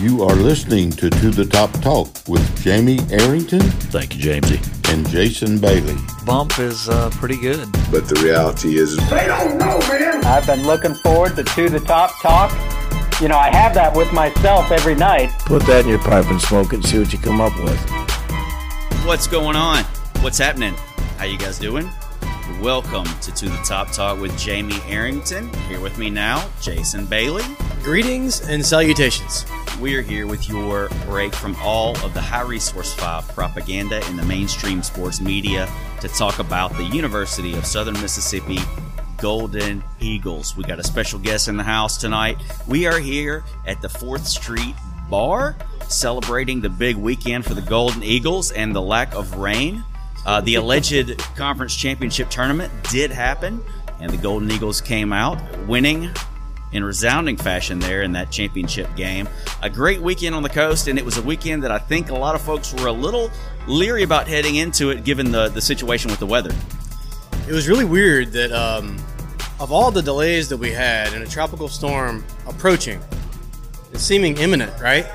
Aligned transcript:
You 0.00 0.24
are 0.24 0.34
listening 0.36 0.90
to 0.92 1.08
To 1.08 1.30
the 1.30 1.46
Top 1.46 1.72
Talk 1.80 2.08
with 2.28 2.62
Jamie 2.62 2.98
Arrington 3.10 3.60
Thank 3.60 4.14
you, 4.14 4.22
Jamesy. 4.22 4.92
and 4.92 5.08
Jason 5.08 5.58
Bailey. 5.58 5.96
Bump 6.26 6.58
is 6.58 6.88
uh, 6.90 7.08
pretty 7.14 7.38
good. 7.38 7.70
But 7.90 8.06
the 8.06 8.20
reality 8.22 8.76
is, 8.76 8.96
they 9.08 9.26
don't 9.26 9.56
know, 9.56 9.78
man. 9.88 10.22
I've 10.24 10.46
been 10.46 10.66
looking 10.66 10.94
forward 10.96 11.34
to 11.36 11.44
To 11.44 11.70
the 11.70 11.80
Top 11.80 12.20
Talk. 12.20 12.50
You 13.22 13.28
know, 13.28 13.38
I 13.38 13.50
have 13.50 13.72
that 13.74 13.96
with 13.96 14.12
myself 14.12 14.70
every 14.70 14.94
night. 14.94 15.30
Put 15.46 15.62
that 15.62 15.84
in 15.84 15.88
your 15.88 15.98
pipe 16.00 16.26
and 16.30 16.40
smoke 16.42 16.74
it 16.74 16.76
and 16.76 16.84
see 16.84 16.98
what 16.98 17.12
you 17.12 17.18
come 17.18 17.40
up 17.40 17.56
with. 17.64 17.80
What's 19.06 19.26
going 19.26 19.56
on? 19.56 19.84
What's 20.20 20.36
happening? 20.38 20.74
How 21.16 21.24
you 21.24 21.38
guys 21.38 21.58
doing? 21.58 21.88
Welcome 22.60 23.06
to 23.22 23.32
To 23.32 23.48
the 23.48 23.62
Top 23.64 23.92
Talk 23.92 24.20
with 24.20 24.36
Jamie 24.38 24.80
Arrington. 24.88 25.50
Here 25.68 25.80
with 25.80 25.96
me 25.96 26.10
now, 26.10 26.50
Jason 26.60 27.06
Bailey. 27.06 27.44
Greetings 27.86 28.40
and 28.40 28.66
salutations. 28.66 29.46
We 29.80 29.94
are 29.94 30.02
here 30.02 30.26
with 30.26 30.48
your 30.48 30.88
break 31.04 31.32
from 31.32 31.54
all 31.60 31.96
of 32.04 32.14
the 32.14 32.20
high 32.20 32.42
resource 32.42 32.92
five 32.92 33.28
propaganda 33.28 34.04
in 34.08 34.16
the 34.16 34.24
mainstream 34.24 34.82
sports 34.82 35.20
media 35.20 35.72
to 36.00 36.08
talk 36.08 36.40
about 36.40 36.76
the 36.76 36.82
University 36.82 37.54
of 37.54 37.64
Southern 37.64 37.94
Mississippi 38.02 38.58
Golden 39.18 39.84
Eagles. 40.00 40.56
We 40.56 40.64
got 40.64 40.80
a 40.80 40.82
special 40.82 41.20
guest 41.20 41.46
in 41.46 41.56
the 41.56 41.62
house 41.62 41.96
tonight. 41.96 42.38
We 42.66 42.86
are 42.86 42.98
here 42.98 43.44
at 43.68 43.80
the 43.80 43.88
4th 43.88 44.26
Street 44.26 44.74
Bar 45.08 45.54
celebrating 45.86 46.60
the 46.60 46.70
big 46.70 46.96
weekend 46.96 47.44
for 47.44 47.54
the 47.54 47.62
Golden 47.62 48.02
Eagles 48.02 48.50
and 48.50 48.74
the 48.74 48.82
lack 48.82 49.14
of 49.14 49.36
rain. 49.36 49.84
Uh, 50.26 50.40
the 50.40 50.56
alleged 50.56 51.16
conference 51.36 51.76
championship 51.76 52.30
tournament 52.30 52.72
did 52.90 53.12
happen, 53.12 53.62
and 54.00 54.10
the 54.10 54.16
Golden 54.16 54.50
Eagles 54.50 54.80
came 54.80 55.12
out 55.12 55.38
winning 55.68 56.10
in 56.76 56.84
resounding 56.84 57.36
fashion 57.36 57.78
there 57.78 58.02
in 58.02 58.12
that 58.12 58.30
championship 58.30 58.94
game. 58.94 59.28
A 59.62 59.70
great 59.70 60.00
weekend 60.00 60.34
on 60.34 60.42
the 60.42 60.48
coast, 60.48 60.88
and 60.88 60.98
it 60.98 61.04
was 61.04 61.16
a 61.16 61.22
weekend 61.22 61.64
that 61.64 61.70
I 61.70 61.78
think 61.78 62.10
a 62.10 62.14
lot 62.14 62.34
of 62.34 62.42
folks 62.42 62.72
were 62.74 62.86
a 62.86 62.92
little 62.92 63.30
leery 63.66 64.02
about 64.02 64.28
heading 64.28 64.56
into 64.56 64.90
it 64.90 65.04
given 65.04 65.32
the, 65.32 65.48
the 65.48 65.60
situation 65.60 66.10
with 66.10 66.20
the 66.20 66.26
weather. 66.26 66.54
It 67.48 67.52
was 67.52 67.68
really 67.68 67.84
weird 67.84 68.32
that 68.32 68.52
um, 68.52 68.96
of 69.58 69.72
all 69.72 69.90
the 69.90 70.02
delays 70.02 70.48
that 70.50 70.56
we 70.56 70.70
had 70.70 71.12
in 71.14 71.22
a 71.22 71.26
tropical 71.26 71.68
storm 71.68 72.24
approaching, 72.46 73.00
and 73.92 74.00
seeming 74.00 74.36
imminent, 74.36 74.72
right? 74.80 75.06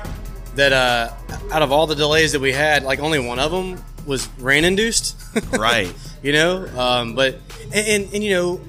That 0.56 0.72
uh, 0.72 1.12
out 1.52 1.62
of 1.62 1.72
all 1.72 1.86
the 1.86 1.94
delays 1.94 2.32
that 2.32 2.40
we 2.40 2.52
had, 2.52 2.82
like 2.82 2.98
only 3.00 3.18
one 3.18 3.38
of 3.38 3.50
them 3.50 3.82
was 4.06 4.28
rain 4.38 4.64
induced. 4.64 5.16
Right. 5.52 5.90
you 6.22 6.32
know, 6.34 6.66
um, 6.78 7.14
but 7.14 7.38
and, 7.72 7.86
and 7.86 8.14
and 8.14 8.22
you 8.22 8.32
know, 8.32 8.60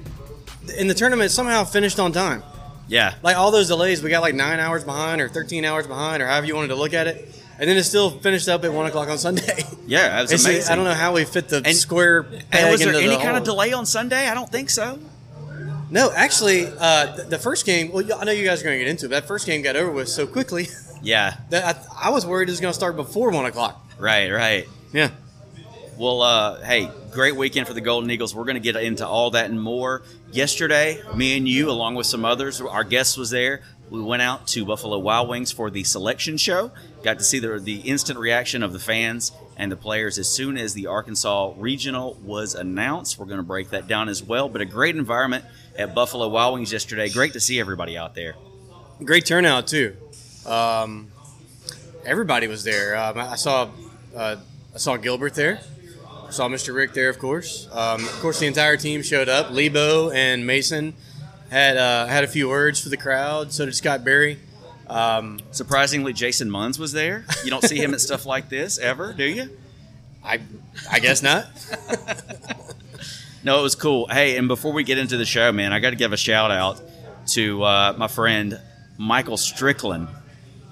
in 0.78 0.88
the 0.88 0.94
tournament 0.94 1.30
somehow 1.30 1.64
finished 1.64 2.00
on 2.00 2.10
time. 2.10 2.42
Yeah. 2.88 3.14
Like 3.22 3.36
all 3.36 3.50
those 3.50 3.68
delays, 3.68 4.02
we 4.02 4.10
got 4.10 4.20
like 4.22 4.34
nine 4.34 4.60
hours 4.60 4.84
behind 4.84 5.20
or 5.20 5.28
thirteen 5.28 5.64
hours 5.64 5.86
behind 5.86 6.22
or 6.22 6.26
however 6.26 6.46
you 6.46 6.54
wanted 6.54 6.68
to 6.68 6.74
look 6.76 6.92
at 6.94 7.06
it, 7.06 7.28
and 7.58 7.68
then 7.68 7.76
it 7.76 7.84
still 7.84 8.10
finished 8.10 8.48
up 8.48 8.64
at 8.64 8.72
one 8.72 8.86
o'clock 8.86 9.08
on 9.08 9.18
Sunday. 9.18 9.64
Yeah, 9.86 10.22
that 10.22 10.30
amazing. 10.30 10.72
I 10.72 10.76
don't 10.76 10.86
know 10.86 10.94
how 10.94 11.12
we 11.12 11.24
fit 11.26 11.48
the 11.50 11.60
And- 11.62 11.76
square. 11.76 12.20
And 12.52 12.70
was 12.70 12.80
there 12.80 12.94
any 12.94 13.06
the 13.06 13.16
kind 13.18 13.36
of 13.36 13.44
delay 13.44 13.74
on 13.74 13.84
Sunday? 13.84 14.28
I 14.28 14.32
don't 14.34 14.50
think 14.50 14.70
so. 14.70 14.98
No, 15.90 16.10
actually, 16.10 16.66
uh, 16.66 17.14
th- 17.14 17.28
the 17.28 17.38
first 17.38 17.66
game. 17.66 17.92
Well, 17.92 18.02
I 18.18 18.24
know 18.24 18.32
you 18.32 18.46
guys 18.46 18.62
are 18.62 18.64
going 18.64 18.78
to 18.78 18.82
get 18.84 18.90
into 18.90 19.04
it. 19.04 19.10
But 19.10 19.20
that 19.20 19.28
first 19.28 19.44
game 19.46 19.60
got 19.60 19.76
over 19.76 19.90
with 19.90 20.08
so 20.08 20.26
quickly 20.26 20.68
Yeah. 21.02 21.36
that 21.50 21.84
I, 21.92 22.08
I 22.08 22.10
was 22.10 22.24
worried 22.24 22.48
it 22.48 22.52
was 22.52 22.60
going 22.60 22.70
to 22.72 22.74
start 22.74 22.96
before 22.96 23.30
one 23.30 23.44
o'clock. 23.44 23.86
Right, 23.98 24.30
right. 24.30 24.66
Yeah. 24.94 25.10
Well, 25.96 26.22
uh, 26.22 26.60
hey, 26.62 26.90
great 27.12 27.36
weekend 27.36 27.68
for 27.68 27.72
the 27.72 27.80
Golden 27.80 28.10
Eagles. 28.10 28.34
We're 28.34 28.44
going 28.44 28.56
to 28.56 28.60
get 28.60 28.74
into 28.74 29.06
all 29.06 29.30
that 29.30 29.48
and 29.48 29.60
more. 29.60 30.02
Yesterday, 30.32 31.00
me 31.14 31.36
and 31.36 31.48
you, 31.48 31.70
along 31.70 31.94
with 31.94 32.08
some 32.08 32.24
others, 32.24 32.60
our 32.60 32.82
guest 32.82 33.16
was 33.16 33.30
there. 33.30 33.62
We 33.90 34.02
went 34.02 34.20
out 34.20 34.48
to 34.48 34.64
Buffalo 34.64 34.98
Wild 34.98 35.28
Wings 35.28 35.52
for 35.52 35.70
the 35.70 35.84
selection 35.84 36.36
show. 36.36 36.72
Got 37.04 37.18
to 37.18 37.24
see 37.24 37.38
the, 37.38 37.60
the 37.60 37.76
instant 37.76 38.18
reaction 38.18 38.64
of 38.64 38.72
the 38.72 38.80
fans 38.80 39.30
and 39.56 39.70
the 39.70 39.76
players 39.76 40.18
as 40.18 40.28
soon 40.28 40.56
as 40.56 40.74
the 40.74 40.88
Arkansas 40.88 41.52
Regional 41.58 42.14
was 42.24 42.56
announced. 42.56 43.16
We're 43.16 43.26
going 43.26 43.36
to 43.36 43.44
break 43.44 43.70
that 43.70 43.86
down 43.86 44.08
as 44.08 44.20
well. 44.20 44.48
But 44.48 44.62
a 44.62 44.64
great 44.64 44.96
environment 44.96 45.44
at 45.78 45.94
Buffalo 45.94 46.26
Wild 46.26 46.54
Wings 46.54 46.72
yesterday. 46.72 47.08
Great 47.08 47.34
to 47.34 47.40
see 47.40 47.60
everybody 47.60 47.96
out 47.96 48.16
there. 48.16 48.34
Great 49.04 49.26
turnout 49.26 49.68
too. 49.68 49.96
Um, 50.44 51.12
everybody 52.04 52.48
was 52.48 52.64
there. 52.64 52.96
Um, 52.96 53.16
I 53.16 53.36
saw 53.36 53.70
uh, 54.16 54.36
I 54.74 54.78
saw 54.78 54.96
Gilbert 54.96 55.34
there. 55.34 55.60
Saw 56.34 56.48
Mr. 56.48 56.74
Rick 56.74 56.94
there, 56.94 57.08
of 57.08 57.18
course. 57.18 57.68
Um, 57.70 58.04
of 58.04 58.20
course, 58.20 58.40
the 58.40 58.46
entire 58.46 58.76
team 58.76 59.02
showed 59.02 59.28
up. 59.28 59.50
Lebo 59.50 60.10
and 60.10 60.44
Mason 60.44 60.94
had 61.48 61.76
uh, 61.76 62.06
had 62.06 62.24
a 62.24 62.26
few 62.26 62.48
words 62.48 62.80
for 62.80 62.88
the 62.88 62.96
crowd. 62.96 63.52
So 63.52 63.64
did 63.64 63.74
Scott 63.74 64.04
Berry. 64.04 64.38
Um, 64.88 65.38
Surprisingly, 65.52 66.12
Jason 66.12 66.50
Munns 66.50 66.78
was 66.78 66.92
there. 66.92 67.24
You 67.44 67.50
don't 67.50 67.62
see 67.62 67.78
him 67.78 67.94
at 67.94 68.00
stuff 68.00 68.26
like 68.26 68.48
this 68.48 68.78
ever, 68.78 69.12
do 69.12 69.24
you? 69.24 69.48
I 70.24 70.40
I 70.90 70.98
guess 70.98 71.22
not. 71.22 71.46
No, 73.44 73.60
it 73.60 73.62
was 73.62 73.74
cool. 73.74 74.06
Hey, 74.08 74.38
and 74.38 74.48
before 74.48 74.72
we 74.72 74.84
get 74.84 74.96
into 74.96 75.18
the 75.18 75.26
show, 75.26 75.52
man, 75.52 75.72
I 75.74 75.78
got 75.78 75.90
to 75.90 75.96
give 75.96 76.14
a 76.14 76.16
shout 76.16 76.50
out 76.50 76.80
to 77.28 77.62
uh, 77.62 77.94
my 77.96 78.08
friend 78.08 78.58
Michael 78.96 79.36
Strickland, 79.36 80.08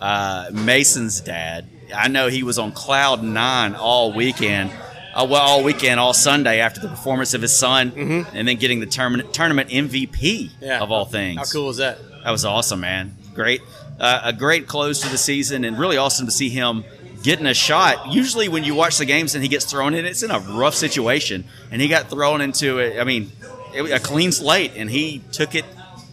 uh, 0.01 0.49
Mason's 0.53 1.21
dad. 1.21 1.69
I 1.95 2.09
know 2.09 2.29
he 2.29 2.43
was 2.43 2.59
on 2.59 2.73
cloud 2.73 3.23
nine 3.23 3.75
all 3.75 4.15
weekend. 4.15 4.73
Uh, 5.15 5.27
well, 5.29 5.43
all 5.43 5.63
weekend, 5.63 6.01
all 6.01 6.15
Sunday 6.15 6.61
after 6.61 6.81
the 6.81 6.89
performance 6.89 7.35
of 7.35 7.43
his 7.43 7.57
son, 7.57 7.93
and 8.35 8.49
then 8.49 8.57
getting 8.57 8.81
the 8.81 8.87
tournament 8.87 9.33
tournament 9.35 9.71
MVP 9.71 10.51
Yeah. 10.61 10.81
of 10.81 10.91
all 10.91 11.05
things. 11.05 11.39
How 11.39 11.45
cool 11.45 11.71
is 11.71 11.77
that? 11.79 11.99
That 12.25 12.31
was 12.31 12.45
awesome, 12.45 12.81
man. 12.81 13.17
Great, 13.35 13.61
uh, 14.01 14.21
a 14.25 14.33
great 14.33 14.67
close 14.67 15.01
to 15.01 15.09
the 15.09 15.19
season, 15.19 15.65
and 15.65 15.79
really 15.79 15.97
awesome 15.97 16.27
to 16.27 16.33
see 16.33 16.49
him 16.49 16.85
getting 17.23 17.47
a 17.47 17.55
shot. 17.55 18.13
Usually, 18.13 18.49
when 18.49 18.65
you 18.65 18.75
watch 18.75 18.99
the 18.99 19.05
games 19.05 19.35
and 19.35 19.43
he 19.43 19.49
gets 19.49 19.65
thrown 19.65 19.95
in, 19.95 20.05
it's 20.07 20.23
in 20.23 20.31
a 20.31 20.39
rough 20.39 20.75
situation, 20.75 21.45
and 21.71 21.81
he 21.83 21.89
got 21.89 22.09
thrown 22.11 22.41
into 22.41 22.79
it. 22.79 22.99
I 23.01 23.05
mean, 23.05 23.33
it, 23.75 23.83
was 23.83 23.91
a 23.93 24.01
clean 24.01 24.33
slate, 24.33 24.73
and 24.77 24.91
he 24.91 25.23
took 25.33 25.55
it 25.55 25.65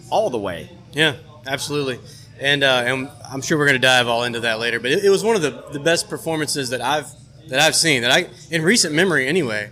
all 0.09 0.29
the 0.29 0.37
way. 0.37 0.69
Yeah, 0.93 1.16
absolutely. 1.47 1.99
And, 2.39 2.63
uh, 2.63 2.83
and 2.85 3.09
I'm 3.29 3.41
sure 3.41 3.57
we're 3.57 3.66
going 3.67 3.81
to 3.81 3.85
dive 3.85 4.07
all 4.07 4.23
into 4.23 4.39
that 4.41 4.59
later. 4.59 4.79
But 4.79 4.91
it, 4.91 5.03
it 5.05 5.09
was 5.09 5.23
one 5.23 5.35
of 5.35 5.41
the, 5.41 5.63
the 5.73 5.79
best 5.79 6.09
performances 6.09 6.69
that 6.69 6.79
I've 6.79 7.07
that 7.49 7.59
I've 7.59 7.75
seen 7.75 8.01
that 8.03 8.11
I 8.11 8.27
in 8.51 8.61
recent 8.61 8.93
memory 8.93 9.27
anyway. 9.27 9.71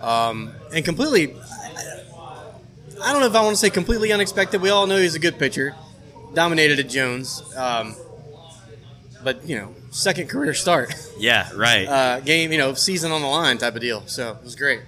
Um, 0.00 0.52
and 0.72 0.84
completely, 0.84 1.34
I 3.02 3.12
don't 3.12 3.20
know 3.20 3.26
if 3.26 3.34
I 3.34 3.42
want 3.42 3.54
to 3.54 3.56
say 3.60 3.70
completely 3.70 4.12
unexpected. 4.12 4.60
We 4.60 4.70
all 4.70 4.86
know 4.86 4.96
he's 4.98 5.14
a 5.14 5.18
good 5.18 5.38
pitcher, 5.38 5.74
dominated 6.34 6.78
at 6.78 6.88
Jones. 6.88 7.42
Um, 7.56 7.94
but 9.24 9.44
you 9.48 9.56
know, 9.58 9.74
second 9.90 10.28
career 10.28 10.54
start, 10.54 10.94
Yeah, 11.18 11.50
right. 11.54 11.86
uh, 11.88 12.20
game, 12.20 12.52
you 12.52 12.58
know, 12.58 12.74
season 12.74 13.10
on 13.12 13.20
the 13.22 13.26
line 13.28 13.58
type 13.58 13.74
of 13.74 13.80
deal. 13.80 14.06
So 14.06 14.32
it 14.32 14.44
was 14.44 14.54
great. 14.54 14.82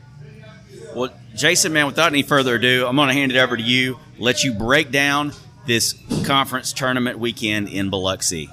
Well, 0.94 1.10
Jason, 1.34 1.72
man, 1.72 1.86
without 1.86 2.10
any 2.12 2.22
further 2.22 2.56
ado, 2.56 2.86
I'm 2.86 2.96
going 2.96 3.08
to 3.08 3.14
hand 3.14 3.32
it 3.32 3.38
over 3.38 3.56
to 3.56 3.62
you. 3.62 3.98
Let 4.18 4.42
you 4.44 4.52
break 4.52 4.90
down 4.90 5.32
this 5.66 5.94
conference 6.24 6.72
tournament 6.72 7.18
weekend 7.18 7.68
in 7.68 7.90
Biloxi. 7.90 8.48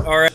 All 0.00 0.18
right. 0.18 0.32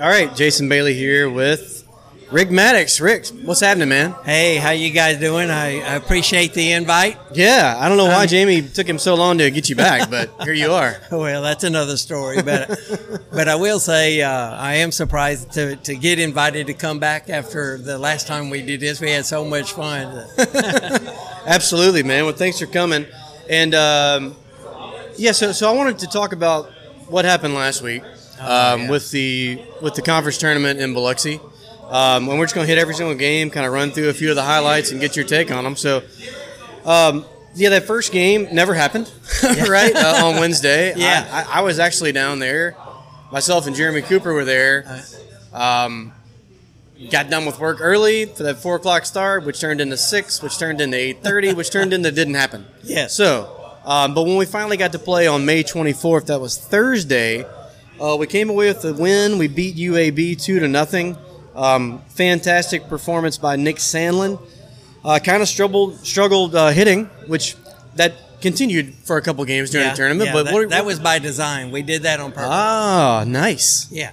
All 0.00 0.08
right, 0.08 0.34
Jason 0.34 0.68
Bailey 0.68 0.94
here 0.94 1.30
with 1.30 1.86
Rick 2.32 2.50
Maddox. 2.50 3.00
Rick, 3.00 3.28
what's 3.44 3.60
happening, 3.60 3.88
man? 3.90 4.12
Hey, 4.24 4.56
how 4.56 4.70
you 4.70 4.90
guys 4.90 5.20
doing? 5.20 5.50
I, 5.50 5.82
I 5.82 5.94
appreciate 5.94 6.52
the 6.52 6.72
invite. 6.72 7.16
Yeah, 7.32 7.76
I 7.78 7.88
don't 7.88 7.96
know 7.96 8.06
why 8.06 8.22
Um, 8.22 8.28
Jamie 8.28 8.60
took 8.62 8.88
him 8.88 8.98
so 8.98 9.14
long 9.14 9.38
to 9.38 9.48
get 9.52 9.68
you 9.68 9.76
back, 9.76 10.10
but 10.10 10.30
here 10.42 10.52
you 10.52 10.72
are. 10.72 10.96
Well, 11.12 11.42
that's 11.42 11.62
another 11.62 11.96
story, 11.96 12.42
but 12.42 12.76
but 13.32 13.48
I 13.48 13.54
will 13.54 13.78
say 13.78 14.20
uh, 14.20 14.56
I 14.56 14.74
am 14.76 14.90
surprised 14.90 15.52
to, 15.52 15.76
to 15.76 15.94
get 15.94 16.18
invited 16.18 16.66
to 16.66 16.74
come 16.74 16.98
back 16.98 17.30
after 17.30 17.78
the 17.78 17.96
last 17.96 18.26
time 18.26 18.50
we 18.50 18.62
did 18.62 18.80
this. 18.80 19.00
We 19.00 19.12
had 19.12 19.24
so 19.24 19.44
much 19.44 19.74
fun. 19.74 20.26
Absolutely, 21.46 22.02
man. 22.02 22.24
Well, 22.24 22.34
thanks 22.34 22.58
for 22.58 22.66
coming. 22.66 23.06
And 23.48 23.76
um, 23.76 24.34
yeah, 25.16 25.30
so 25.30 25.52
so 25.52 25.68
I 25.68 25.72
wanted 25.72 26.00
to 26.00 26.08
talk 26.08 26.32
about 26.32 26.68
what 27.06 27.24
happened 27.24 27.54
last 27.54 27.80
week 27.80 28.02
um, 28.40 28.82
yeah. 28.82 28.90
with 28.90 29.10
the 29.10 29.60
with 29.80 29.94
the 29.94 30.02
conference 30.02 30.38
tournament 30.38 30.80
in 30.80 30.94
Biloxi. 30.94 31.40
Um, 31.88 32.28
and 32.28 32.38
we're 32.38 32.46
just 32.46 32.54
going 32.54 32.66
to 32.66 32.68
hit 32.68 32.78
every 32.78 32.94
single 32.94 33.14
game, 33.14 33.50
kind 33.50 33.66
of 33.66 33.72
run 33.72 33.90
through 33.90 34.08
a 34.08 34.14
few 34.14 34.30
of 34.30 34.36
the 34.36 34.42
highlights, 34.42 34.90
and 34.90 35.00
get 35.00 35.16
your 35.16 35.24
take 35.26 35.50
on 35.50 35.64
them. 35.64 35.76
So, 35.76 36.02
um, 36.84 37.26
yeah, 37.54 37.68
that 37.68 37.84
first 37.84 38.10
game 38.10 38.48
never 38.52 38.74
happened, 38.74 39.12
right? 39.68 39.94
Uh, 39.94 40.24
on 40.24 40.40
Wednesday, 40.40 40.94
Yeah. 40.96 41.28
I, 41.30 41.42
I, 41.42 41.58
I 41.58 41.60
was 41.60 41.78
actually 41.78 42.12
down 42.12 42.38
there. 42.38 42.74
Myself 43.30 43.66
and 43.66 43.76
Jeremy 43.76 44.00
Cooper 44.02 44.32
were 44.32 44.46
there. 44.46 45.02
Um, 45.52 46.12
got 47.10 47.30
done 47.30 47.44
with 47.46 47.58
work 47.58 47.78
early 47.80 48.26
for 48.26 48.44
that 48.44 48.58
four 48.58 48.76
o'clock 48.76 49.04
start, 49.04 49.44
which 49.44 49.60
turned 49.60 49.80
into 49.80 49.96
six, 49.96 50.42
which 50.42 50.58
turned 50.58 50.80
into 50.80 50.96
eight 50.96 51.22
thirty, 51.22 51.52
which 51.52 51.70
turned 51.70 51.92
into 51.92 52.10
didn't 52.12 52.34
happen. 52.34 52.66
Yeah. 52.82 53.08
So, 53.08 53.76
um, 53.84 54.14
but 54.14 54.24
when 54.24 54.36
we 54.36 54.46
finally 54.46 54.76
got 54.76 54.92
to 54.92 54.98
play 54.98 55.26
on 55.26 55.44
May 55.44 55.62
twenty 55.62 55.92
fourth, 55.92 56.26
that 56.26 56.40
was 56.40 56.58
Thursday. 56.58 57.44
Uh, 58.00 58.16
we 58.18 58.26
came 58.26 58.50
away 58.50 58.68
with 58.68 58.82
the 58.82 58.94
win. 58.94 59.38
We 59.38 59.48
beat 59.48 59.76
UAB 59.76 60.40
two 60.42 60.60
to 60.60 60.68
nothing. 60.68 61.16
Um, 61.54 62.00
fantastic 62.08 62.88
performance 62.88 63.38
by 63.38 63.56
Nick 63.56 63.76
Sandlin. 63.76 64.40
Uh, 65.04 65.18
kind 65.18 65.42
of 65.42 65.48
struggled 65.48 65.98
struggled 66.04 66.54
uh, 66.54 66.70
hitting, 66.70 67.06
which 67.26 67.56
that 67.96 68.14
continued 68.40 68.94
for 68.94 69.16
a 69.16 69.22
couple 69.22 69.44
games 69.44 69.70
during 69.70 69.88
the 69.88 69.94
tournament. 69.94 70.26
yeah, 70.28 70.32
but 70.32 70.44
that, 70.46 70.52
what, 70.54 70.68
that 70.70 70.84
was 70.84 70.98
by 70.98 71.18
design. 71.18 71.70
We 71.70 71.82
did 71.82 72.02
that 72.02 72.20
on 72.20 72.32
purpose. 72.32 72.48
ah 72.50 73.24
nice. 73.26 73.90
Yeah. 73.90 74.12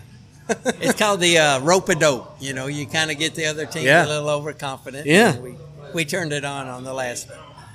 it's 0.50 1.00
called 1.00 1.22
the 1.22 1.38
uh, 1.38 1.60
rope 1.62 1.88
a 1.90 1.96
dope. 1.96 2.36
You 2.42 2.54
know, 2.54 2.68
you 2.68 2.86
kind 2.86 3.10
of 3.10 3.18
get 3.18 3.36
the 3.36 3.46
other 3.46 3.66
team 3.66 3.86
Yeah. 3.86 4.06
a 4.06 4.08
little 4.08 4.30
overconfident. 4.30 5.06
Yeah. 5.06 5.34
And 5.34 5.44
We, 5.44 5.56
we 5.94 6.06
turned 6.06 6.34
it 6.34 6.44
on 6.46 6.68
on 6.68 6.84
the 6.84 6.94
last. 6.94 7.30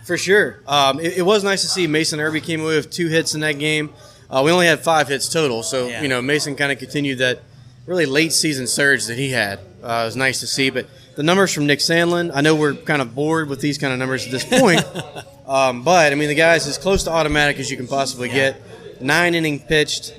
For 0.04 0.16
sure. 0.18 0.60
Um, 0.68 1.00
it, 1.00 1.18
it 1.18 1.22
was 1.22 1.42
nice 1.42 1.62
to 1.62 1.68
see 1.68 1.86
Mason 1.86 2.20
Irby 2.20 2.40
came 2.42 2.60
away 2.60 2.76
with 2.76 2.90
two 2.90 3.08
hits 3.08 3.34
in 3.34 3.40
that 3.40 3.58
game. 3.58 3.90
Uh, 4.30 4.42
we 4.44 4.50
only 4.50 4.66
had 4.66 4.80
five 4.80 5.08
hits 5.08 5.28
total, 5.28 5.62
so 5.62 5.88
Yeah. 5.88 6.02
you 6.02 6.08
know 6.08 6.20
Mason 6.22 6.56
kind 6.56 6.72
of 6.72 6.78
continued 6.78 7.18
that 7.18 7.42
really 7.86 8.06
late 8.06 8.32
season 8.32 8.66
surge 8.66 9.06
that 9.06 9.16
he 9.18 9.30
had. 9.30 9.58
Uh, 9.82 10.02
it 10.02 10.06
was 10.06 10.16
nice 10.16 10.40
to 10.40 10.46
see. 10.46 10.70
But 10.70 10.86
the 11.14 11.22
numbers 11.22 11.52
from 11.52 11.66
Nick 11.66 11.78
Sandlin, 11.78 12.30
I 12.34 12.40
know 12.40 12.54
we're 12.56 12.74
kind 12.74 13.00
of 13.00 13.14
bored 13.14 13.48
with 13.48 13.60
these 13.60 13.78
kind 13.78 13.92
of 13.92 13.98
numbers 13.98 14.24
at 14.26 14.32
this 14.32 14.44
point, 14.44 14.84
um, 15.46 15.82
but 15.84 16.12
I 16.12 16.16
mean 16.16 16.28
the 16.28 16.34
guy's 16.34 16.66
as 16.66 16.76
close 16.78 17.04
to 17.04 17.10
automatic 17.10 17.58
as 17.58 17.70
you 17.70 17.76
can 17.76 17.86
possibly 17.86 18.28
get. 18.28 18.60
Nine 19.00 19.34
inning 19.34 19.60
pitched, 19.60 20.14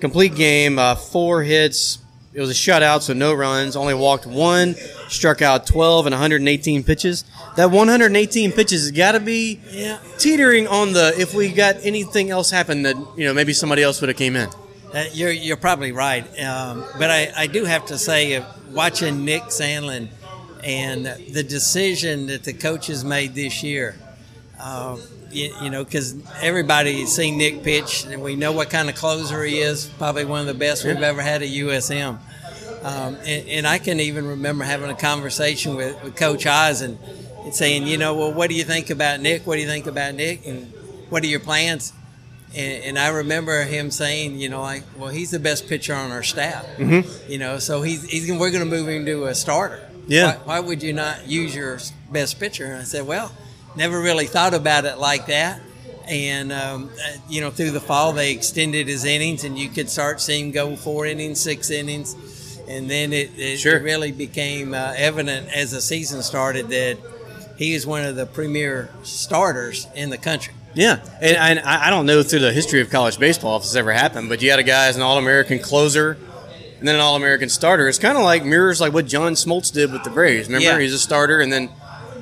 complete 0.00 0.34
game, 0.34 0.78
uh, 0.78 0.94
four 0.94 1.42
hits. 1.42 1.98
It 2.34 2.40
was 2.40 2.50
a 2.50 2.54
shutout, 2.54 3.02
so 3.02 3.12
no 3.12 3.34
runs. 3.34 3.76
Only 3.76 3.92
walked 3.94 4.26
one, 4.26 4.74
struck 5.08 5.42
out 5.42 5.66
12 5.66 6.06
and 6.06 6.14
118 6.14 6.82
pitches. 6.82 7.24
That 7.56 7.70
118 7.70 8.52
pitches 8.52 8.82
has 8.82 8.90
got 8.90 9.12
to 9.12 9.20
be 9.20 9.60
Yeah. 9.70 9.98
teetering 10.16 10.66
on 10.66 10.94
the 10.94 11.12
if 11.18 11.34
we 11.34 11.48
got 11.52 11.76
anything 11.82 12.30
else 12.30 12.50
happen 12.50 12.82
that 12.84 12.96
you 13.16 13.26
know 13.26 13.34
maybe 13.34 13.52
somebody 13.52 13.82
else 13.82 14.00
would 14.00 14.08
have 14.08 14.16
came 14.16 14.34
in. 14.36 14.48
Uh, 14.94 15.04
you're, 15.12 15.30
you're 15.30 15.56
probably 15.56 15.92
right. 15.92 16.24
Um, 16.40 16.84
but 16.98 17.10
I, 17.10 17.32
I 17.36 17.46
do 17.46 17.64
have 17.64 17.86
to 17.86 17.96
say, 17.98 18.36
uh, 18.36 18.44
watching 18.70 19.24
Nick 19.24 19.44
Sandlin 19.44 20.08
and 20.62 21.06
the 21.32 21.42
decision 21.42 22.26
that 22.26 22.44
the 22.44 22.52
coaches 22.52 23.02
made 23.04 23.34
this 23.34 23.62
year, 23.62 23.96
uh, 24.62 24.96
you, 25.30 25.54
you 25.62 25.70
know, 25.70 25.84
because 25.84 26.14
everybody's 26.40 27.14
seen 27.14 27.36
Nick 27.36 27.62
pitch, 27.64 28.04
and 28.04 28.22
we 28.22 28.36
know 28.36 28.52
what 28.52 28.70
kind 28.70 28.88
of 28.88 28.94
closer 28.94 29.42
he 29.42 29.58
is. 29.58 29.86
Probably 29.98 30.24
one 30.24 30.40
of 30.40 30.46
the 30.46 30.54
best 30.54 30.84
we've 30.84 31.02
ever 31.02 31.20
had 31.20 31.42
at 31.42 31.48
USM. 31.48 32.18
Um, 32.82 33.16
and, 33.26 33.48
and 33.48 33.66
I 33.66 33.78
can 33.78 34.00
even 34.00 34.26
remember 34.26 34.64
having 34.64 34.90
a 34.90 34.94
conversation 34.94 35.76
with, 35.76 36.02
with 36.02 36.16
Coach 36.16 36.46
Eisen 36.46 36.98
and 37.44 37.54
saying, 37.54 37.86
you 37.86 37.96
know, 37.96 38.14
well, 38.14 38.32
what 38.32 38.50
do 38.50 38.56
you 38.56 38.64
think 38.64 38.90
about 38.90 39.20
Nick? 39.20 39.46
What 39.46 39.56
do 39.56 39.60
you 39.60 39.66
think 39.66 39.86
about 39.86 40.14
Nick? 40.14 40.46
And 40.46 40.72
what 41.08 41.22
are 41.22 41.28
your 41.28 41.40
plans? 41.40 41.92
And, 42.54 42.84
and 42.84 42.98
I 42.98 43.08
remember 43.08 43.62
him 43.64 43.90
saying, 43.90 44.38
you 44.38 44.48
know, 44.48 44.60
like, 44.60 44.84
well, 44.96 45.10
he's 45.10 45.30
the 45.30 45.38
best 45.38 45.68
pitcher 45.68 45.94
on 45.94 46.10
our 46.10 46.22
staff. 46.22 46.66
Mm-hmm. 46.76 47.30
You 47.30 47.38
know, 47.38 47.58
so 47.58 47.82
he's, 47.82 48.08
he's 48.08 48.30
we're 48.30 48.50
going 48.50 48.64
to 48.64 48.70
move 48.70 48.88
him 48.88 49.06
to 49.06 49.24
a 49.26 49.34
starter. 49.34 49.88
Yeah. 50.06 50.36
Why, 50.38 50.44
why 50.44 50.60
would 50.60 50.82
you 50.82 50.92
not 50.92 51.28
use 51.28 51.54
your 51.54 51.78
best 52.10 52.40
pitcher? 52.40 52.66
And 52.66 52.80
I 52.80 52.84
said, 52.84 53.06
well, 53.06 53.32
never 53.76 54.00
really 54.00 54.26
thought 54.26 54.54
about 54.54 54.84
it 54.84 54.98
like 54.98 55.26
that. 55.26 55.60
And 56.08 56.52
um, 56.52 56.90
uh, 56.94 57.16
you 57.28 57.40
know, 57.40 57.50
through 57.50 57.70
the 57.70 57.80
fall, 57.80 58.12
they 58.12 58.32
extended 58.32 58.88
his 58.88 59.04
innings, 59.04 59.44
and 59.44 59.56
you 59.58 59.68
could 59.68 59.88
start 59.88 60.20
seeing 60.20 60.46
him 60.46 60.50
go 60.52 60.76
four 60.76 61.06
innings, 61.06 61.40
six 61.40 61.70
innings, 61.70 62.14
and 62.68 62.90
then 62.90 63.12
it, 63.12 63.30
it 63.38 63.58
Sure. 63.58 63.80
really 63.80 64.10
became 64.12 64.74
uh, 64.74 64.94
evident 64.96 65.48
as 65.54 65.70
the 65.70 65.80
season 65.80 66.22
started 66.22 66.68
that 66.70 66.98
he 67.56 67.74
is 67.74 67.86
one 67.86 68.02
of 68.04 68.16
the 68.16 68.26
premier 68.26 68.90
starters 69.04 69.86
in 69.94 70.10
the 70.10 70.18
country. 70.18 70.54
Yeah, 70.74 71.00
and, 71.20 71.36
and 71.36 71.58
I 71.60 71.90
don't 71.90 72.06
know 72.06 72.22
through 72.22 72.40
the 72.40 72.52
history 72.52 72.80
of 72.80 72.90
college 72.90 73.18
baseball 73.18 73.58
if 73.58 73.62
this 73.62 73.76
ever 73.76 73.92
happened, 73.92 74.28
but 74.28 74.40
you 74.42 74.50
had 74.50 74.58
a 74.58 74.62
guy 74.64 74.86
as 74.86 74.96
an 74.96 75.02
All-American 75.02 75.58
closer, 75.60 76.16
and 76.80 76.88
then 76.88 76.94
an 76.96 77.00
All-American 77.00 77.48
starter. 77.48 77.86
It's 77.88 77.98
kind 77.98 78.16
of 78.18 78.24
like 78.24 78.44
mirrors 78.44 78.80
like 78.80 78.92
what 78.92 79.06
John 79.06 79.34
Smoltz 79.34 79.72
did 79.72 79.92
with 79.92 80.02
the 80.02 80.10
Braves. 80.10 80.48
Remember, 80.48 80.64
Yeah. 80.66 80.80
he's 80.80 80.94
a 80.94 80.98
starter, 80.98 81.40
and 81.40 81.52
then 81.52 81.68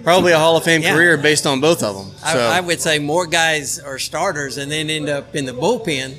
probably 0.02 0.32
a 0.32 0.38
Hall 0.38 0.56
of 0.56 0.64
Fame 0.64 0.82
Yeah. 0.82 0.94
career 0.94 1.16
based 1.16 1.46
on 1.46 1.60
both 1.60 1.82
of 1.82 1.96
them. 1.96 2.14
I, 2.24 2.58
I 2.58 2.60
would 2.60 2.80
say 2.80 2.98
more 2.98 3.26
guys 3.26 3.78
are 3.78 3.98
starters 3.98 4.56
and 4.58 4.70
then 4.70 4.90
end 4.90 5.08
up 5.08 5.34
in 5.34 5.44
the 5.46 5.52
bullpen, 5.52 6.14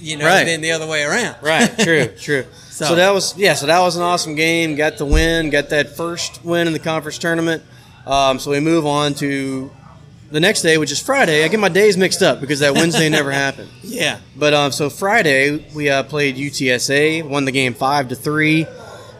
you 0.00 0.16
know, 0.16 0.26
Right. 0.26 0.44
than 0.44 0.60
the 0.60 0.72
other 0.72 0.86
way 0.86 1.02
around. 1.04 1.36
right, 1.42 1.76
true, 1.78 2.06
true. 2.20 2.44
So, 2.70 2.86
So- 2.86 2.94
that 2.94 3.12
was 3.12 3.36
yeah. 3.36 3.54
So 3.54 3.66
that 3.66 3.80
was 3.80 3.96
an 3.96 4.02
awesome 4.02 4.34
game. 4.34 4.74
Got 4.76 4.98
the 4.98 5.04
win. 5.04 5.50
Got 5.50 5.70
that 5.70 5.96
first 5.96 6.44
win 6.44 6.66
in 6.66 6.72
the 6.72 6.78
conference 6.78 7.18
tournament. 7.18 7.62
Um, 8.06 8.38
so 8.38 8.50
we 8.52 8.60
move 8.60 8.86
on 8.86 9.14
to 9.14 9.70
the 10.30 10.40
next 10.40 10.62
day, 10.62 10.78
which 10.78 10.92
is 10.92 11.00
Friday. 11.00 11.44
I 11.44 11.48
get 11.48 11.58
my 11.60 11.68
days 11.68 11.96
mixed 11.96 12.22
up 12.22 12.40
because 12.40 12.60
that 12.60 12.74
Wednesday 12.74 13.08
never 13.08 13.30
happened. 13.44 13.68
yeah. 13.82 14.18
But 14.36 14.54
um, 14.54 14.72
so 14.72 14.88
Friday 14.90 15.64
we 15.74 15.90
uh, 15.90 16.02
played 16.04 16.36
UTSA, 16.36 17.22
won 17.28 17.44
the 17.44 17.52
game 17.52 17.74
five 17.74 18.08
to 18.08 18.14
three. 18.14 18.66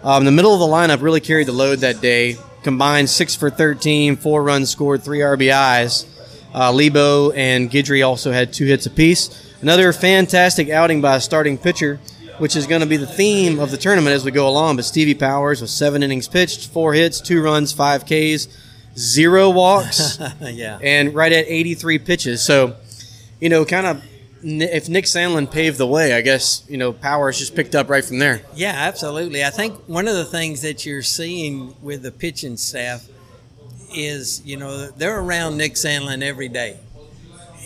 Um, 0.05 0.25
the 0.25 0.31
middle 0.31 0.55
of 0.55 0.61
the 0.61 0.67
lineup 0.67 1.03
really 1.03 1.21
carried 1.21 1.49
the 1.49 1.53
load 1.53 1.81
that 1.81 2.01
day. 2.01 2.37
Combined 2.69 3.09
six 3.09 3.35
for 3.35 3.49
13, 3.49 4.17
four 4.17 4.43
runs 4.43 4.69
scored, 4.69 5.03
three 5.03 5.20
RBIs. 5.20 6.05
Uh, 6.55 6.70
Lebo 6.70 7.31
and 7.31 7.70
Guidry 7.70 8.06
also 8.06 8.31
had 8.31 8.53
two 8.53 8.67
hits 8.67 8.85
apiece. 8.85 9.55
Another 9.62 9.91
fantastic 9.91 10.69
outing 10.69 11.00
by 11.00 11.17
a 11.17 11.20
starting 11.23 11.56
pitcher, 11.56 11.99
which 12.37 12.56
is 12.56 12.67
going 12.67 12.82
to 12.82 12.87
be 12.87 12.99
the 12.99 13.06
theme 13.06 13.59
of 13.59 13.70
the 13.70 13.79
tournament 13.79 14.15
as 14.15 14.23
we 14.23 14.32
go 14.32 14.47
along. 14.47 14.76
But 14.76 14.85
Stevie 14.85 15.15
Powers 15.15 15.62
with 15.62 15.70
seven 15.70 16.03
innings 16.03 16.29
pitched, 16.29 16.69
four 16.69 16.93
hits, 16.93 17.23
two 17.23 17.43
runs, 17.43 17.73
five 17.73 18.05
Ks, 18.05 18.49
zero 18.99 19.49
walks 19.49 20.19
yeah. 20.43 20.79
and 20.82 21.14
right 21.14 21.32
at 21.32 21.47
83 21.49 22.00
pitches. 22.00 22.43
So, 22.43 22.76
you 23.41 23.49
know, 23.49 23.64
kind 23.64 23.87
of 23.87 24.05
if 24.43 24.88
Nick 24.88 25.05
Sandlin 25.05 25.50
paved 25.50 25.79
the 25.79 25.87
way, 25.87 26.14
I 26.14 26.20
guess 26.20 26.64
you 26.69 26.76
know 26.76 26.93
Powers 26.93 27.38
just 27.38 27.55
picked 27.55 27.75
up 27.75 27.88
right 27.88 28.05
from 28.05 28.19
there. 28.19 28.43
Yeah, 28.55 28.75
absolutely. 28.75 29.44
I 29.44 29.50
think 29.50 29.75
one 29.88 30.08
of 30.08 30.14
the 30.14 30.25
things 30.25 30.62
that 30.62 30.87
you're 30.87 31.02
seeing 31.02 31.75
with 31.82 32.02
the 32.02 32.12
pitching 32.12 32.56
staff 32.56 33.08
is, 33.94 34.44
you 34.44 34.56
know, 34.56 34.88
they're 34.90 35.19
around 35.19 35.56
Nick 35.56 35.75
Sandlin 35.75 36.23
every 36.23 36.49
day. 36.49 36.79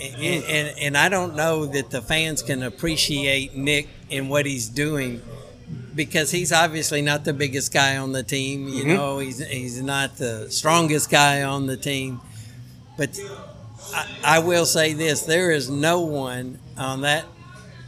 And, 0.00 0.44
and, 0.44 0.78
and 0.78 0.96
I 0.96 1.08
don't 1.08 1.36
know 1.36 1.66
that 1.66 1.90
the 1.90 2.02
fans 2.02 2.42
can 2.42 2.62
appreciate 2.62 3.54
Nick 3.54 3.88
and 4.10 4.28
what 4.28 4.46
he's 4.46 4.69
doing 4.69 5.22
because 5.94 6.30
he's 6.30 6.52
obviously 6.52 7.02
not 7.02 7.24
the 7.24 7.32
biggest 7.32 7.72
guy 7.72 7.96
on 7.98 8.12
the 8.12 8.22
team. 8.22 8.69
You 8.69 8.84
mm-hmm. 8.84 8.94
know, 8.94 9.19
he's, 9.19 9.46
he's 9.46 9.80
not 9.80 10.16
the 10.16 10.50
strongest 10.50 11.10
guy 11.10 11.42
on 11.42 11.66
the 11.66 11.76
team. 11.76 12.20
But 12.96 13.19
I, 13.94 14.08
I 14.25 14.38
will 14.38 14.67
say 14.67 14.93
this 14.93 15.23
there 15.23 15.50
is 15.50 15.70
no 15.70 16.00
one 16.00 16.58
on 16.76 17.02
that 17.02 17.25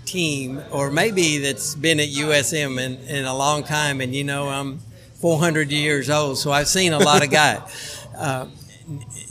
team, 0.04 0.62
or 0.70 0.90
maybe 0.90 1.38
that's 1.38 1.74
been 1.74 1.98
at 2.00 2.08
USM 2.08 2.80
in, 2.80 2.96
in 3.08 3.24
a 3.24 3.34
long 3.36 3.64
time, 3.64 4.00
and 4.00 4.14
you 4.14 4.24
know, 4.24 4.48
I'm 4.48 4.80
400 5.20 5.70
years 5.70 6.10
old, 6.10 6.38
so 6.38 6.52
I've 6.52 6.68
seen 6.68 6.92
a 6.92 6.98
lot 6.98 7.24
of 7.24 7.30
guys. 7.30 8.00
Uh, 8.14 8.46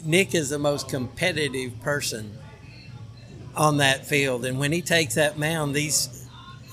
Nick 0.03 0.35
is 0.35 0.49
the 0.49 0.59
most 0.59 0.89
competitive 0.89 1.79
person 1.79 2.37
on 3.55 3.77
that 3.77 4.05
field, 4.05 4.43
and 4.43 4.59
when 4.59 4.73
he 4.73 4.81
takes 4.81 5.15
that 5.15 5.37
mound, 5.37 5.73
these 5.73 6.27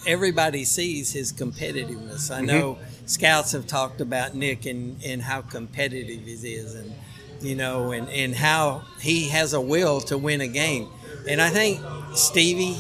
everybody 0.09 0.65
sees 0.65 1.13
his 1.13 1.33
competitiveness. 1.33 2.35
I 2.35 2.41
know 2.41 2.79
scouts 3.07 3.53
have 3.53 3.69
talked 3.69 4.01
about 4.01 4.35
Nick 4.35 4.67
and, 4.67 5.01
and 5.05 5.23
how 5.23 5.43
competitive 5.43 6.25
he 6.25 6.33
is, 6.33 6.75
and 6.75 6.93
you 7.41 7.55
know, 7.55 7.93
and, 7.93 8.09
and 8.09 8.35
how 8.35 8.83
he 9.01 9.29
has 9.29 9.53
a 9.53 9.61
will 9.61 10.01
to 10.03 10.19
win 10.19 10.41
a 10.41 10.49
game. 10.49 10.89
And 11.29 11.41
I 11.41 11.51
think 11.51 11.81
Stevie, 12.15 12.79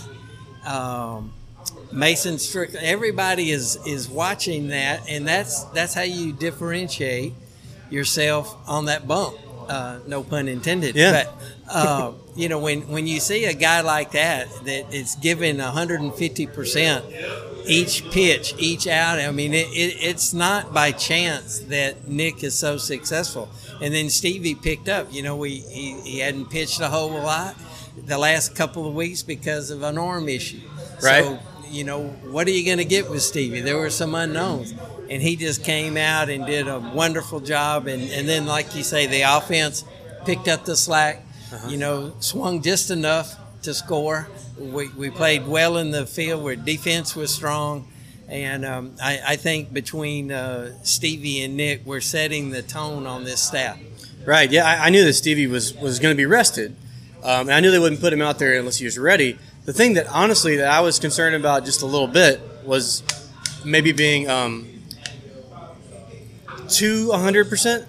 um, 0.67 1.33
Mason 1.93 2.39
Strickland, 2.39 2.87
everybody 2.87 3.51
is 3.51 3.79
is 3.87 4.09
watching 4.09 4.69
that, 4.69 5.09
and 5.09 5.27
that's 5.27 5.65
that's 5.65 5.95
how 5.95 6.03
you 6.03 6.33
differentiate 6.33 7.35
yourself 7.91 8.57
on 8.69 8.87
that 8.87 9.07
bump. 9.07 9.37
Uh, 9.69 10.01
no 10.07 10.23
pun 10.23 10.49
intended. 10.49 10.97
Yeah. 10.97 11.25
But 11.25 11.35
uh, 11.73 12.13
you 12.35 12.49
know, 12.49 12.59
when 12.59 12.89
when 12.89 13.07
you 13.07 13.21
see 13.21 13.45
a 13.45 13.55
guy 13.55 13.81
like 13.83 14.13
that 14.13 14.49
that 14.65 14.95
is 14.95 15.17
giving 15.17 15.59
150 15.59 16.47
percent 16.47 17.05
each 17.67 18.11
pitch, 18.11 18.55
each 18.59 18.87
out. 18.87 19.19
I 19.19 19.31
mean, 19.31 19.55
it, 19.55 19.69
it, 19.69 19.97
it's 20.01 20.33
not 20.33 20.73
by 20.73 20.93
chance 20.93 21.61
that 21.61 22.09
Nick 22.09 22.43
is 22.43 22.55
so 22.55 22.77
successful. 22.77 23.49
And 23.81 23.95
then 23.95 24.11
Stevie 24.11 24.55
picked 24.55 24.89
up. 24.89 25.13
You 25.13 25.23
know, 25.23 25.37
we 25.37 25.57
he, 25.57 26.01
he 26.01 26.19
hadn't 26.19 26.51
pitched 26.51 26.81
a 26.81 26.89
whole 26.89 27.11
lot 27.11 27.57
the 28.07 28.19
last 28.19 28.55
couple 28.55 28.87
of 28.87 28.95
weeks 28.95 29.23
because 29.23 29.71
of 29.71 29.83
an 29.83 29.99
arm 29.99 30.29
issue. 30.29 30.61
Right. 31.03 31.25
So, 31.25 31.39
you 31.69 31.85
know, 31.85 32.09
what 32.09 32.47
are 32.47 32.51
you 32.51 32.65
going 32.65 32.79
to 32.79 32.85
get 32.85 33.09
with 33.09 33.23
Stevie? 33.23 33.61
There 33.61 33.79
were 33.79 33.91
some 33.91 34.15
unknowns. 34.15 34.75
And 35.09 35.21
he 35.21 35.37
just 35.37 35.65
came 35.65 35.97
out 35.97 36.29
and 36.29 36.47
did 36.47 36.69
a 36.69 36.79
wonderful 36.79 37.41
job. 37.41 37.87
And, 37.87 38.03
and 38.11 38.29
then, 38.29 38.47
like 38.47 38.75
you 38.77 38.83
say, 38.83 39.07
the 39.07 39.23
offense 39.23 39.85
picked 40.25 40.47
up 40.47 40.65
the 40.65 40.77
slack, 40.77 41.25
uh-huh. 41.53 41.69
you 41.69 41.77
know, 41.77 42.13
swung 42.21 42.63
just 42.63 42.91
enough 42.91 43.37
to 43.63 43.75
score. 43.75 44.29
We, 44.59 44.89
we 44.89 45.11
played 45.11 45.47
well 45.47 45.79
in 45.79 45.91
the 45.91 46.07
field 46.07 46.45
where 46.45 46.55
defense 46.57 47.17
was 47.17 47.35
strong. 47.35 47.89
And 48.31 48.65
um, 48.65 48.93
I, 49.03 49.21
I 49.29 49.37
think 49.37 49.73
between 49.73 50.31
uh, 50.31 50.73
Stevie 50.85 51.43
and 51.43 51.57
Nick, 51.57 51.85
we're 51.85 52.01
setting 52.01 52.51
the 52.51 52.63
tone 52.63 53.07
on 53.07 53.25
this 53.25 53.43
staff. 53.43 53.77
Right. 54.25 54.49
Yeah, 54.51 54.65
I, 54.67 54.87
I 54.87 54.91
knew 54.91 55.05
that 55.05 55.15
Stevie 55.15 55.49
was 55.49 55.75
was 55.75 55.99
going 55.99 56.13
to 56.15 56.17
be 56.17 56.27
rested, 56.27 56.77
um, 57.25 57.49
and 57.49 57.53
I 57.53 57.61
knew 57.61 57.71
they 57.73 57.79
wouldn't 57.81 58.01
put 58.01 58.13
him 58.13 58.23
out 58.23 58.39
there 58.39 58.57
unless 58.59 58.77
he 58.77 58.85
was 58.85 58.99
ready. 58.99 59.37
The 59.65 59.73
thing 59.73 59.95
that 59.95 60.07
honestly 60.09 60.57
that 60.57 60.69
I 60.71 60.81
was 60.81 60.99
concerned 61.01 61.35
about 61.35 61.65
just 61.65 61.83
a 61.83 61.87
little 61.87 62.07
bit 62.07 62.41
was 62.65 63.03
maybe 63.65 63.91
being 63.93 64.29
um, 64.31 64.69
too 66.69 67.11
hundred 67.13 67.49
percent. 67.49 67.87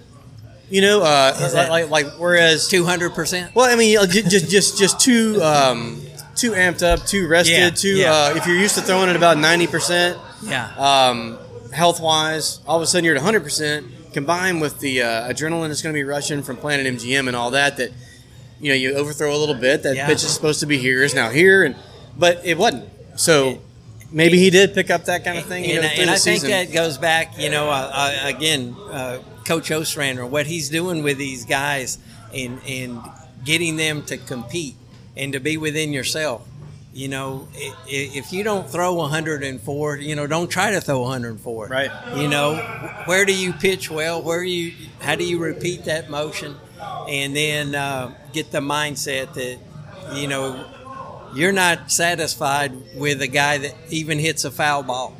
You 0.70 0.80
know, 0.80 1.02
uh, 1.02 1.36
Is 1.38 1.52
that- 1.52 1.70
like, 1.70 1.90
like 1.90 2.06
whereas 2.18 2.66
Two 2.68 2.84
hundred 2.84 3.10
percent. 3.14 3.54
Well, 3.54 3.70
I 3.70 3.76
mean, 3.76 3.98
uh, 3.98 4.06
just 4.06 4.50
just 4.50 4.78
just 4.78 4.98
too 5.00 5.40
um, 5.42 6.00
too 6.34 6.52
amped 6.52 6.82
up, 6.82 7.04
too 7.06 7.28
rested, 7.28 7.52
Yeah, 7.58 7.70
too. 7.70 7.94
yeah. 7.96 8.12
Uh, 8.12 8.34
if 8.36 8.46
you're 8.46 8.56
used 8.56 8.74
to 8.76 8.80
throwing 8.80 9.10
at 9.10 9.16
about 9.16 9.36
ninety 9.38 9.66
percent, 9.66 10.18
Yeah. 10.42 10.68
um, 10.76 11.38
health 11.72 12.00
wise, 12.00 12.60
all 12.66 12.76
of 12.76 12.82
a 12.82 12.86
sudden 12.86 13.04
you're 13.04 13.16
at 13.16 13.22
hundred 13.22 13.42
percent. 13.42 13.86
Combined 14.12 14.60
with 14.60 14.80
the 14.80 15.00
uh, 15.02 15.32
adrenaline 15.32 15.68
that's 15.68 15.80
going 15.80 15.94
to 15.94 15.98
be 15.98 16.04
rushing 16.04 16.42
from 16.42 16.58
Planet 16.58 16.86
MGM 16.86 17.28
and 17.28 17.34
all 17.36 17.50
that, 17.52 17.78
that 17.78 17.92
you 18.60 18.68
know 18.68 18.74
you 18.74 18.94
overthrow 18.94 19.34
a 19.34 19.38
little 19.38 19.54
bit. 19.54 19.82
That 19.84 19.96
Yeah. 19.96 20.06
pitch 20.06 20.22
is 20.22 20.30
supposed 20.30 20.60
to 20.60 20.66
be 20.66 20.76
here 20.76 21.02
is 21.02 21.14
now 21.14 21.30
here, 21.30 21.64
and 21.64 21.76
but 22.18 22.44
it 22.44 22.58
wasn't. 22.58 22.88
So 23.16 23.58
maybe 24.10 24.36
he 24.38 24.50
did 24.50 24.74
pick 24.74 24.90
up 24.90 25.06
that 25.06 25.24
kind 25.24 25.38
of 25.38 25.46
thing. 25.46 25.64
You 25.64 25.76
and 25.80 25.82
know, 25.84 26.02
and 26.02 26.10
I 26.10 26.16
think 26.16 26.42
that 26.42 26.72
goes 26.72 26.98
back, 26.98 27.38
you 27.38 27.48
know, 27.48 27.70
uh, 27.70 27.90
uh, 27.92 28.28
again, 28.28 28.76
uh, 28.90 29.18
Coach 29.46 29.70
Ostrander, 29.70 30.26
what 30.26 30.46
he's 30.46 30.68
doing 30.68 31.02
with 31.02 31.16
these 31.16 31.46
guys 31.46 31.98
and 32.34 32.60
and 32.68 33.00
getting 33.44 33.76
them 33.76 34.02
to 34.04 34.18
compete 34.18 34.76
and 35.16 35.32
to 35.32 35.40
be 35.40 35.56
within 35.56 35.92
yourself. 35.92 36.46
You 36.94 37.08
know, 37.08 37.48
if 37.86 38.32
you 38.34 38.44
don't 38.44 38.68
throw 38.68 38.92
104, 38.94 39.96
you 39.96 40.14
know, 40.14 40.26
don't 40.26 40.50
try 40.50 40.72
to 40.72 40.80
throw 40.80 41.00
104. 41.00 41.68
Right. 41.68 41.90
You 42.16 42.28
know, 42.28 42.56
where 43.06 43.24
do 43.24 43.34
you 43.34 43.54
pitch 43.54 43.90
well? 43.90 44.22
Where 44.22 44.42
you? 44.44 44.72
How 45.00 45.14
do 45.14 45.24
you 45.24 45.38
repeat 45.38 45.84
that 45.86 46.10
motion? 46.10 46.54
And 47.08 47.34
then 47.34 47.74
uh, 47.74 48.14
get 48.32 48.50
the 48.52 48.60
mindset 48.60 49.32
that, 49.34 49.58
you 50.14 50.28
know, 50.28 50.66
you're 51.34 51.52
not 51.52 51.90
satisfied 51.90 52.72
with 52.96 53.22
a 53.22 53.26
guy 53.28 53.56
that 53.58 53.74
even 53.88 54.18
hits 54.18 54.44
a 54.44 54.50
foul 54.50 54.82
ball. 54.82 55.16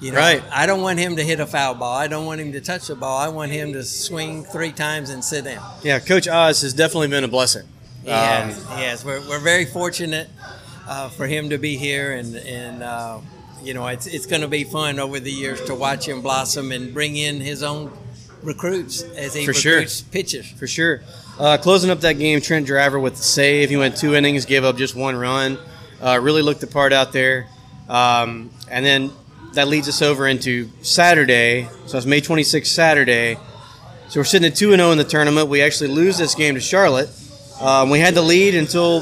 You 0.00 0.12
know, 0.12 0.18
Right. 0.18 0.42
I 0.50 0.64
don't 0.66 0.80
want 0.80 0.98
him 0.98 1.16
to 1.16 1.22
hit 1.22 1.40
a 1.40 1.46
foul 1.46 1.74
ball. 1.74 1.94
I 1.96 2.06
don't 2.06 2.24
want 2.24 2.40
him 2.40 2.52
to 2.52 2.60
touch 2.60 2.86
the 2.86 2.96
ball. 2.96 3.18
I 3.18 3.28
want 3.28 3.52
him 3.52 3.74
to 3.74 3.84
swing 3.84 4.44
three 4.44 4.72
times 4.72 5.10
and 5.10 5.22
sit 5.22 5.44
down. 5.44 5.62
yeah, 5.82 5.98
Coach 6.00 6.26
Oz 6.26 6.62
has 6.62 6.72
definitely 6.72 7.08
been 7.08 7.22
a 7.24 7.28
blessing. 7.28 7.68
Yes, 8.04 8.66
Um, 8.66 8.78
yes. 8.78 9.04
We're, 9.04 9.20
we're 9.28 9.38
very 9.38 9.64
fortunate 9.66 10.28
uh, 10.88 11.08
for 11.10 11.26
him 11.26 11.50
to 11.50 11.58
be 11.58 11.76
here, 11.76 12.12
and 12.12 12.36
and 12.36 12.82
uh, 12.82 13.18
you 13.62 13.74
know 13.74 13.86
it's 13.86 14.06
it's 14.06 14.26
going 14.26 14.42
to 14.42 14.48
be 14.48 14.64
fun 14.64 14.98
over 14.98 15.20
the 15.20 15.30
years 15.32 15.60
to 15.66 15.74
watch 15.74 16.06
him 16.08 16.20
blossom 16.22 16.72
and 16.72 16.92
bring 16.92 17.16
in 17.16 17.40
his 17.40 17.62
own 17.62 17.92
recruits 18.42 19.02
as 19.02 19.34
he 19.34 19.46
For 19.46 19.54
sure. 19.54 19.74
recruits 19.76 20.00
pitchers. 20.00 20.50
for 20.52 20.66
sure. 20.66 21.02
Uh, 21.38 21.56
closing 21.56 21.90
up 21.90 22.00
that 22.00 22.14
game, 22.14 22.40
Trent 22.40 22.66
Driver 22.66 22.98
with 23.00 23.16
the 23.16 23.22
save. 23.22 23.70
He 23.70 23.76
went 23.76 23.96
two 23.96 24.14
innings, 24.14 24.44
gave 24.44 24.64
up 24.64 24.76
just 24.76 24.94
one 24.94 25.16
run. 25.16 25.58
Uh, 26.00 26.18
really 26.20 26.42
looked 26.42 26.60
the 26.60 26.66
part 26.66 26.92
out 26.92 27.12
there. 27.12 27.46
Um, 27.88 28.50
and 28.70 28.84
then 28.84 29.12
that 29.54 29.68
leads 29.68 29.88
us 29.88 30.02
over 30.02 30.26
into 30.26 30.68
Saturday. 30.82 31.68
So 31.86 31.96
it's 31.96 32.06
May 32.06 32.20
26th, 32.20 32.66
Saturday. 32.66 33.36
So 34.08 34.20
we're 34.20 34.24
sitting 34.24 34.46
at 34.50 34.56
2 34.56 34.74
0 34.76 34.90
in 34.90 34.98
the 34.98 35.04
tournament. 35.04 35.48
We 35.48 35.62
actually 35.62 35.88
lose 35.90 36.18
this 36.18 36.34
game 36.34 36.54
to 36.54 36.60
Charlotte. 36.60 37.08
Um, 37.60 37.88
we 37.90 37.98
had 38.00 38.14
the 38.14 38.22
lead 38.22 38.54
until 38.54 39.00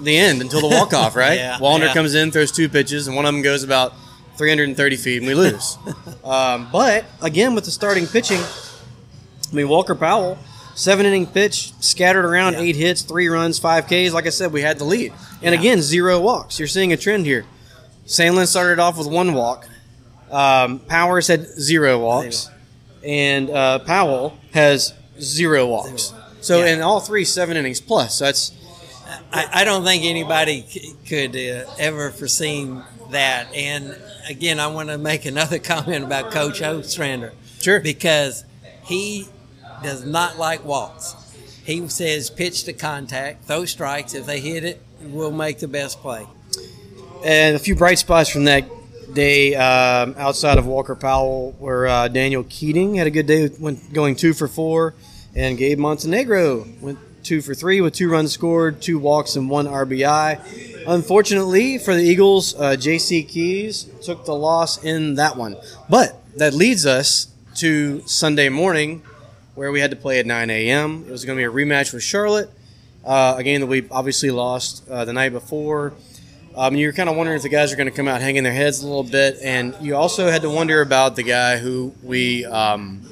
the 0.00 0.16
end, 0.16 0.40
until 0.42 0.60
the 0.60 0.68
walk 0.68 0.92
off, 0.92 1.16
right? 1.24 1.38
Yeah, 1.38 1.58
Wallner 1.58 1.86
yeah. 1.86 1.94
comes 1.94 2.14
in, 2.14 2.30
throws 2.30 2.52
two 2.52 2.68
pitches, 2.68 3.06
and 3.06 3.16
one 3.16 3.24
of 3.26 3.32
them 3.34 3.42
goes 3.42 3.62
about 3.62 3.92
330 4.36 4.96
feet, 4.96 5.18
and 5.18 5.26
we 5.26 5.34
lose. 5.34 5.78
um, 6.24 6.68
but 6.72 7.04
again, 7.22 7.54
with 7.54 7.64
the 7.64 7.70
starting 7.70 8.06
pitching, 8.06 8.40
I 8.40 9.54
mean, 9.54 9.68
Walker 9.68 9.94
Powell, 9.94 10.38
seven 10.74 11.06
inning 11.06 11.26
pitch, 11.26 11.72
scattered 11.80 12.24
around, 12.24 12.54
Yeah. 12.54 12.60
eight 12.60 12.76
hits, 12.76 13.02
three 13.02 13.28
runs, 13.28 13.58
five 13.58 13.86
Ks. 13.86 14.12
Like 14.12 14.26
I 14.26 14.30
said, 14.30 14.52
we 14.52 14.60
had 14.62 14.78
the 14.78 14.84
lead. 14.84 15.12
And 15.42 15.54
again, 15.54 15.80
zero 15.82 16.20
walks. 16.20 16.58
You're 16.58 16.68
seeing 16.68 16.92
a 16.92 16.96
trend 16.96 17.26
here. 17.26 17.44
Sandlin 18.06 18.46
started 18.46 18.78
off 18.78 18.98
with 18.98 19.06
one 19.06 19.32
walk. 19.34 19.66
Um, 20.30 20.80
Powers 20.80 21.28
had 21.28 21.46
zero 21.46 21.98
walks. 21.98 22.50
And 23.04 23.48
uh, 23.50 23.78
Powell 23.80 24.36
has 24.52 24.92
zero 25.20 25.66
walks. 25.66 26.12
So, 26.40 26.58
Yeah. 26.64 26.74
in 26.74 26.80
all 26.82 27.00
three, 27.00 27.24
seven 27.24 27.56
innings 27.56 27.80
plus. 27.80 28.16
So 28.16 28.24
that's 28.26 28.50
I, 29.36 29.60
I 29.60 29.64
don't 29.64 29.84
think 29.84 30.04
anybody 30.04 30.64
c- 30.68 30.94
could 31.06 31.36
uh, 31.36 31.70
ever 31.78 32.10
foreseen 32.10 32.82
that. 33.10 33.52
And 33.54 33.96
again, 34.28 34.58
I 34.58 34.68
want 34.68 34.88
to 34.88 34.98
make 34.98 35.24
another 35.26 35.58
comment 35.72 36.04
about 36.04 36.30
Coach 36.30 36.62
Ostrander. 36.62 37.32
Sure. 37.60 37.80
Because 37.80 38.44
he 38.84 39.28
does 39.82 40.04
not 40.04 40.38
like 40.38 40.64
walks. 40.64 41.14
He 41.64 41.86
says 41.88 42.30
pitch 42.30 42.64
to 42.64 42.72
contact, 42.72 43.44
throw 43.44 43.64
strikes. 43.64 44.14
If 44.14 44.26
they 44.26 44.40
hit 44.40 44.64
it, 44.64 44.80
we'll 45.00 45.32
make 45.32 45.58
the 45.58 45.68
best 45.68 46.00
play. 46.00 46.26
And 47.24 47.56
a 47.56 47.58
few 47.58 47.74
bright 47.74 47.98
spots 47.98 48.30
from 48.30 48.44
that 48.44 48.64
day 49.12 49.54
um, 49.54 50.14
outside 50.18 50.58
of 50.58 50.66
Walker 50.66 50.94
Powell 50.94 51.56
were 51.58 51.86
uh, 51.86 52.08
Daniel 52.08 52.44
Keating 52.48 52.94
had 52.94 53.06
a 53.06 53.10
good 53.10 53.26
day, 53.26 53.50
went 53.58 53.92
going 53.92 54.14
two 54.14 54.32
for 54.32 54.46
four, 54.46 54.94
and 55.34 55.58
Gabe 55.58 55.78
Montenegro 55.78 56.66
went 56.80 56.98
two 57.26 57.42
for 57.42 57.54
three 57.54 57.80
with 57.80 57.92
two 57.92 58.08
runs 58.08 58.32
scored, 58.32 58.80
two 58.80 58.98
walks, 58.98 59.34
and 59.36 59.50
one 59.50 59.66
RBI. 59.66 60.86
Unfortunately 60.86 61.78
for 61.78 61.94
the 61.94 62.02
Eagles, 62.02 62.54
uh, 62.58 62.76
J.C. 62.76 63.24
Keys 63.24 63.84
took 64.02 64.24
the 64.24 64.34
loss 64.34 64.82
in 64.84 65.16
that 65.16 65.36
one. 65.36 65.56
But 65.90 66.16
that 66.36 66.54
leads 66.54 66.86
us 66.86 67.28
to 67.56 68.02
Sunday 68.06 68.48
morning, 68.48 69.02
where 69.54 69.72
we 69.72 69.80
had 69.80 69.90
to 69.90 69.96
play 69.96 70.20
at 70.20 70.26
9 70.26 70.50
a.m. 70.50 71.04
It 71.08 71.10
was 71.10 71.24
going 71.24 71.36
to 71.36 71.40
be 71.40 71.44
a 71.44 71.50
rematch 71.50 71.92
with 71.92 72.02
Charlotte, 72.02 72.50
uh, 73.04 73.34
a 73.38 73.42
game 73.42 73.60
that 73.60 73.66
we 73.66 73.88
obviously 73.90 74.30
lost 74.30 74.88
uh, 74.88 75.04
the 75.04 75.12
night 75.12 75.32
before. 75.32 75.94
Um, 76.56 76.76
you're 76.76 76.92
kind 76.92 77.08
of 77.08 77.16
wondering 77.16 77.36
if 77.36 77.42
the 77.42 77.48
guys 77.50 77.72
are 77.72 77.76
going 77.76 77.90
to 77.90 77.94
come 77.94 78.08
out 78.08 78.20
hanging 78.20 78.42
their 78.42 78.52
heads 78.52 78.82
a 78.82 78.86
little 78.86 79.02
bit, 79.02 79.38
and 79.42 79.74
you 79.80 79.96
also 79.96 80.30
had 80.30 80.42
to 80.42 80.50
wonder 80.50 80.80
about 80.80 81.16
the 81.16 81.22
guy 81.22 81.58
who 81.58 81.92
we 82.02 82.46
um, 82.46 83.02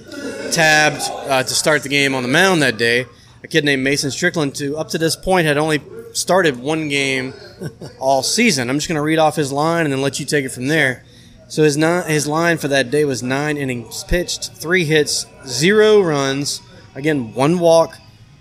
tabbed 0.52 1.02
uh, 1.28 1.42
to 1.42 1.54
start 1.54 1.82
the 1.82 1.88
game 1.88 2.14
on 2.14 2.22
the 2.22 2.28
mound 2.28 2.62
that 2.62 2.78
day, 2.78 3.06
a 3.44 3.46
kid 3.46 3.64
named 3.64 3.84
Mason 3.84 4.10
Strickland. 4.10 4.58
who 4.58 4.76
up 4.76 4.88
to 4.88 4.98
this 4.98 5.14
point, 5.14 5.46
had 5.46 5.58
only 5.58 5.80
started 6.14 6.58
one 6.58 6.88
game 6.88 7.34
all 8.00 8.22
season. 8.22 8.70
I'm 8.70 8.76
just 8.78 8.88
going 8.88 8.96
to 8.96 9.02
read 9.02 9.18
off 9.18 9.36
his 9.36 9.52
line 9.52 9.84
and 9.84 9.92
then 9.92 10.00
let 10.00 10.18
you 10.18 10.24
take 10.24 10.46
it 10.46 10.48
from 10.48 10.68
there. 10.68 11.04
So 11.48 11.62
his 11.62 11.76
nine, 11.76 12.08
his 12.08 12.26
line 12.26 12.56
for 12.56 12.68
that 12.68 12.90
day 12.90 13.04
was 13.04 13.22
nine 13.22 13.58
innings 13.58 14.02
pitched, 14.04 14.52
three 14.54 14.86
hits, 14.86 15.26
zero 15.46 16.00
runs, 16.00 16.62
again 16.94 17.34
one 17.34 17.58
walk, 17.58 17.98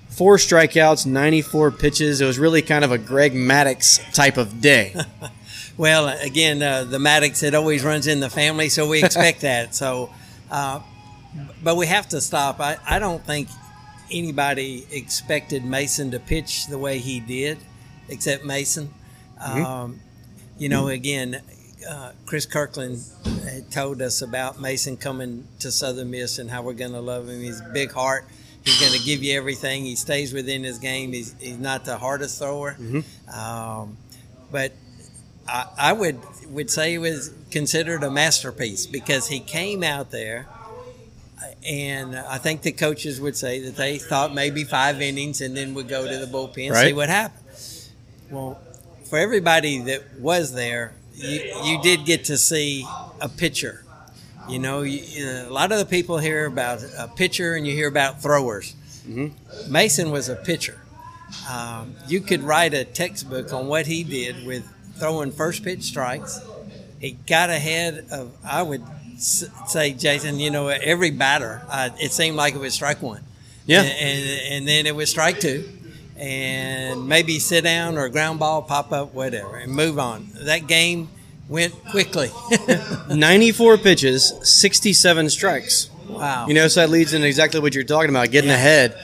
four 0.07 0.37
strikeouts, 0.37 1.05
94 1.05 1.71
pitches. 1.71 2.21
It 2.21 2.25
was 2.25 2.39
really 2.39 2.61
kind 2.61 2.85
of 2.85 2.91
a 2.91 2.97
Greg 2.97 3.33
Maddux 3.33 4.13
type 4.13 4.37
of 4.37 4.61
day. 4.61 4.95
Well, 5.75 6.07
again, 6.07 6.61
uh, 6.61 6.83
the 6.83 6.99
Maddox 6.99 7.41
it 7.41 7.55
always 7.55 7.83
runs 7.83 8.05
in 8.05 8.19
the 8.19 8.29
family, 8.29 8.69
so 8.69 8.87
we 8.87 9.03
expect 9.03 9.41
that. 9.41 9.73
So, 9.73 10.11
uh, 10.51 10.81
but 11.63 11.77
we 11.77 11.87
have 11.87 12.07
to 12.09 12.21
stop. 12.21 12.59
I, 12.59 12.77
I 12.87 12.99
don't 12.99 13.25
think 13.25 13.47
anybody 14.13 14.85
expected 14.91 15.65
Mason 15.65 16.11
to 16.11 16.19
pitch 16.19 16.67
the 16.67 16.77
way 16.77 16.99
he 16.99 17.19
did, 17.19 17.57
except 18.09 18.45
Mason. 18.45 18.93
Um, 19.65 19.99
you 20.57 20.69
know, 20.69 20.87
again, 20.87 21.41
uh, 21.89 22.11
Chris 22.25 22.45
Kirkland 22.45 22.99
had 23.43 23.69
told 23.71 24.01
us 24.01 24.21
about 24.21 24.61
Mason 24.61 24.95
coming 24.95 25.47
to 25.59 25.71
Southern 25.71 26.11
Miss 26.11 26.39
and 26.39 26.49
how 26.49 26.61
we're 26.61 26.73
going 26.73 26.93
to 26.93 27.01
love 27.01 27.27
him. 27.27 27.41
He's 27.41 27.61
big 27.73 27.91
heart. 27.91 28.25
He's 28.63 28.79
going 28.79 28.93
to 28.93 29.03
give 29.05 29.21
you 29.21 29.35
everything. 29.37 29.83
He 29.83 29.95
stays 29.97 30.31
within 30.33 30.63
his 30.63 30.79
game. 30.79 31.11
He's, 31.11 31.35
he's 31.39 31.57
not 31.57 31.83
the 31.83 31.97
hardest 31.97 32.39
thrower. 32.39 32.77
Um, 33.33 33.97
but 34.51 34.71
I, 35.47 35.67
I 35.77 35.93
would 35.93 36.19
would 36.49 36.69
say 36.69 36.93
it 36.93 36.99
was 36.99 37.33
considered 37.51 38.03
a 38.03 38.11
masterpiece 38.11 38.85
because 38.85 39.27
he 39.27 39.39
came 39.41 39.83
out 39.83 40.11
there, 40.11 40.47
and 41.65 42.15
I 42.15 42.37
think 42.37 42.61
the 42.61 42.71
coaches 42.71 43.19
would 43.21 43.35
say 43.37 43.59
that 43.61 43.75
they 43.75 43.97
thought 43.97 44.33
maybe 44.33 44.63
five 44.63 45.01
innings 45.01 45.41
and 45.41 45.55
then 45.55 45.73
would 45.73 45.87
go 45.87 46.07
to 46.07 46.17
the 46.17 46.25
bullpen 46.25 46.55
see 46.55 46.69
Right. 46.69 46.95
what 46.95 47.09
happened. 47.09 47.45
Well, 48.31 48.59
for 49.09 49.17
everybody 49.19 49.79
that 49.81 50.19
was 50.19 50.53
there, 50.53 50.93
you, 51.15 51.39
you 51.63 51.81
did 51.81 52.05
get 52.05 52.25
to 52.25 52.37
see 52.37 52.85
a 53.21 53.29
pitcher. 53.29 53.83
You 54.49 54.59
know, 54.59 54.81
you, 54.81 55.25
know, 55.25 55.47
a 55.47 55.53
lot 55.53 55.71
of 55.71 55.77
the 55.77 55.85
people 55.85 56.17
hear 56.17 56.45
about 56.45 56.83
a 56.97 57.07
pitcher 57.07 57.55
and 57.55 57.65
you 57.65 57.73
hear 57.73 57.87
about 57.87 58.21
throwers. 58.21 58.75
Mason 59.69 60.11
was 60.11 60.29
a 60.29 60.35
pitcher. 60.35 60.79
Um, 61.49 61.95
you 62.07 62.19
could 62.21 62.41
write 62.43 62.73
a 62.73 62.83
textbook 62.85 63.53
on 63.53 63.67
what 63.67 63.85
he 63.87 64.03
did 64.03 64.45
with 64.45 64.67
throwing 64.97 65.31
first 65.31 65.63
pitch 65.63 65.83
strikes. 65.83 66.39
He 66.99 67.11
got 67.27 67.49
ahead 67.49 68.05
of, 68.11 68.31
I 68.45 68.61
would 68.63 68.83
say, 69.17 69.93
Jason, 69.93 70.39
you 70.39 70.51
know, 70.51 70.67
every 70.67 71.11
batter, 71.11 71.61
uh, 71.69 71.89
it 71.99 72.11
seemed 72.11 72.37
like 72.37 72.55
it 72.55 72.59
was 72.59 72.73
strike 72.73 73.01
one. 73.01 73.21
Yeah. 73.65 73.81
And, 73.81 73.91
and, 73.91 74.53
and 74.53 74.67
then 74.67 74.85
it 74.85 74.95
was 74.95 75.09
strike 75.09 75.39
two. 75.39 75.69
And 76.15 77.07
maybe 77.07 77.39
sit 77.39 77.63
down 77.63 77.97
or 77.97 78.07
ground 78.09 78.39
ball, 78.39 78.61
pop 78.61 78.91
up, 78.91 79.13
whatever, 79.13 79.57
and 79.57 79.71
move 79.71 79.97
on. 79.97 80.29
That 80.35 80.67
game 80.67 81.09
went 81.49 81.73
quickly. 81.85 82.29
94 83.09 83.77
pitches, 83.79 84.33
67 84.43 85.29
strikes. 85.29 85.89
wow. 86.07 86.47
You 86.47 86.53
know, 86.53 86.67
so 86.67 86.81
that 86.81 86.89
leads 86.89 87.13
into 87.13 87.27
exactly 87.27 87.59
what 87.59 87.73
you're 87.73 87.83
talking 87.83 88.09
about, 88.09 88.31
getting 88.31 88.51
ahead. 88.51 88.95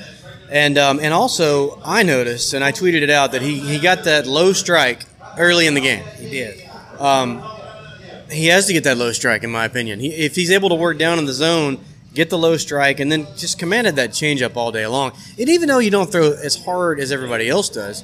And 0.51 0.77
um, 0.79 0.99
and 0.99 1.13
also, 1.13 1.79
I 1.83 2.01
noticed, 2.03 2.53
and 2.53 2.63
I 2.63 2.71
tweeted 2.71 3.01
it 3.03 3.09
out, 3.11 3.33
that 3.33 3.41
he, 3.41 3.59
he 3.59 3.79
got 3.79 4.05
that 4.05 4.25
low 4.25 4.51
strike 4.53 5.05
early 5.37 5.67
in 5.67 5.75
the 5.75 5.81
game. 5.81 6.03
he 6.17 6.29
did. 6.29 6.69
Um, 6.99 7.43
he 8.31 8.47
has 8.47 8.65
to 8.67 8.73
get 8.73 8.83
that 8.85 8.97
low 8.97 9.11
strike, 9.11 9.43
in 9.43 9.51
my 9.51 9.65
opinion. 9.65 9.99
He, 9.99 10.09
if 10.09 10.35
he's 10.35 10.51
able 10.51 10.69
to 10.69 10.75
work 10.75 10.97
down 10.97 11.19
in 11.19 11.25
the 11.25 11.33
zone, 11.33 11.79
get 12.13 12.29
the 12.29 12.37
low 12.37 12.57
strike, 12.57 12.99
and 12.99 13.11
then 13.11 13.27
just 13.37 13.59
commanded 13.59 13.95
that 13.97 14.11
changeup 14.11 14.55
all 14.55 14.71
day 14.71 14.85
long. 14.87 15.11
And 15.37 15.49
even 15.49 15.67
though 15.67 15.79
you 15.79 15.91
don't 15.91 16.11
throw 16.11 16.31
as 16.33 16.63
hard 16.63 16.99
as 16.99 17.11
everybody 17.11 17.49
else 17.49 17.69
does, 17.69 18.03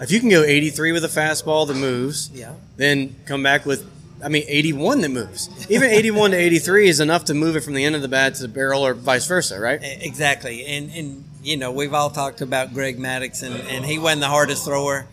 if 0.00 0.10
you 0.10 0.20
can 0.20 0.28
go 0.28 0.42
83 0.42 0.92
with 0.92 1.04
a 1.04 1.08
fastball 1.08 1.66
that 1.68 1.74
moves, 1.76 2.30
Yeah. 2.34 2.52
then 2.76 3.16
come 3.24 3.42
back 3.42 3.64
with, 3.64 3.88
I 4.22 4.28
mean, 4.28 4.44
81 4.46 5.00
that 5.02 5.08
moves. 5.10 5.48
Even 5.70 5.90
81 5.90 6.32
to 6.32 6.36
83 6.36 6.88
is 6.88 7.00
enough 7.00 7.24
to 7.26 7.34
move 7.34 7.56
it 7.56 7.60
from 7.60 7.74
the 7.74 7.84
end 7.84 7.94
of 7.94 8.02
the 8.02 8.08
bat 8.08 8.34
to 8.34 8.42
the 8.42 8.48
barrel 8.48 8.84
or 8.84 8.94
vice 8.94 9.26
versa, 9.26 9.58
right? 9.60 9.80
Exactly, 9.82 10.64
and 10.66 10.90
and 10.90 11.24
you 11.42 11.56
know 11.56 11.70
we've 11.70 11.94
all 11.94 12.10
talked 12.10 12.40
about 12.40 12.74
Greg 12.74 12.98
Maddux, 12.98 13.42
and, 13.42 13.54
and 13.68 13.84
he 13.84 13.98
wasn't 13.98 14.20
the 14.22 14.28
hardest 14.28 14.64
thrower, 14.64 15.06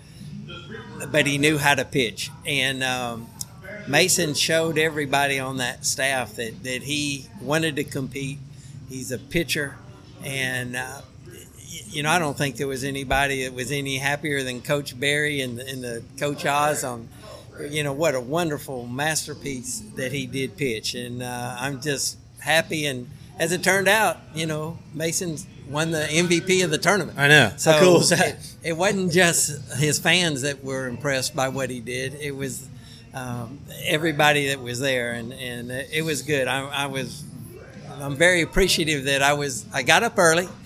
but 1.12 1.28
he 1.28 1.38
knew 1.38 1.58
how 1.58 1.76
to 1.76 1.86
pitch. 1.86 2.32
And 2.46 2.84
um, 2.84 3.28
Mason 3.88 4.34
showed 4.34 4.78
everybody 4.78 5.40
on 5.40 5.58
that 5.58 5.86
staff 5.86 6.36
that 6.36 6.64
that 6.64 6.84
he 6.84 7.28
wanted 7.42 7.76
to 7.78 7.84
compete. 7.84 8.40
He's 8.90 9.12
a 9.12 9.18
pitcher, 9.18 9.76
and 10.24 10.76
uh, 10.76 11.02
you 11.90 12.04
know 12.04 12.10
I 12.10 12.20
don't 12.20 12.38
think 12.38 12.58
there 12.58 12.68
was 12.68 12.84
anybody 12.84 13.44
that 13.44 13.54
was 13.54 13.72
any 13.72 13.98
happier 13.98 14.44
than 14.44 14.62
Coach 14.62 15.00
Berry 15.00 15.42
and 15.42 15.58
the, 15.58 15.68
and 15.68 15.84
the 15.84 16.04
Coach 16.18 16.46
Oz 16.46 16.84
on. 16.84 17.10
You 17.70 17.84
know 17.84 17.94
what 17.94 18.16
a 18.16 18.20
wonderful 18.20 18.88
masterpiece 18.88 19.84
that 19.96 20.12
he 20.12 20.26
did 20.26 20.58
pitch, 20.58 20.96
and 20.96 21.22
uh, 21.22 21.58
I'm 21.60 21.82
just 21.82 22.18
happy. 22.40 22.86
And 22.88 23.10
as 23.38 23.52
it 23.52 23.64
turned 23.64 23.88
out, 23.88 24.18
you 24.34 24.46
know 24.48 24.80
Mason 24.94 25.38
won 25.70 25.92
the 25.92 26.06
MVP 26.10 26.64
of 26.64 26.72
the 26.72 26.78
tournament. 26.78 27.18
I 27.18 27.28
know. 27.28 27.52
How 27.64 27.80
cool 27.80 27.94
was 27.96 28.10
that? 28.18 28.30
It, 28.30 28.58
it 28.64 28.74
wasn't 28.74 29.12
just 29.12 29.74
his 29.76 30.00
fans 30.00 30.42
that 30.42 30.64
were 30.64 30.88
impressed 30.88 31.36
by 31.36 31.50
what 31.50 31.70
he 31.70 31.80
did. 31.80 32.16
It 32.16 32.36
was 32.36 32.68
um, 33.14 33.60
everybody 33.86 34.48
that 34.50 34.60
was 34.62 34.80
there, 34.80 35.14
and, 35.14 35.34
and 35.34 35.72
it 35.72 36.04
was 36.04 36.22
good. 36.24 36.48
I, 36.48 36.66
I 36.66 36.86
was 36.88 37.24
I'm 38.02 38.16
very 38.16 38.42
appreciative 38.42 39.06
that 39.06 39.22
I 39.22 39.34
was 39.34 39.66
I 39.74 39.84
got 39.84 40.04
up 40.04 40.18
early. 40.18 40.48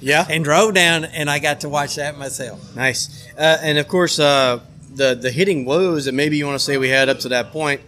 Yeah. 0.00 0.24
and 0.30 0.44
drove 0.44 0.74
down, 0.74 1.04
and 1.04 1.28
I 1.28 1.40
got 1.40 1.62
to 1.62 1.68
watch 1.68 1.96
that 1.96 2.16
myself. 2.16 2.76
Nice. 2.76 3.26
Uh, 3.36 3.58
and 3.62 3.78
of 3.78 3.88
course, 3.88 4.20
uh, 4.20 4.60
the 4.94 5.14
the 5.16 5.32
hitting 5.32 5.64
woes 5.64 6.04
that 6.04 6.12
maybe 6.12 6.36
you 6.36 6.46
want 6.46 6.54
to 6.56 6.64
say 6.64 6.76
we 6.76 6.88
had 6.88 7.08
up 7.08 7.18
to 7.20 7.30
that 7.30 7.50
point, 7.50 7.80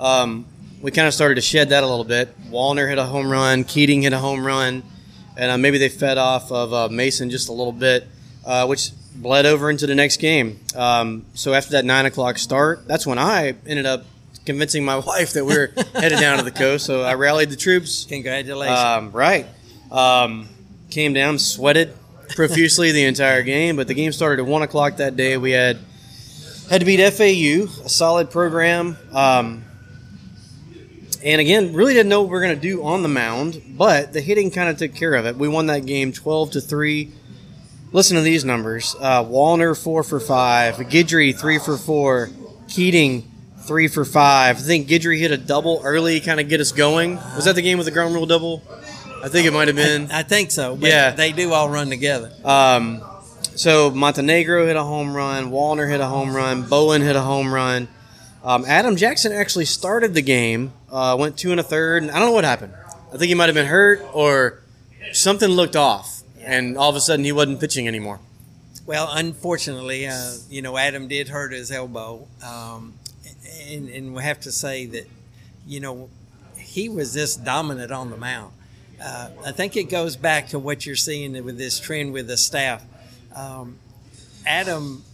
um, 0.00 0.46
we 0.80 0.90
kind 0.90 1.06
of 1.06 1.12
started 1.12 1.34
to 1.34 1.42
shed 1.42 1.68
that 1.68 1.82
a 1.82 1.86
little 1.86 2.04
bit. 2.06 2.34
Wallner 2.50 2.88
hit 2.88 2.96
a 2.96 3.04
home 3.04 3.30
run, 3.30 3.64
Keating 3.64 4.00
hit 4.00 4.14
a 4.14 4.18
home 4.18 4.46
run, 4.46 4.82
and 5.36 5.50
uh, 5.50 5.58
maybe 5.58 5.76
they 5.76 5.90
fed 5.90 6.16
off 6.16 6.50
of 6.50 6.72
uh, 6.72 6.88
Mason 6.88 7.28
just 7.28 7.50
a 7.50 7.52
little 7.52 7.72
bit, 7.72 8.08
uh, 8.46 8.64
which 8.66 8.90
bled 9.14 9.46
over 9.46 9.70
into 9.70 9.86
the 9.86 9.94
next 9.94 10.18
game. 10.18 10.60
Um, 10.74 11.26
so 11.34 11.54
after 11.54 11.72
that 11.72 11.84
nine 11.84 12.06
o'clock 12.06 12.38
start, 12.38 12.86
that's 12.86 13.06
when 13.06 13.18
I 13.18 13.54
ended 13.66 13.86
up 13.86 14.04
convincing 14.44 14.84
my 14.84 14.96
wife 15.06 15.32
that 15.34 15.44
we 15.44 15.56
were 15.56 15.72
headed 15.94 16.18
down 16.18 16.38
to 16.38 16.44
the 16.44 16.50
coast. 16.50 16.86
So 16.86 17.02
I 17.02 17.14
rallied 17.14 17.50
the 17.50 17.56
troops. 17.56 18.04
Congratulations. 18.06 18.78
Um, 18.78 19.12
right. 19.12 19.46
Um, 19.90 20.48
came 20.90 21.12
down, 21.12 21.38
sweated 21.38 21.94
profusely 22.34 22.92
the 22.92 23.04
entire 23.04 23.42
game, 23.42 23.76
but 23.76 23.88
the 23.88 23.94
game 23.94 24.12
started 24.12 24.42
at 24.42 24.48
one 24.48 24.62
o'clock 24.62 24.96
that 24.96 25.16
day. 25.16 25.36
We 25.36 25.50
had 25.52 25.78
had 26.70 26.80
to 26.80 26.86
beat 26.86 27.00
FAU, 27.10 27.84
a 27.84 27.88
solid 27.88 28.30
program. 28.30 28.96
Um, 29.12 29.64
and 31.24 31.40
again, 31.40 31.72
really 31.72 31.92
didn't 31.92 32.08
know 32.08 32.22
what 32.22 32.28
we 32.28 32.32
were 32.32 32.40
going 32.40 32.54
to 32.54 32.60
do 32.60 32.82
on 32.82 33.02
the 33.02 33.08
mound, 33.08 33.62
but 33.68 34.12
the 34.12 34.20
hitting 34.20 34.50
kind 34.50 34.68
of 34.68 34.76
took 34.76 34.94
care 34.94 35.14
of 35.14 35.26
it. 35.26 35.36
We 35.36 35.48
won 35.48 35.66
that 35.66 35.86
game 35.86 36.12
twelve 36.12 36.52
to 36.52 36.60
three. 36.60 37.12
Listen 37.92 38.16
to 38.16 38.22
these 38.22 38.44
numbers: 38.44 38.96
uh, 39.00 39.22
Wallner 39.24 39.80
four 39.80 40.02
for 40.02 40.18
five, 40.18 40.76
Guidry 40.76 41.38
three 41.38 41.58
for 41.58 41.76
four, 41.76 42.30
Keating 42.68 43.30
three 43.60 43.86
for 43.88 44.04
five. 44.04 44.56
I 44.56 44.60
think 44.60 44.88
Guidry 44.88 45.18
hit 45.18 45.30
a 45.30 45.36
double 45.36 45.80
early, 45.84 46.18
kind 46.20 46.40
of 46.40 46.48
get 46.48 46.60
us 46.60 46.72
going. 46.72 47.16
Was 47.36 47.44
that 47.44 47.54
the 47.54 47.62
game 47.62 47.76
with 47.78 47.84
the 47.86 47.90
ground 47.90 48.14
rule 48.14 48.26
double? 48.26 48.62
I 49.22 49.28
think 49.28 49.46
it 49.46 49.52
might 49.52 49.68
have 49.68 49.76
been. 49.76 50.10
I 50.10 50.22
think 50.22 50.50
so. 50.50 50.74
But 50.74 50.88
Yeah. 50.90 51.10
they 51.12 51.32
do 51.32 51.52
all 51.52 51.68
run 51.68 51.90
together. 51.90 52.32
Um, 52.44 53.02
so 53.54 53.90
Montenegro 53.90 54.66
hit 54.66 54.74
a 54.76 54.82
home 54.82 55.14
run, 55.14 55.50
Wallner 55.52 55.88
hit 55.88 56.00
a 56.00 56.06
home 56.06 56.34
run, 56.34 56.62
Bowen 56.62 57.02
hit 57.02 57.14
a 57.14 57.20
home 57.20 57.52
run. 57.52 57.86
Um, 58.42 58.64
Adam 58.66 58.96
Jackson 58.96 59.30
actually 59.32 59.66
started 59.66 60.14
the 60.14 60.22
game, 60.22 60.72
uh, 60.90 61.14
went 61.20 61.36
two 61.36 61.52
and 61.52 61.60
a 61.60 61.62
third, 61.62 62.02
and 62.02 62.10
I 62.10 62.18
don't 62.18 62.28
know 62.28 62.32
what 62.32 62.42
happened. 62.44 62.72
I 63.14 63.18
think 63.18 63.28
he 63.28 63.34
might 63.34 63.46
have 63.46 63.54
been 63.54 63.66
hurt 63.66 64.02
or 64.12 64.58
something 65.12 65.48
looked 65.50 65.76
off, 65.76 66.21
and 66.44 66.76
all 66.76 66.90
of 66.90 66.96
a 66.96 67.00
sudden 67.00 67.24
he 67.24 67.32
wasn't 67.32 67.60
pitching 67.60 67.88
anymore. 67.88 68.20
Well, 68.84 69.08
unfortunately, 69.12 70.06
uh, 70.06 70.32
you 70.50 70.60
know, 70.60 70.76
Adam 70.76 71.06
did 71.08 71.28
hurt 71.28 71.52
his 71.52 71.70
elbow, 71.70 72.26
um, 72.44 72.94
and, 73.68 73.88
and 73.88 74.14
we 74.14 74.22
have 74.22 74.40
to 74.40 74.52
say 74.52 74.86
that, 74.86 75.06
you 75.66 75.78
know, 75.78 76.10
he 76.56 76.88
was 76.88 77.14
this 77.14 77.36
dominant 77.36 77.92
on 77.92 78.10
the 78.10 78.16
mound. 78.16 78.52
Uh, 79.00 79.30
I 79.46 79.52
think 79.52 79.76
it 79.76 79.84
goes 79.84 80.16
back 80.16 80.48
to 80.48 80.58
what 80.58 80.84
you're 80.84 80.96
seeing 80.96 81.32
with 81.44 81.58
this 81.58 81.78
trend 81.78 82.12
with 82.12 82.26
the 82.26 82.36
staff. 82.36 82.84
Um, 83.36 83.78
Adam 84.46 85.04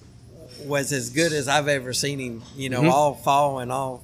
was 0.65 0.93
as 0.93 1.11
good 1.11 1.33
as 1.33 1.49
I've 1.49 1.69
ever 1.69 1.93
seen 1.93 2.19
him. 2.19 2.43
You 2.57 2.71
know, 2.71 2.91
all 2.91 3.15
fall 3.15 3.59
and 3.59 3.71
all 3.71 4.03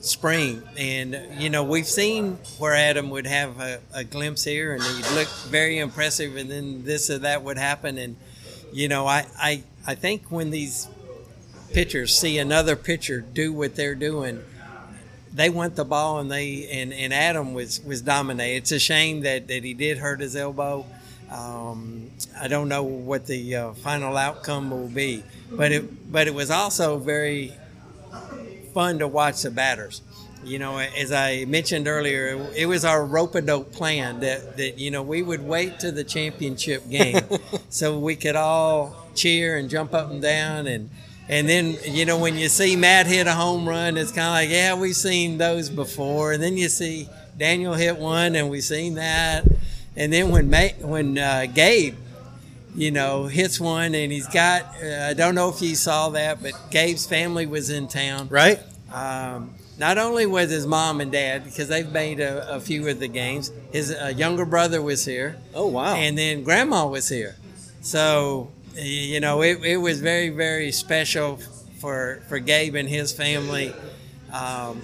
spring, 0.00 0.62
and 0.76 1.18
you 1.38 1.50
know 1.50 1.64
we've 1.64 1.86
seen 1.86 2.38
where 2.58 2.74
Adam 2.74 3.10
would 3.10 3.26
have 3.26 3.60
a, 3.60 3.80
a 3.94 4.04
glimpse 4.04 4.44
here, 4.44 4.74
and 4.74 4.82
he'd 4.82 5.14
look 5.14 5.28
very 5.48 5.78
impressive, 5.78 6.36
and 6.36 6.50
then 6.50 6.84
this 6.84 7.10
or 7.10 7.18
that 7.18 7.42
would 7.42 7.58
happen, 7.58 7.98
and 7.98 8.16
you 8.72 8.88
know 8.88 9.06
I 9.06 9.26
I, 9.38 9.62
I 9.86 9.94
think 9.94 10.30
when 10.30 10.50
these 10.50 10.88
pitchers 11.72 12.18
see 12.18 12.38
another 12.38 12.76
pitcher 12.76 13.20
do 13.20 13.52
what 13.52 13.74
they're 13.74 13.94
doing 13.94 14.42
they 15.36 15.50
want 15.50 15.76
the 15.76 15.84
ball 15.84 16.18
and 16.18 16.32
they 16.32 16.66
and, 16.70 16.92
and 16.92 17.12
Adam 17.12 17.52
was 17.52 17.84
was 17.84 18.00
dominating. 18.00 18.56
It's 18.56 18.72
a 18.72 18.78
shame 18.78 19.20
that, 19.20 19.48
that 19.48 19.62
he 19.62 19.74
did 19.74 19.98
hurt 19.98 20.20
his 20.20 20.34
elbow. 20.34 20.86
Um, 21.30 22.10
I 22.40 22.48
don't 22.48 22.68
know 22.68 22.84
what 22.84 23.26
the 23.26 23.54
uh, 23.54 23.72
final 23.74 24.16
outcome 24.16 24.70
will 24.70 24.88
be, 24.88 25.22
but 25.50 25.72
it 25.72 26.10
but 26.10 26.26
it 26.26 26.34
was 26.34 26.50
also 26.50 26.98
very 26.98 27.52
fun 28.76 28.98
to 28.98 29.08
watch 29.08 29.40
the 29.40 29.50
batters. 29.50 30.02
You 30.44 30.58
know, 30.58 30.76
as 30.76 31.10
I 31.10 31.46
mentioned 31.46 31.88
earlier, 31.88 32.46
it 32.54 32.66
was 32.66 32.84
our 32.84 33.02
rope 33.02 33.34
a 33.34 33.40
dope 33.40 33.72
plan 33.72 34.20
that, 34.20 34.58
that 34.58 34.78
you 34.78 34.90
know 34.90 35.02
we 35.02 35.22
would 35.22 35.42
wait 35.42 35.80
to 35.80 35.90
the 35.90 36.04
championship 36.04 36.86
game 36.90 37.22
so 37.70 37.98
we 37.98 38.16
could 38.16 38.36
all 38.36 39.08
cheer 39.14 39.56
and 39.56 39.70
jump 39.70 39.94
up 39.94 40.10
and 40.10 40.20
down 40.20 40.66
and 40.66 40.90
and 41.26 41.48
then 41.48 41.78
you 41.84 42.04
know 42.04 42.18
when 42.18 42.36
you 42.36 42.50
see 42.50 42.76
Matt 42.76 43.06
hit 43.06 43.26
a 43.26 43.32
home 43.32 43.66
run, 43.66 43.96
it's 43.96 44.12
kind 44.12 44.28
of 44.28 44.34
like 44.34 44.50
yeah 44.50 44.78
we've 44.78 44.94
seen 44.94 45.38
those 45.38 45.70
before. 45.70 46.32
And 46.32 46.42
then 46.42 46.58
you 46.58 46.68
see 46.68 47.08
Daniel 47.38 47.72
hit 47.72 47.96
one 47.96 48.36
and 48.36 48.50
we've 48.50 48.62
seen 48.62 48.96
that. 48.96 49.46
And 49.96 50.12
then 50.12 50.30
when 50.30 50.50
Ma- 50.50 50.76
when 50.82 51.16
uh, 51.16 51.46
Gabe 51.46 51.96
you 52.76 52.90
know, 52.90 53.24
hits 53.24 53.58
one, 53.58 53.94
and 53.94 54.12
he's 54.12 54.28
got. 54.28 54.62
Uh, 54.82 55.08
I 55.10 55.14
don't 55.14 55.34
know 55.34 55.48
if 55.48 55.62
you 55.62 55.74
saw 55.74 56.10
that, 56.10 56.42
but 56.42 56.52
Gabe's 56.70 57.06
family 57.06 57.46
was 57.46 57.70
in 57.70 57.88
town. 57.88 58.28
Right? 58.28 58.60
Um, 58.92 59.54
not 59.78 59.98
only 59.98 60.26
was 60.26 60.50
his 60.50 60.66
mom 60.66 61.00
and 61.00 61.10
dad, 61.10 61.44
because 61.44 61.68
they've 61.68 61.90
made 61.90 62.20
a, 62.20 62.54
a 62.54 62.60
few 62.60 62.86
of 62.88 62.98
the 62.98 63.08
games. 63.08 63.50
His 63.72 63.94
uh, 63.94 64.12
younger 64.16 64.44
brother 64.44 64.80
was 64.80 65.04
here. 65.04 65.36
Oh, 65.54 65.66
wow. 65.66 65.94
And 65.94 66.16
then 66.16 66.44
grandma 66.44 66.86
was 66.86 67.08
here. 67.08 67.36
So, 67.82 68.50
you 68.74 69.20
know, 69.20 69.42
it, 69.42 69.62
it 69.64 69.76
was 69.76 70.00
very, 70.00 70.30
very 70.30 70.72
special 70.72 71.38
for 71.78 72.22
for 72.28 72.38
Gabe 72.38 72.74
and 72.74 72.88
his 72.88 73.12
family. 73.12 73.74
Um, 74.32 74.82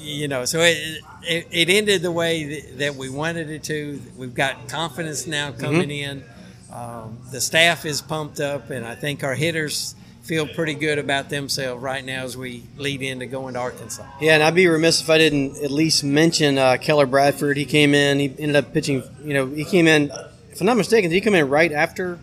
you 0.00 0.28
know, 0.28 0.44
so 0.44 0.60
it, 0.60 1.00
it, 1.22 1.46
it 1.50 1.70
ended 1.70 2.02
the 2.02 2.12
way 2.12 2.60
that, 2.60 2.78
that 2.78 2.94
we 2.96 3.08
wanted 3.08 3.50
it 3.50 3.62
to. 3.64 4.00
We've 4.16 4.34
got 4.34 4.68
confidence 4.68 5.26
now 5.26 5.52
coming 5.52 5.90
in. 5.90 6.24
Um, 6.72 7.18
the 7.30 7.40
staff 7.40 7.84
is 7.84 8.00
pumped 8.00 8.40
up, 8.40 8.70
and 8.70 8.86
I 8.86 8.94
think 8.94 9.22
our 9.24 9.34
hitters 9.34 9.94
feel 10.22 10.46
pretty 10.46 10.74
good 10.74 10.98
about 10.98 11.28
themselves 11.28 11.82
right 11.82 12.04
now 12.04 12.22
as 12.22 12.36
we 12.36 12.62
lead 12.76 13.02
into 13.02 13.26
going 13.26 13.54
to 13.54 13.60
Arkansas. 13.60 14.06
Yeah, 14.20 14.34
and 14.34 14.42
I'd 14.42 14.54
be 14.54 14.68
remiss 14.68 15.00
if 15.00 15.10
I 15.10 15.18
didn't 15.18 15.62
at 15.62 15.70
least 15.70 16.04
mention 16.04 16.58
uh, 16.58 16.76
Keller 16.80 17.06
Bradford. 17.06 17.56
He 17.56 17.64
came 17.64 17.94
in. 17.94 18.20
He 18.20 18.26
ended 18.38 18.56
up 18.56 18.72
pitching. 18.72 19.02
You 19.22 19.34
know, 19.34 19.46
he 19.46 19.64
came 19.64 19.86
in. 19.86 20.10
If 20.50 20.60
I'm 20.60 20.66
not 20.66 20.76
mistaken, 20.76 21.10
did 21.10 21.16
he 21.16 21.20
come 21.20 21.34
in 21.34 21.48
right 21.48 21.72
after 21.72 22.18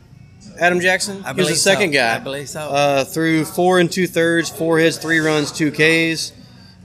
Adam 0.59 0.79
Jackson? 0.79 1.23
I 1.25 1.33
he 1.33 1.41
was 1.41 1.49
the 1.49 1.55
second 1.55 1.91
so. 1.91 1.99
guy. 1.99 2.15
I 2.15 2.19
believe 2.19 2.49
so. 2.49 2.61
Uh, 2.61 3.03
through 3.03 3.45
four 3.45 3.79
and 3.79 3.91
two 3.91 4.07
thirds, 4.07 4.49
four 4.49 4.79
hits, 4.79 4.97
three 4.97 5.19
runs, 5.19 5.51
two 5.51 5.71
Ks. 5.71 6.31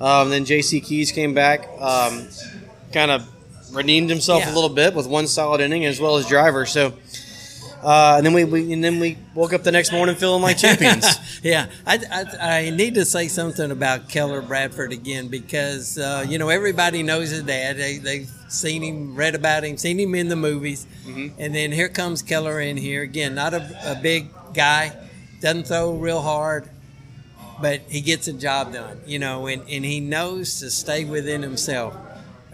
Um, 0.01 0.31
then 0.31 0.45
J.C. 0.45 0.81
Keys 0.81 1.13
came 1.13 1.35
back, 1.35 1.69
um, 1.79 2.27
kind 2.93 3.11
of 3.13 3.27
redeemed 3.75 4.11
himself 4.11 4.43
Yeah. 4.43 4.53
a 4.53 4.55
little 4.55 4.69
bit 4.69 4.93
with 4.95 5.07
one 5.07 5.29
solid 5.29 5.61
inning 5.61 5.87
as 5.87 5.99
well 5.99 6.17
as 6.17 6.27
driver. 6.27 6.67
So. 6.67 6.93
Uh, 7.85 8.15
and 8.17 8.25
then 8.25 8.33
we, 8.33 8.45
we 8.45 8.73
and 8.73 8.83
then 8.83 8.99
we 8.99 9.19
woke 9.35 9.53
up 9.53 9.63
the 9.63 9.71
next 9.71 9.93
morning 9.93 10.15
feeling 10.15 10.41
like 10.41 10.57
champions. 10.57 11.05
yeah, 11.43 11.67
I, 11.87 12.01
I, 12.11 12.59
I 12.59 12.71
need 12.71 12.95
to 12.95 13.05
say 13.05 13.29
something 13.29 13.71
about 13.71 14.09
Keller 14.09 14.41
Bradford 14.41 14.91
again 14.91 15.29
because 15.29 15.99
uh, 15.99 16.25
you 16.27 16.39
know 16.39 16.49
everybody 16.49 17.03
knows 17.03 17.29
his 17.29 17.43
dad. 17.43 17.77
They, 17.77 17.99
they've 17.99 18.31
seen 18.49 18.83
him, 18.83 19.15
read 19.15 19.35
about 19.35 19.65
him, 19.65 19.77
seen 19.77 20.01
him 20.01 20.15
in 20.15 20.29
the 20.29 20.37
movies, 20.37 20.87
and 21.39 21.55
then 21.55 21.73
here 21.73 21.91
comes 21.91 22.23
Keller 22.23 22.59
in 22.59 22.79
here 22.79 23.03
again. 23.03 23.35
Not 23.35 23.53
a, 23.53 23.93
a 23.93 24.01
big 24.01 24.29
guy, 24.55 24.97
doesn't 25.43 25.67
throw 25.67 25.93
real 25.93 26.23
hard, 26.23 26.71
but 27.61 27.83
he 27.89 28.01
gets 28.01 28.29
a 28.29 28.33
job 28.33 28.73
done. 28.73 28.99
You 29.05 29.19
know, 29.19 29.47
and, 29.47 29.61
and 29.69 29.85
he 29.85 30.01
knows 30.01 30.59
to 30.61 30.71
stay 30.71 31.05
within 31.05 31.43
himself. 31.43 31.95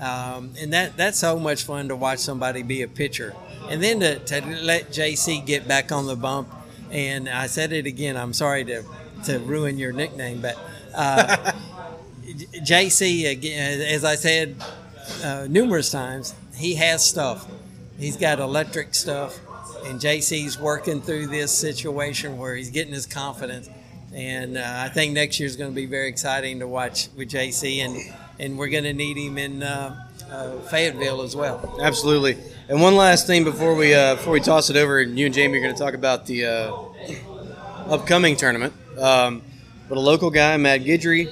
Um, 0.00 0.54
and 0.58 0.72
that 0.72 0.96
that's 0.96 1.18
so 1.18 1.38
much 1.38 1.64
fun 1.64 1.88
to 1.88 1.96
watch 1.96 2.20
somebody 2.20 2.62
be 2.62 2.82
a 2.82 2.88
pitcher, 2.88 3.34
and 3.70 3.82
then 3.82 4.00
to, 4.00 4.18
to 4.18 4.44
let 4.62 4.90
JC 4.90 5.46
get 5.46 5.66
back 5.66 5.92
on 5.92 6.06
the 6.06 6.16
bump. 6.16 6.48
And 6.90 7.28
I 7.28 7.46
said 7.46 7.72
it 7.72 7.86
again. 7.86 8.16
I'm 8.16 8.32
sorry 8.32 8.64
to 8.64 8.84
to 9.24 9.38
ruin 9.38 9.78
your 9.78 9.92
nickname, 9.92 10.40
but 10.40 10.58
uh, 10.94 11.52
JC, 12.24 13.30
again, 13.30 13.80
as 13.82 14.04
I 14.04 14.14
said 14.14 14.56
uh, 15.22 15.46
numerous 15.48 15.90
times, 15.90 16.34
he 16.56 16.74
has 16.76 17.04
stuff. 17.04 17.46
He's 17.98 18.16
got 18.16 18.40
electric 18.40 18.94
stuff, 18.94 19.38
and 19.84 20.00
JC's 20.00 20.58
working 20.58 21.02
through 21.02 21.26
this 21.26 21.52
situation 21.52 22.38
where 22.38 22.56
he's 22.56 22.70
getting 22.70 22.94
his 22.94 23.06
confidence. 23.06 23.68
And 24.12 24.56
uh, 24.56 24.64
I 24.64 24.88
think 24.88 25.12
next 25.12 25.38
year 25.38 25.46
is 25.46 25.56
going 25.56 25.70
to 25.70 25.76
be 25.76 25.86
very 25.86 26.08
exciting 26.08 26.58
to 26.60 26.66
watch 26.66 27.08
with 27.16 27.30
JC, 27.30 27.84
and 27.84 27.96
and 28.38 28.58
we're 28.58 28.70
going 28.70 28.84
to 28.84 28.94
need 28.94 29.16
him 29.18 29.38
in 29.38 29.62
uh, 29.62 30.08
Fayetteville 30.70 31.22
as 31.22 31.34
well. 31.34 31.78
Absolutely. 31.82 32.36
And 32.68 32.80
one 32.80 32.94
last 32.96 33.26
thing 33.26 33.42
before 33.44 33.74
we 33.74 33.94
uh, 33.94 34.14
before 34.14 34.32
we 34.32 34.40
toss 34.40 34.70
it 34.70 34.76
over, 34.76 35.00
and 35.00 35.18
you 35.18 35.26
and 35.26 35.34
Jamie 35.34 35.58
are 35.58 35.62
going 35.62 35.74
to 35.74 35.78
talk 35.80 35.94
about 35.94 36.26
the 36.26 36.46
uh, 36.46 36.72
upcoming 37.88 38.36
tournament. 38.36 38.72
Um, 38.98 39.42
but 39.88 39.98
a 39.98 40.00
local 40.00 40.30
guy, 40.30 40.56
Matt 40.56 40.82
Guidry, 40.82 41.26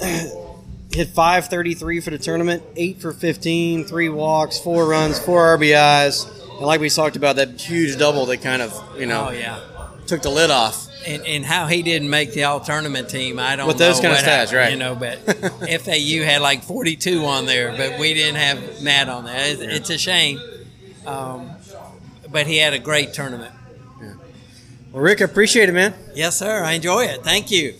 hit 0.92 1.08
533 1.08 2.00
for 2.00 2.10
the 2.10 2.18
tournament, 2.18 2.62
8 2.76 3.00
for 3.00 3.12
15, 3.12 3.84
3 3.84 4.08
walks, 4.10 4.58
4 4.60 4.86
runs, 4.86 5.18
4 5.18 5.58
RBIs. 5.58 6.58
And 6.58 6.66
like 6.66 6.80
we 6.80 6.88
talked 6.90 7.16
about, 7.16 7.36
that 7.36 7.60
huge 7.60 7.98
double 7.98 8.26
that 8.26 8.42
kind 8.42 8.62
of, 8.62 8.72
you 8.98 9.06
know, 9.06 9.28
Oh 9.28 9.32
yeah. 9.32 9.60
took 10.06 10.22
the 10.22 10.30
lid 10.30 10.50
off. 10.50 10.86
And, 11.06 11.24
and 11.24 11.44
how 11.46 11.66
he 11.66 11.82
didn't 11.82 12.10
make 12.10 12.34
the 12.34 12.44
all 12.44 12.60
tournament 12.60 13.08
team, 13.08 13.38
I 13.38 13.56
don't 13.56 13.66
With 13.66 13.78
know. 13.78 13.86
those 13.86 14.00
kind 14.00 14.12
of 14.12 14.18
stats, 14.18 14.54
right. 14.54 14.70
You 14.72 14.78
know, 14.78 14.94
but 14.94 15.18
FAU 15.18 16.24
had 16.24 16.42
like 16.42 16.62
42 16.62 17.24
on 17.24 17.46
there, 17.46 17.74
but 17.76 17.98
we 17.98 18.12
didn't 18.12 18.36
have 18.36 18.82
Matt 18.82 19.08
on 19.08 19.24
there. 19.24 19.36
It's, 19.38 19.60
it's 19.62 19.90
a 19.90 19.98
shame. 19.98 20.38
Um, 21.06 21.50
but 22.30 22.46
he 22.46 22.58
had 22.58 22.74
a 22.74 22.78
great 22.78 23.14
tournament. 23.14 23.52
Well, 24.92 25.02
Rick, 25.02 25.22
I 25.22 25.24
appreciate 25.24 25.68
it, 25.68 25.72
man. 25.72 25.94
Yes, 26.14 26.36
sir. 26.36 26.64
I 26.64 26.72
enjoy 26.72 27.04
it. 27.04 27.22
Thank 27.22 27.50
you. 27.50 27.74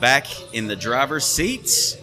Back 0.00 0.26
in 0.52 0.66
the 0.66 0.76
driver's 0.76 1.24
seats, 1.24 1.96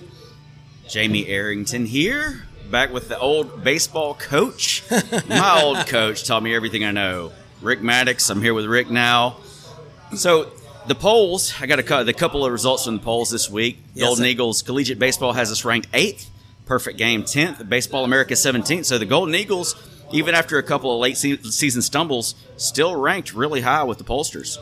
Jamie 0.88 1.28
Arrington 1.28 1.86
here, 1.86 2.44
back 2.72 2.92
with 2.94 3.10
the 3.10 3.20
old 3.20 3.64
baseball 3.64 4.14
coach. 4.16 4.84
My 5.30 5.62
old 5.62 5.86
coach 5.88 6.26
taught 6.26 6.42
me 6.42 6.56
everything 6.56 6.84
I 6.86 6.92
know. 6.92 7.34
Rick 7.62 7.82
Maddox, 7.82 8.30
I'm 8.30 8.42
here 8.42 8.54
with 8.54 8.66
Rick 8.66 8.90
now. 8.90 9.38
So, 10.16 10.52
the 10.88 10.96
polls, 10.96 11.54
I 11.62 11.68
got 11.68 11.80
a, 11.80 12.04
the 12.04 12.14
couple 12.14 12.44
of 12.44 12.52
results 12.52 12.86
from 12.86 12.98
the 12.98 13.04
polls 13.04 13.30
this 13.30 13.50
week. 13.50 13.78
Yes, 13.94 14.06
Golden 14.06 14.24
sir. 14.24 14.30
Eagles 14.30 14.62
Collegiate 14.64 14.98
Baseball 14.98 15.34
has 15.34 15.52
us 15.52 15.64
ranked 15.64 15.92
8th, 15.92 16.26
Perfect 16.66 16.98
Game 16.98 17.24
10th, 17.24 17.70
Baseball 17.70 18.04
America 18.04 18.34
17th. 18.34 18.86
So, 18.86 18.98
the 18.98 19.06
Golden 19.06 19.36
Eagles, 19.36 19.76
even 20.12 20.34
after 20.34 20.58
a 20.58 20.64
couple 20.64 20.92
of 20.92 21.00
late 21.00 21.18
season 21.18 21.82
stumbles, 21.84 22.34
still 22.58 22.96
ranked 22.96 23.34
really 23.34 23.62
high 23.62 23.84
with 23.84 24.00
the 24.00 24.04
pollsters. 24.04 24.58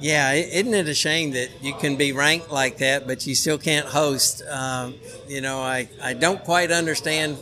Yeah, 0.00 0.32
isn't 0.32 0.74
it 0.74 0.88
a 0.88 0.94
shame 0.94 1.30
that 1.30 1.48
you 1.62 1.74
can 1.74 1.96
be 1.96 2.12
ranked 2.12 2.50
like 2.50 2.78
that, 2.78 3.06
but 3.06 3.26
you 3.26 3.34
still 3.34 3.56
can't 3.56 3.86
host? 3.86 4.42
Um, 4.50 4.96
you 5.28 5.40
know, 5.40 5.60
I, 5.60 5.88
I 6.02 6.12
don't 6.14 6.42
quite 6.42 6.70
understand 6.70 7.38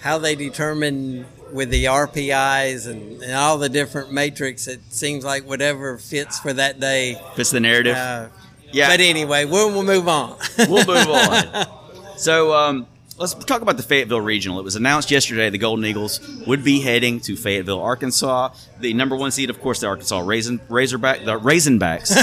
how 0.00 0.18
they 0.18 0.34
determine 0.34 1.26
with 1.52 1.70
the 1.70 1.84
RPIs 1.84 2.86
and, 2.88 3.22
and 3.22 3.32
all 3.32 3.58
the 3.58 3.68
different 3.68 4.12
matrix. 4.12 4.66
It 4.66 4.80
seems 4.90 5.24
like 5.24 5.46
whatever 5.46 5.98
fits 5.98 6.38
for 6.38 6.52
that 6.52 6.80
day. 6.80 7.20
Fits 7.34 7.50
the 7.50 7.60
narrative. 7.60 7.96
Uh, 7.96 8.28
yeah. 8.72 8.88
But 8.88 9.00
anyway, 9.00 9.44
we'll, 9.44 9.70
we'll 9.70 9.84
move 9.84 10.08
on. 10.08 10.36
we'll 10.58 10.86
move 10.86 11.08
on. 11.08 11.66
So 12.18 12.54
um, 12.54 12.86
let's 13.18 13.34
talk 13.34 13.60
about 13.60 13.76
the 13.76 13.82
Fayetteville 13.82 14.22
Regional. 14.22 14.58
It 14.58 14.62
was 14.62 14.74
announced 14.74 15.10
yesterday 15.10 15.50
the 15.50 15.58
Golden 15.58 15.84
Eagles 15.84 16.18
would 16.46 16.64
be 16.64 16.80
heading 16.80 17.20
to 17.20 17.36
Fayetteville, 17.36 17.80
Arkansas. 17.80 18.54
The 18.80 18.94
number 18.94 19.16
one 19.16 19.30
seed, 19.30 19.50
of 19.50 19.60
course, 19.60 19.80
the 19.80 19.86
Arkansas 19.86 20.20
Raisin 20.20 20.58
Razorback, 20.70 21.26
the 21.26 21.38
Razorbacks. 21.38 22.16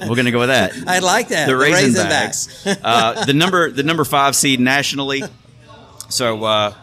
We're 0.08 0.14
going 0.14 0.24
to 0.24 0.30
go 0.30 0.38
with 0.38 0.48
that. 0.48 0.72
I 0.86 1.00
like 1.00 1.28
that. 1.28 1.46
The 1.46 1.52
Razorbacks. 1.52 2.64
Razorbacks, 2.64 2.80
uh, 2.82 3.24
the 3.26 3.34
number 3.34 3.70
the 3.70 3.82
number 3.82 4.04
five 4.04 4.34
seed 4.34 4.58
nationally. 4.58 5.22
So 6.08 6.44
uh, 6.44 6.74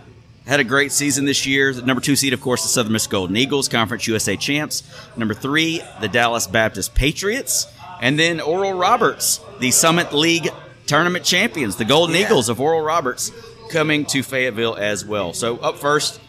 had 0.46 0.60
a 0.60 0.64
great 0.64 0.92
season 0.92 1.26
this 1.26 1.46
year. 1.46 1.74
The 1.74 1.82
number 1.84 2.02
two 2.02 2.16
seed, 2.16 2.34
of 2.34 2.42
course, 2.42 2.64
the 2.64 2.70
Southern 2.70 2.94
Miss 2.94 3.08
Golden 3.08 3.38
Eagles, 3.38 3.68
Conference 3.70 4.08
USA 4.08 4.36
champs. 4.36 4.84
Number 5.16 5.34
three, 5.34 5.82
the 6.02 6.08
Dallas 6.10 6.48
Baptist 6.48 6.94
Patriots, 6.94 7.68
and 8.02 8.20
then 8.20 8.42
Oral 8.42 8.74
Roberts, 8.74 9.40
the 9.60 9.72
Summit 9.72 10.14
League 10.14 10.50
tournament 10.86 11.24
champions, 11.24 11.78
the 11.78 11.86
Golden 11.86 12.16
Yeah. 12.16 12.26
Eagles 12.26 12.50
of 12.50 12.60
Oral 12.60 12.82
Roberts, 12.82 13.32
coming 13.72 14.06
to 14.08 14.22
Fayetteville 14.22 14.76
as 14.76 15.06
well. 15.06 15.34
So 15.34 15.58
up 15.58 15.78
first, 15.78 16.20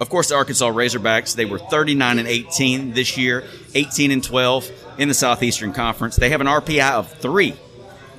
of 0.00 0.08
course, 0.10 0.28
the 0.30 0.34
Arkansas 0.34 0.68
Razorbacks. 0.70 1.36
They 1.36 1.44
were 1.44 1.58
39 1.60 2.18
and 2.18 2.26
18 2.26 2.94
this 2.94 3.16
year, 3.16 3.44
18 3.74 4.10
and 4.10 4.22
12 4.24 4.70
in 4.98 5.06
the 5.08 5.14
Southeastern 5.14 5.72
Conference. 5.72 6.16
They 6.16 6.30
have 6.30 6.40
an 6.40 6.48
RPI 6.48 6.90
of 6.94 7.12
three. 7.12 7.52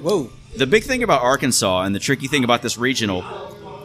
Whoa. 0.01 0.29
The 0.55 0.65
big 0.65 0.84
thing 0.84 1.03
about 1.03 1.21
Arkansas 1.21 1.81
and 1.81 1.93
the 1.93 1.99
tricky 1.99 2.27
thing 2.27 2.45
about 2.45 2.62
this 2.62 2.77
regional 2.77 3.23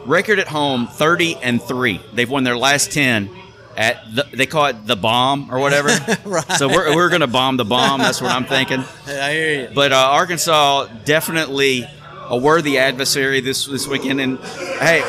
record 0.05 0.39
at 0.39 0.47
home 0.47 0.87
30 0.87 1.35
and 1.37 1.61
3. 1.61 2.01
They've 2.13 2.29
won 2.29 2.43
their 2.43 2.57
last 2.57 2.91
10 2.91 3.29
at 3.77 4.03
the, 4.13 4.27
they 4.33 4.45
call 4.45 4.65
it 4.65 4.85
the 4.85 4.95
Baum 4.95 5.49
or 5.51 5.59
whatever. 5.59 5.89
Right. 6.25 6.51
So 6.53 6.67
we're, 6.67 6.95
we're 6.95 7.09
going 7.09 7.21
to 7.21 7.27
bomb 7.27 7.57
the 7.57 7.65
Baum. 7.65 7.99
That's 7.99 8.21
what 8.21 8.31
I'm 8.31 8.45
thinking. 8.45 8.79
I 9.07 9.31
hear 9.33 9.61
you. 9.61 9.69
But 9.73 9.91
uh, 9.91 9.95
Arkansas 9.95 10.87
definitely 11.05 11.87
a 12.29 12.37
worthy 12.37 12.77
adversary 12.77 13.41
this 13.41 13.65
this 13.65 13.87
weekend. 13.87 14.21
And 14.21 14.39
hey, 14.39 15.01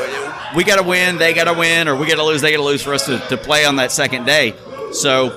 we 0.57 0.64
got 0.64 0.76
to 0.76 0.83
win, 0.83 1.18
they 1.18 1.33
got 1.35 1.44
to 1.44 1.55
win, 1.55 1.87
or 1.87 1.96
we 1.96 2.07
got 2.07 2.16
to 2.16 2.24
lose, 2.24 2.40
they 2.40 2.50
got 2.50 2.59
to 2.59 2.64
lose 2.64 2.83
for 2.83 2.94
us 2.94 3.07
to, 3.07 3.18
to 3.28 3.37
play 3.37 3.64
on 3.64 3.76
that 3.76 3.92
second 3.92 4.24
day. 4.24 4.55
So 4.92 5.31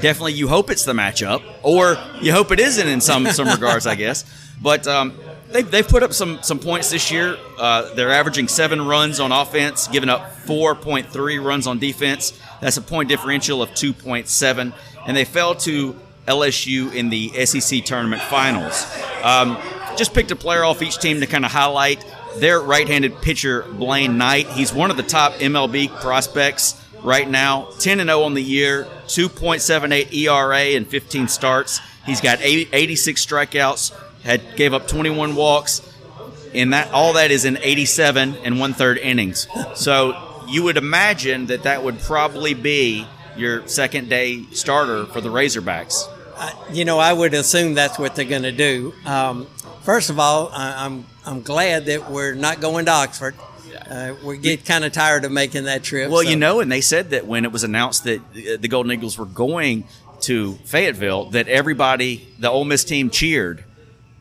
definitely, 0.00 0.32
you 0.32 0.48
hope 0.48 0.70
it's 0.70 0.84
the 0.84 0.92
matchup, 0.92 1.42
or 1.62 1.96
you 2.20 2.32
hope 2.32 2.50
it 2.50 2.60
isn't 2.60 2.86
in 2.88 3.00
some 3.00 3.26
some 3.28 3.48
regards, 3.48 3.86
I 3.86 3.94
guess. 3.94 4.24
But 4.60 4.86
um, 4.86 5.18
they 5.52 5.62
they've 5.62 5.86
put 5.86 6.02
up 6.02 6.12
some 6.12 6.42
some 6.42 6.58
points 6.58 6.90
this 6.90 7.10
year. 7.10 7.36
Uh, 7.58 7.92
they're 7.94 8.12
averaging 8.12 8.48
seven 8.48 8.86
runs 8.86 9.20
on 9.20 9.32
offense, 9.32 9.88
giving 9.88 10.08
up 10.08 10.32
four 10.32 10.74
point 10.74 11.08
three 11.08 11.38
runs 11.38 11.66
on 11.66 11.78
defense. 11.78 12.38
That's 12.60 12.76
a 12.76 12.82
point 12.82 13.08
differential 13.08 13.62
of 13.62 13.74
two 13.74 13.92
point 13.92 14.28
seven, 14.28 14.72
and 15.06 15.16
they 15.16 15.24
fell 15.24 15.54
to 15.56 15.96
LSU 16.26 16.94
in 16.94 17.08
the 17.10 17.46
SEC 17.46 17.84
tournament 17.84 18.22
finals. 18.22 18.86
Um, 19.22 19.58
just 19.96 20.14
picked 20.14 20.30
a 20.30 20.36
player 20.36 20.64
off 20.64 20.82
each 20.82 20.98
team 20.98 21.20
to 21.20 21.26
kind 21.26 21.44
of 21.44 21.50
highlight 21.50 22.04
their 22.36 22.60
right-handed 22.60 23.20
pitcher 23.22 23.62
Blaine 23.62 24.16
Knight. 24.16 24.48
He's 24.48 24.72
one 24.72 24.90
of 24.90 24.96
the 24.96 25.02
top 25.02 25.32
MLB 25.34 25.88
prospects 26.00 26.80
right 27.02 27.28
now. 27.28 27.68
10 27.80 28.00
and 28.00 28.08
0 28.08 28.22
on 28.22 28.34
the 28.34 28.42
year, 28.42 28.84
2.78 29.06 30.12
ERA 30.12 30.64
in 30.76 30.84
15 30.84 31.28
starts. 31.28 31.80
He's 32.06 32.20
got 32.20 32.40
80, 32.40 32.68
86 32.72 33.26
strikeouts. 33.26 33.92
Had 34.24 34.56
gave 34.56 34.74
up 34.74 34.86
21 34.88 35.34
walks. 35.34 35.82
And 36.52 36.72
that 36.72 36.90
all 36.92 37.12
that 37.12 37.30
is 37.30 37.44
in 37.44 37.58
87 37.58 38.36
and 38.44 38.58
one 38.58 38.74
third 38.74 38.98
innings. 38.98 39.46
So 39.74 40.42
you 40.48 40.64
would 40.64 40.76
imagine 40.76 41.46
that 41.46 41.62
that 41.62 41.84
would 41.84 42.00
probably 42.00 42.54
be 42.54 43.06
your 43.36 43.66
second 43.68 44.08
day 44.08 44.42
starter 44.50 45.06
for 45.06 45.20
the 45.20 45.28
Razorbacks. 45.28 46.02
you 46.72 46.84
know, 46.84 46.98
I 46.98 47.12
would 47.12 47.34
assume 47.34 47.74
that's 47.74 47.98
what 47.98 48.16
they're 48.16 48.24
going 48.24 48.42
to 48.42 48.50
do. 48.52 48.92
Um, 49.06 49.46
first 49.82 50.10
of 50.10 50.18
all, 50.18 50.50
I, 50.52 50.84
I'm 50.86 51.06
I'm 51.24 51.42
glad 51.42 51.86
that 51.86 52.10
we're 52.10 52.34
not 52.34 52.60
going 52.60 52.86
to 52.86 52.90
Oxford. 52.90 53.34
Uh, 53.88 54.14
we 54.24 54.38
get 54.38 54.64
kind 54.64 54.84
of 54.84 54.92
tired 54.92 55.24
of 55.24 55.30
making 55.30 55.64
that 55.64 55.82
trip. 55.84 56.10
Well, 56.10 56.22
so- 56.24 56.30
you 56.30 56.36
know, 56.36 56.58
and 56.60 56.70
they 56.72 56.80
said 56.80 57.10
that 57.10 57.26
when 57.26 57.44
it 57.44 57.52
was 57.52 57.62
announced 57.62 58.04
that 58.04 58.20
the 58.32 58.68
Golden 58.68 58.90
Eagles 58.90 59.18
were 59.18 59.26
going 59.26 59.84
to 60.22 60.54
Fayetteville, 60.64 61.26
that 61.30 61.46
everybody, 61.48 62.26
the 62.38 62.50
Ole 62.50 62.64
Miss 62.64 62.82
team, 62.84 63.10
cheered. 63.10 63.64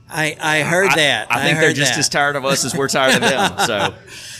I, 0.10 0.36
I 0.40 0.62
heard 0.62 0.92
I- 0.92 0.96
that. 0.96 1.28
I, 1.32 1.46
think 1.46 1.60
they're 1.60 1.74
just 1.74 1.94
that. 1.94 2.00
as 2.00 2.10
tired 2.10 2.36
of 2.36 2.46
us 2.46 2.66
as 2.66 2.76
we're 2.76 2.88
tired 2.88 3.16
of 3.16 3.30
them. 3.30 3.56
So, 3.68 3.94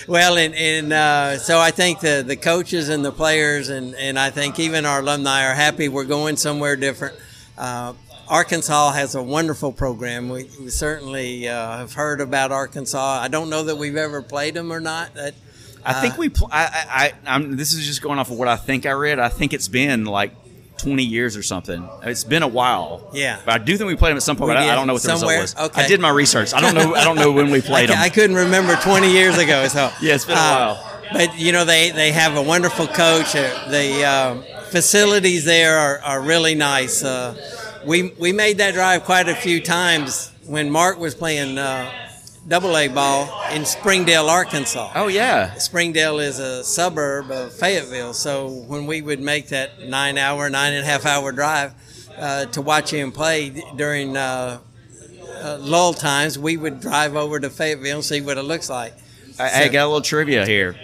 Well, 0.08 0.38
and, 0.38 0.56
and 0.56 0.92
uh, 0.94 1.38
so 1.38 1.60
I 1.60 1.72
think 1.72 2.00
the, 2.00 2.24
the 2.26 2.36
coaches 2.36 2.90
and 2.90 3.06
the 3.06 3.12
players, 3.12 3.70
and, 3.70 3.94
and 3.96 4.18
I 4.18 4.32
think 4.32 4.60
even 4.60 4.86
our 4.86 5.00
alumni 5.02 5.46
are 5.46 5.54
happy 5.54 5.88
we're 5.88 6.06
going 6.06 6.36
somewhere 6.38 6.76
different. 6.76 7.16
Uh, 7.58 7.94
Arkansas 8.28 8.92
has 8.94 9.16
a 9.16 9.22
wonderful 9.24 9.72
program. 9.72 10.30
We, 10.30 10.50
we 10.60 10.70
certainly 10.70 11.48
uh, 11.48 11.78
have 11.78 11.94
heard 11.94 12.22
about 12.22 12.52
Arkansas. 12.52 13.20
I 13.22 13.28
don't 13.28 13.50
know 13.50 13.64
that 13.64 13.78
we've 13.78 13.98
ever 13.98 14.22
played 14.22 14.54
them 14.56 14.72
or 14.72 14.80
not. 14.80 15.14
That, 15.16 15.34
I 15.86 15.94
think 16.02 16.18
we. 16.18 16.30
Pl- 16.30 16.50
I, 16.52 16.64
I, 16.66 17.06
I, 17.06 17.36
I'm, 17.36 17.56
this 17.58 17.74
is 17.74 17.86
just 17.86 18.02
going 18.02 18.20
off 18.20 18.30
of 18.30 18.38
what 18.38 18.48
I 18.48 18.56
think 18.56 18.86
I 18.86 18.92
read. 18.92 19.18
I 19.18 19.30
think 19.30 19.54
it's 19.54 19.68
been 19.68 20.06
like 20.06 20.32
20 20.80 21.04
years 21.04 21.38
or 21.38 21.44
something. 21.44 21.88
It's 22.04 22.24
been 22.24 22.42
a 22.44 22.48
while. 22.48 23.08
Yeah. 23.14 23.40
but 23.46 23.54
I 23.54 23.64
do 23.64 23.78
think 23.78 23.88
we 23.88 23.96
played 23.96 24.12
them 24.12 24.18
at 24.18 24.24
some 24.24 24.36
point. 24.38 24.50
But 24.50 24.58
I, 24.58 24.72
I 24.72 24.76
don't 24.76 24.88
know 24.88 24.94
what 24.94 25.04
the 25.04 25.16
Somewhere? 25.18 25.42
result 25.42 25.60
was. 25.60 25.70
Okay. 25.72 25.84
I 25.84 25.88
did 25.88 26.00
my 26.00 26.10
research. 26.10 26.54
I 26.54 26.62
don't 26.62 26.74
know. 26.74 26.96
I 26.96 27.04
don't 27.04 27.18
know 27.18 27.32
when 27.32 27.52
we 27.52 27.62
played 27.72 27.90
ca- 27.90 27.96
them. 27.96 28.02
I 28.04 28.10
couldn't 28.10 28.36
remember 28.36 28.76
20 28.78 29.12
years 29.12 29.38
ago. 29.38 29.68
So 29.68 29.92
Yeah, 30.02 30.16
it's 30.16 30.26
been 30.26 30.38
a 30.38 30.40
uh, 30.40 30.74
while. 30.76 30.86
But 31.12 31.38
you 31.40 31.52
know 31.52 31.66
they, 31.66 31.92
they 31.92 32.12
have 32.12 32.36
a 32.36 32.42
wonderful 32.42 32.88
coach. 32.88 33.36
Uh, 33.36 33.70
the 33.70 34.04
um, 34.06 34.44
facilities 34.70 35.44
there 35.46 35.78
are, 35.78 36.00
are 36.02 36.22
really 36.22 36.56
nice. 36.56 37.04
Uh, 37.04 37.36
we 37.86 38.12
we 38.20 38.32
made 38.32 38.58
that 38.60 38.74
drive 38.74 39.04
quite 39.06 39.28
a 39.28 39.36
few 39.36 39.60
times 39.62 40.32
when 40.46 40.70
Mark 40.70 41.00
was 41.00 41.16
playing 41.16 41.58
uh, 41.58 41.92
double 42.48 42.78
A 42.78 42.88
ball 42.88 43.30
in 43.52 43.66
Springdale, 43.66 44.30
Arkansas. 44.30 44.92
Oh 44.96 45.08
yeah. 45.08 45.54
Springdale 45.56 46.20
is 46.20 46.40
a 46.40 46.64
suburb 46.64 47.32
of 47.32 47.54
Fayetteville, 47.54 48.14
so 48.14 48.48
when 48.68 48.86
we 48.86 49.02
would 49.02 49.20
make 49.20 49.50
that 49.50 49.88
nine 49.88 50.18
hour, 50.18 50.50
nine 50.50 50.74
and 50.74 50.84
a 50.84 50.86
half 50.86 51.06
hour 51.06 51.32
drive 51.32 51.74
uh, 52.18 52.46
to 52.48 52.62
watch 52.62 52.92
him 52.92 53.12
play 53.12 53.64
during 53.76 54.18
uh, 54.18 54.60
uh, 55.42 55.58
lull 55.60 55.94
times, 55.94 56.38
we 56.38 56.58
would 56.58 56.80
drive 56.80 57.16
over 57.16 57.40
to 57.40 57.50
Fayetteville 57.50 57.98
and 57.98 58.06
see 58.06 58.22
what 58.22 58.38
it 58.38 58.44
looks 58.44 58.70
like. 58.70 58.94
I, 59.40 59.64
I 59.64 59.68
got 59.70 59.86
a 59.86 59.88
little 59.88 60.02
trivia 60.02 60.46
here. 60.46 60.76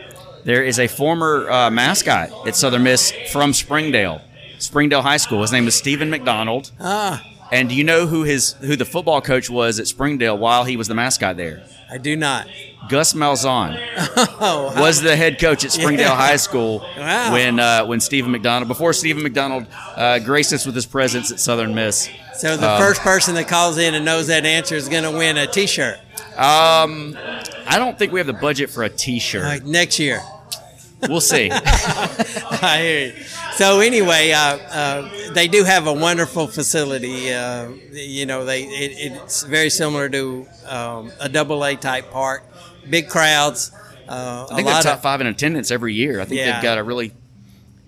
There 0.45 0.63
is 0.63 0.79
a 0.79 0.87
former 0.87 1.49
uh, 1.49 1.69
mascot 1.71 2.47
at 2.47 2.55
Southern 2.55 2.83
Miss 2.83 3.11
from 3.31 3.51
Springdale, 3.51 4.21
Springdale 4.59 5.01
High 5.01 5.17
School. 5.17 5.41
His 5.41 5.51
name 5.51 5.67
is 5.67 5.75
Stephen 5.75 6.09
McDonald. 6.09 6.71
Ah, 6.79 7.25
And 7.51 7.69
do 7.69 7.75
you 7.75 7.83
know 7.83 8.07
who 8.07 8.23
his 8.23 8.53
who 8.53 8.75
the 8.75 8.85
football 8.85 9.21
coach 9.21 9.49
was 9.49 9.79
at 9.79 9.87
Springdale 9.87 10.37
while 10.37 10.63
he 10.63 10.77
was 10.77 10.87
the 10.87 10.95
mascot 10.95 11.37
there? 11.37 11.63
I 11.91 11.97
do 11.99 12.15
not. 12.15 12.47
Gus 12.89 13.13
Malzahn 13.13 13.77
Oh, 14.41 14.73
was 14.79 15.01
the 15.01 15.15
head 15.15 15.39
coach 15.39 15.63
at 15.63 15.71
Springdale 15.71 16.07
Yeah. 16.09 16.15
High 16.15 16.35
School 16.37 16.79
Wow. 16.97 17.31
when 17.33 17.59
uh, 17.59 17.85
when 17.85 17.99
Stephen 17.99 18.31
McDonald 18.31 18.67
before 18.67 18.93
Stephen 18.93 19.21
McDonald 19.23 19.67
uh, 19.95 20.19
graced 20.19 20.53
us 20.53 20.65
with 20.65 20.75
his 20.75 20.85
presence 20.87 21.31
at 21.31 21.39
Southern 21.39 21.73
Miss. 21.75 22.09
so 22.35 22.57
the 22.57 22.69
um, 22.71 22.79
first 22.79 23.01
person 23.01 23.35
that 23.35 23.47
calls 23.47 23.77
in 23.77 23.93
and 23.95 24.03
knows 24.05 24.27
that 24.27 24.45
answer 24.45 24.75
is 24.75 24.89
going 24.89 25.03
to 25.03 25.11
win 25.11 25.37
a 25.37 25.45
T-shirt 25.47 25.97
Um, 26.37 27.15
I 27.67 27.75
don't 27.77 27.97
think 27.97 28.11
we 28.11 28.19
have 28.19 28.27
the 28.27 28.33
budget 28.33 28.69
for 28.71 28.83
a 28.83 28.89
T-shirt. 28.89 29.43
uh, 29.63 29.65
next 29.65 29.99
year. 29.99 30.21
We'll 31.07 31.21
see. 31.21 31.49
I 31.53 32.79
hear 32.81 33.07
you. 33.07 33.13
So 33.57 33.79
anyway, 33.79 34.31
uh, 34.31 34.39
uh, 34.57 35.09
they 35.33 35.47
do 35.47 35.63
have 35.63 35.87
a 35.87 35.93
wonderful 35.93 36.47
facility. 36.47 37.31
Uh, 37.31 37.69
you 37.91 38.25
know, 38.25 38.43
they 38.43 38.63
it, 38.63 39.13
it's 39.13 39.43
very 39.43 39.69
similar 39.69 40.09
to 40.09 40.45
um, 40.67 41.11
a 41.21 41.29
double 41.29 41.63
A 41.63 41.75
type 41.75 42.11
park. 42.11 42.43
Big 42.89 43.07
crowds. 43.07 43.71
Uh, 44.07 44.45
I 44.51 44.55
think 44.55 44.59
a 44.61 44.63
they're 44.65 44.73
lot 44.73 44.83
top 44.83 44.95
of, 44.97 45.01
five 45.01 45.21
in 45.21 45.27
attendance 45.27 45.71
every 45.71 45.93
year. 45.93 46.19
I 46.19 46.25
think 46.25 46.39
Yeah. 46.39 46.53
they've 46.53 46.63
got 46.63 46.77
a 46.77 46.83
really 46.83 47.13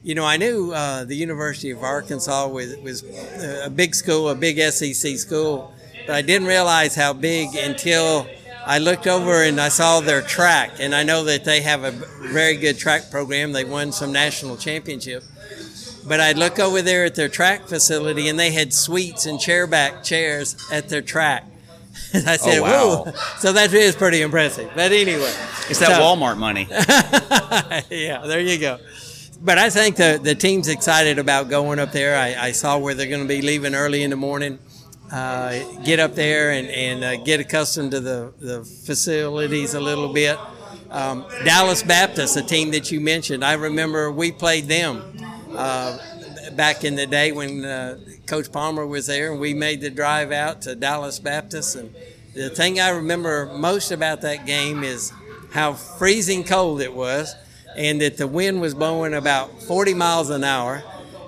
You 0.03 0.15
know, 0.15 0.23
I 0.25 0.38
knew 0.38 0.71
uh, 0.71 1.03
the 1.03 1.15
University 1.15 1.71
of 1.71 1.84
Arkansas 1.84 2.47
was 2.47 2.77
was 2.77 3.03
a 3.65 3.69
big 3.69 3.93
school, 3.93 4.30
a 4.30 4.36
big 4.36 4.58
SEC 4.71 5.17
school, 5.17 5.73
but 6.06 6.15
I 6.15 6.21
didn't 6.21 6.47
realize 6.47 6.95
how 6.95 7.12
big 7.12 7.56
until 7.56 8.25
I 8.67 8.80
looked 8.80 9.08
over 9.08 9.43
and 9.43 9.62
I 9.62 9.69
saw 9.69 10.01
their 10.01 10.21
track, 10.21 10.71
and 10.80 10.93
I 10.93 11.03
know 11.03 11.23
that 11.23 11.45
they 11.45 11.62
have 11.62 11.86
a 11.86 11.91
very 11.91 12.58
good 12.58 12.77
track 12.77 13.10
program. 13.10 13.53
They 13.53 13.63
won 13.63 13.93
some 13.93 14.12
national 14.12 14.58
championship. 14.58 15.23
But 16.06 16.19
I'd 16.19 16.38
look 16.38 16.60
over 16.60 16.82
there 16.82 17.06
at 17.06 17.15
their 17.15 17.30
track 17.30 17.67
facility, 17.67 18.27
and 18.27 18.38
they 18.38 18.51
had 18.51 18.73
suites 18.73 19.25
and 19.25 19.39
chairback 19.39 20.03
chairs 20.03 20.58
at 20.71 20.89
their 20.89 21.01
track. 21.01 21.45
And 22.13 22.27
I 22.30 22.36
oh, 22.36 22.38
said, 22.38 22.60
Oh, 22.60 22.62
wow. 22.62 23.03
"Whoa!" 23.03 23.13
So 23.39 23.53
that 23.53 23.73
is 23.73 23.95
pretty 23.95 24.21
impressive. 24.21 24.71
But 24.75 24.91
anyway, 24.91 25.34
it's 25.69 25.80
that 25.80 25.89
so- 25.89 25.99
Walmart 25.99 26.38
money. 26.38 26.67
yeah, 27.89 28.25
there 28.25 28.39
you 28.39 28.58
go. 28.60 28.80
But 29.41 29.58
I 29.58 29.69
think 29.69 29.97
the 29.97 30.19
the 30.21 30.36
team's 30.36 30.67
excited 30.69 31.19
about 31.19 31.49
going 31.49 31.80
up 31.80 31.91
there. 31.91 32.15
I, 32.15 32.47
I 32.47 32.51
saw 32.53 32.77
where 32.77 32.93
they're 32.93 33.10
going 33.10 33.23
to 33.23 33.27
be 33.27 33.41
leaving 33.41 33.75
early 33.75 34.03
in 34.03 34.12
the 34.12 34.15
morning. 34.15 34.60
Uh, 35.12 35.63
get 35.84 36.00
up 36.00 36.15
there 36.15 36.52
and, 36.52 36.67
and 36.67 37.04
uh, 37.04 37.15
get 37.24 37.39
accustomed 37.39 37.91
to 37.91 38.00
the, 38.02 38.34
the 38.39 38.63
facilities 38.63 39.74
a 39.74 39.80
little 39.80 40.12
bit. 40.12 40.38
Um, 40.89 41.26
Dallas 41.46 41.82
Baptist, 41.82 42.36
a 42.36 42.41
team 42.41 42.72
that 42.72 42.91
you 42.91 43.00
mentioned, 43.00 43.43
I 43.43 43.54
remember 43.54 44.12
we 44.12 44.32
played 44.32 44.67
them 44.67 45.02
uh, 45.56 45.98
back 46.56 46.84
in 46.84 46.96
the 46.96 47.08
day 47.08 47.32
when 47.32 47.63
uh, 47.63 48.00
Coach 48.26 48.52
Palmer 48.52 48.86
was 48.86 49.08
there, 49.08 49.32
and 49.32 49.39
we 49.39 49.54
made 49.54 49.80
the 49.80 49.89
drive 49.89 50.32
out 50.32 50.62
to 50.63 50.76
Dallas 50.76 51.20
Baptist. 51.20 51.76
And 51.76 51.93
the 52.34 52.50
thing 52.50 52.80
I 52.80 52.89
remember 52.89 53.46
most 53.54 53.91
about 53.91 54.22
that 54.22 54.46
game 54.46 54.84
is 54.84 55.13
how 55.52 55.74
freezing 55.74 56.43
cold 56.43 56.82
it 56.82 56.93
was, 56.93 57.34
and 57.78 58.02
that 58.02 58.17
the 58.17 58.28
wind 58.28 58.60
was 58.60 58.74
blowing 58.74 59.13
about 59.13 59.62
40 59.63 59.93
miles 59.93 60.30
an 60.30 60.43
hour. 60.43 60.84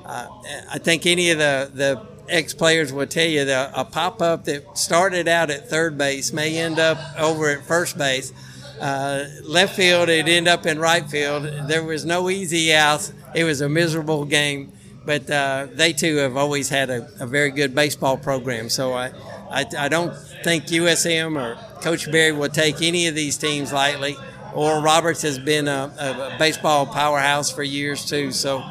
Uh, 0.06 0.28
I 0.72 0.80
think 0.80 1.06
any 1.06 1.32
of 1.32 1.38
the, 1.38 1.72
the 1.74 2.08
ex 2.30 2.54
players 2.54 2.94
will 2.94 3.08
tell 3.08 3.28
you 3.28 3.46
that 3.46 3.72
a 3.76 3.86
pop 3.86 4.22
up 4.22 4.46
that 4.46 4.78
started 4.78 5.28
out 5.28 5.50
at 5.50 5.70
third 5.70 5.98
base 5.98 6.32
may 6.34 6.58
end 6.58 6.80
up 6.80 6.98
over 7.18 7.50
at 7.50 7.66
first 7.66 7.98
base. 7.98 8.32
Uh, 8.80 9.26
left 9.44 9.76
field, 9.76 10.08
it 10.10 10.28
end 10.28 10.48
up 10.48 10.66
in 10.66 10.80
right 10.80 11.10
field. 11.10 11.44
There 11.68 11.84
was 11.84 12.06
no 12.06 12.30
easy 12.30 12.74
outs. 12.74 13.12
It 13.36 13.44
was 13.44 13.62
a 13.62 13.68
miserable 13.68 14.26
game, 14.26 14.72
but 15.06 15.30
uh, 15.30 15.68
they 15.74 15.92
too 15.92 16.18
have 16.18 16.38
always 16.38 16.70
had 16.70 16.90
a, 16.90 17.10
a 17.20 17.28
very 17.28 17.52
good 17.52 17.76
baseball 17.76 18.18
program. 18.18 18.70
So 18.70 18.94
I, 18.94 19.12
I, 19.52 19.66
I 19.78 19.90
don't 19.90 20.16
think 20.44 20.68
USM 20.68 21.40
or 21.40 21.56
Coach 21.82 22.10
Berry 22.12 22.32
will 22.32 22.50
take 22.50 22.82
any 22.82 23.08
of 23.08 23.16
these 23.16 23.38
teams 23.38 23.74
lightly. 23.74 24.16
Or 24.54 24.82
Roberts 24.82 25.22
has 25.24 25.38
been 25.38 25.68
a, 25.68 25.94
a 26.00 26.36
baseball 26.40 26.86
powerhouse 26.86 27.52
for 27.52 27.64
years 27.64 28.06
too. 28.06 28.32
So 28.32 28.64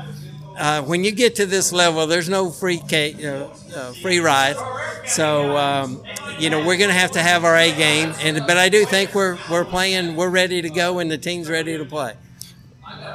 uh, 0.59 0.83
when 0.83 1.05
you 1.05 1.13
get 1.13 1.37
to 1.37 1.47
this 1.47 1.73
level, 1.73 2.07
there's 2.07 2.29
no 2.29 2.51
free 2.51 2.81
ca- 2.89 3.15
uh, 3.15 3.49
uh, 3.75 3.93
free 4.03 4.19
ride. 4.19 4.57
So 5.07 5.57
um, 5.57 6.03
you 6.39 6.51
know 6.51 6.59
we're 6.59 6.77
going 6.77 6.91
to 6.91 6.95
have 6.95 7.13
to 7.13 7.23
have 7.23 7.45
our 7.45 7.57
A 7.57 7.75
game, 7.75 8.13
and 8.21 8.47
but 8.47 8.57
I 8.57 8.69
do 8.69 8.85
think 8.85 9.15
we're 9.15 9.39
we're 9.51 9.65
playing, 9.65 10.17
we're 10.17 10.29
ready 10.29 10.61
to 10.63 10.71
go, 10.71 10.99
and 10.99 11.11
the 11.11 11.19
team's 11.19 11.49
ready 11.49 11.79
to 11.79 11.85
play. 11.85 12.15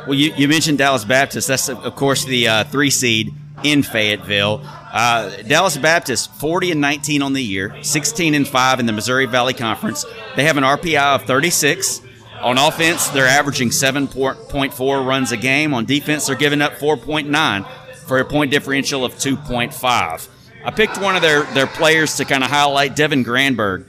Well, 0.06 0.16
you, 0.16 0.34
you 0.36 0.48
mentioned 0.48 0.78
Dallas 0.78 1.06
Baptist. 1.06 1.48
That's 1.48 1.70
of 1.70 1.96
course 1.96 2.26
the 2.26 2.48
uh, 2.48 2.64
three 2.66 2.90
seed 2.90 3.34
in 3.64 3.84
Fayetteville. 3.84 4.62
Uh, 4.66 5.42
Dallas 5.44 5.76
Baptist, 5.78 6.32
40 6.36 6.72
and 6.72 6.82
19 6.82 7.24
on 7.24 7.34
the 7.34 7.42
year, 7.42 7.76
16 7.82 8.36
and 8.36 8.48
5 8.48 8.80
in 8.80 8.86
the 8.86 8.92
Missouri 8.92 9.26
Valley 9.26 9.56
Conference. 9.56 10.06
They 10.36 10.44
have 10.44 10.58
an 10.58 10.64
RPI 10.64 11.16
of 11.16 11.24
36. 11.24 12.02
On 12.44 12.58
offense, 12.58 13.08
they're 13.10 13.26
averaging 13.26 13.70
7.4 13.70 15.06
runs 15.06 15.32
a 15.32 15.38
game. 15.38 15.74
On 15.74 15.86
defense, 15.86 16.28
they're 16.28 16.36
giving 16.36 16.62
up 16.62 16.74
4.9 16.74 17.66
for 18.06 18.20
a 18.20 18.26
point 18.26 18.52
differential 18.52 19.06
of 19.06 19.14
2.5. 19.14 20.28
I 20.66 20.72
picked 20.72 20.98
one 21.00 21.16
of 21.16 21.22
their, 21.22 21.44
their 21.54 21.68
players 21.68 22.18
to 22.18 22.26
kind 22.26 22.44
of 22.44 22.50
highlight 22.50 22.96
Devin 22.96 23.24
Granberg, 23.24 23.86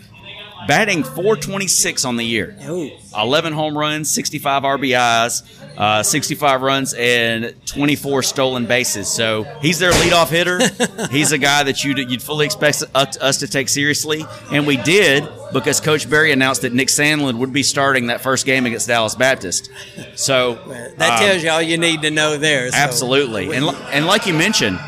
batting 0.69 1.03
426 1.03 2.05
on 2.05 2.17
the 2.17 2.25
year. 2.25 2.57
Ooh. 2.69 2.91
11 3.17 3.53
home 3.53 3.77
runs, 3.77 4.11
65 4.11 4.63
RBIs, 4.63 5.64
uh, 5.77 6.03
65 6.03 6.63
runs, 6.63 6.95
and 6.95 7.55
24 7.67 8.23
stolen 8.23 8.67
bases. 8.67 9.09
So 9.09 9.45
he's 9.61 9.79
their 9.79 9.93
leadoff 9.93 10.29
hitter. 10.29 10.61
he's 11.11 11.33
a 11.33 11.39
guy 11.39 11.63
that 11.65 11.85
you'd, 11.85 11.99
you'd 11.99 12.23
fully 12.23 12.47
expect 12.47 12.83
us 12.95 13.39
to 13.39 13.49
take 13.49 13.69
seriously. 13.69 14.25
And 14.51 14.67
we 14.67 14.77
did 14.77 15.29
because 15.53 15.81
Coach 15.81 16.09
Berry 16.09 16.33
announced 16.33 16.63
that 16.63 16.73
Nick 16.73 16.89
Sandlin 16.89 17.39
would 17.39 17.53
be 17.53 17.63
starting 17.63 18.09
that 18.09 18.21
first 18.21 18.47
game 18.47 18.67
against 18.67 18.89
Dallas 18.89 19.15
Baptist. 19.15 19.71
So 20.15 20.55
That 20.99 21.21
um, 21.21 21.27
tells 21.27 21.43
you 21.43 21.51
all 21.51 21.63
you 21.63 21.79
need 21.79 22.03
to 22.03 22.11
know 22.11 22.37
there. 22.37 22.71
So 22.71 22.77
Absolutely. 22.77 23.55
And, 23.55 23.65
and 23.93 24.07
like 24.07 24.27
you 24.27 24.35
mentioned, 24.35 24.79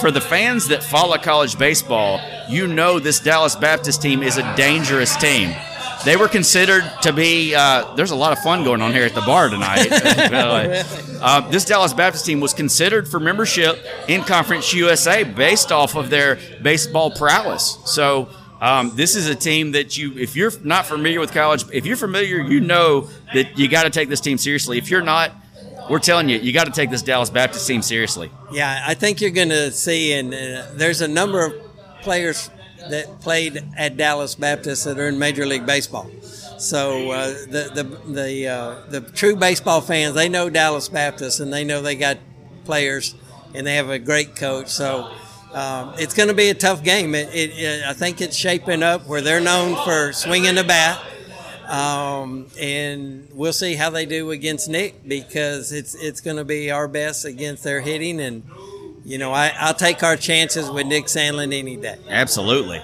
for 0.00 0.10
the 0.10 0.20
fans 0.20 0.68
that 0.68 0.82
follow 0.82 1.16
college 1.18 1.58
baseball, 1.58 2.20
you 2.48 2.66
know 2.66 2.98
this 2.98 3.20
Dallas 3.20 3.54
Baptist 3.54 4.00
team 4.02 4.22
is 4.22 4.38
a 4.38 4.56
dangerous 4.56 5.16
team. 5.16 5.54
They 6.04 6.16
were 6.16 6.28
considered 6.28 6.90
to 7.02 7.12
be. 7.12 7.54
Uh, 7.54 7.94
there's 7.94 8.10
a 8.10 8.16
lot 8.16 8.32
of 8.32 8.38
fun 8.38 8.64
going 8.64 8.80
on 8.80 8.92
here 8.92 9.04
at 9.04 9.14
the 9.14 9.20
bar 9.20 9.50
tonight. 9.50 9.88
uh, 11.20 11.48
this 11.50 11.64
Dallas 11.66 11.92
Baptist 11.92 12.24
team 12.24 12.40
was 12.40 12.54
considered 12.54 13.06
for 13.06 13.20
membership 13.20 13.78
in 14.08 14.22
Conference 14.22 14.72
USA 14.72 15.24
based 15.24 15.72
off 15.72 15.96
of 15.96 16.08
their 16.08 16.38
baseball 16.62 17.10
prowess. 17.10 17.78
So 17.84 18.30
um, 18.60 18.92
this 18.94 19.14
is 19.14 19.28
a 19.28 19.34
team 19.34 19.72
that 19.72 19.98
you, 19.98 20.16
if 20.18 20.36
you're 20.36 20.52
not 20.62 20.86
familiar 20.86 21.20
with 21.20 21.32
college, 21.32 21.64
if 21.72 21.84
you're 21.84 21.96
familiar, 21.96 22.40
you 22.40 22.60
know 22.60 23.08
that 23.34 23.58
you 23.58 23.68
got 23.68 23.84
to 23.84 23.90
take 23.90 24.08
this 24.08 24.20
team 24.20 24.38
seriously. 24.38 24.78
If 24.78 24.90
you're 24.90 25.02
not, 25.02 25.32
we're 25.90 25.98
telling 25.98 26.28
you, 26.28 26.38
you 26.38 26.52
got 26.52 26.64
to 26.64 26.72
take 26.72 26.90
this 26.90 27.02
Dallas 27.02 27.30
Baptist 27.30 27.66
team 27.66 27.82
seriously. 27.82 28.30
Yeah, 28.52 28.82
I 28.86 28.94
think 28.94 29.20
you're 29.20 29.30
going 29.30 29.48
to 29.50 29.70
see, 29.70 30.12
and 30.12 30.32
uh, 30.32 30.66
there's 30.74 31.00
a 31.02 31.08
number 31.08 31.44
of 31.44 31.54
players 32.00 32.50
that 32.88 33.20
played 33.20 33.62
at 33.76 33.96
Dallas 33.96 34.34
Baptist 34.34 34.84
that 34.84 34.98
are 34.98 35.08
in 35.08 35.18
Major 35.18 35.46
League 35.46 35.66
Baseball. 35.66 36.10
So 36.58 37.10
uh, 37.10 37.26
the 37.48 37.70
the 37.74 38.12
the 38.12 38.46
uh, 38.48 38.82
the 38.88 39.00
true 39.00 39.36
baseball 39.36 39.80
fans 39.80 40.14
they 40.14 40.28
know 40.28 40.50
Dallas 40.50 40.88
Baptist 40.88 41.40
and 41.40 41.52
they 41.52 41.64
know 41.64 41.82
they 41.82 41.96
got 41.96 42.18
players 42.64 43.14
and 43.54 43.66
they 43.66 43.76
have 43.76 43.90
a 43.90 43.98
great 43.98 44.36
coach. 44.36 44.68
So 44.68 45.10
um, 45.52 45.94
it's 45.98 46.14
going 46.14 46.28
to 46.28 46.34
be 46.34 46.48
a 46.50 46.54
tough 46.54 46.84
game. 46.84 47.14
It, 47.14 47.34
it, 47.34 47.50
it, 47.58 47.84
I 47.84 47.92
think 47.92 48.20
it's 48.20 48.36
shaping 48.36 48.82
up 48.82 49.06
where 49.06 49.20
they're 49.20 49.40
known 49.40 49.82
for 49.84 50.12
swinging 50.12 50.54
the 50.54 50.64
bat. 50.64 51.00
Um, 51.66 52.48
and 52.58 53.28
we'll 53.32 53.52
see 53.52 53.74
how 53.74 53.90
they 53.90 54.04
do 54.04 54.32
against 54.32 54.68
Nick 54.68 55.06
because 55.06 55.70
it's 55.72 55.94
it's 55.94 56.20
going 56.20 56.36
to 56.36 56.44
be 56.44 56.70
our 56.70 56.88
best 56.88 57.24
against 57.24 57.62
their 57.62 57.80
hitting, 57.80 58.20
and 58.20 58.42
you 59.04 59.18
know 59.18 59.32
I, 59.32 59.52
I'll 59.58 59.74
take 59.74 60.02
our 60.02 60.16
chances 60.16 60.70
with 60.70 60.86
Nick 60.86 61.06
Sandlin 61.06 61.52
any 61.56 61.76
day. 61.76 61.96
Absolutely. 62.08 62.82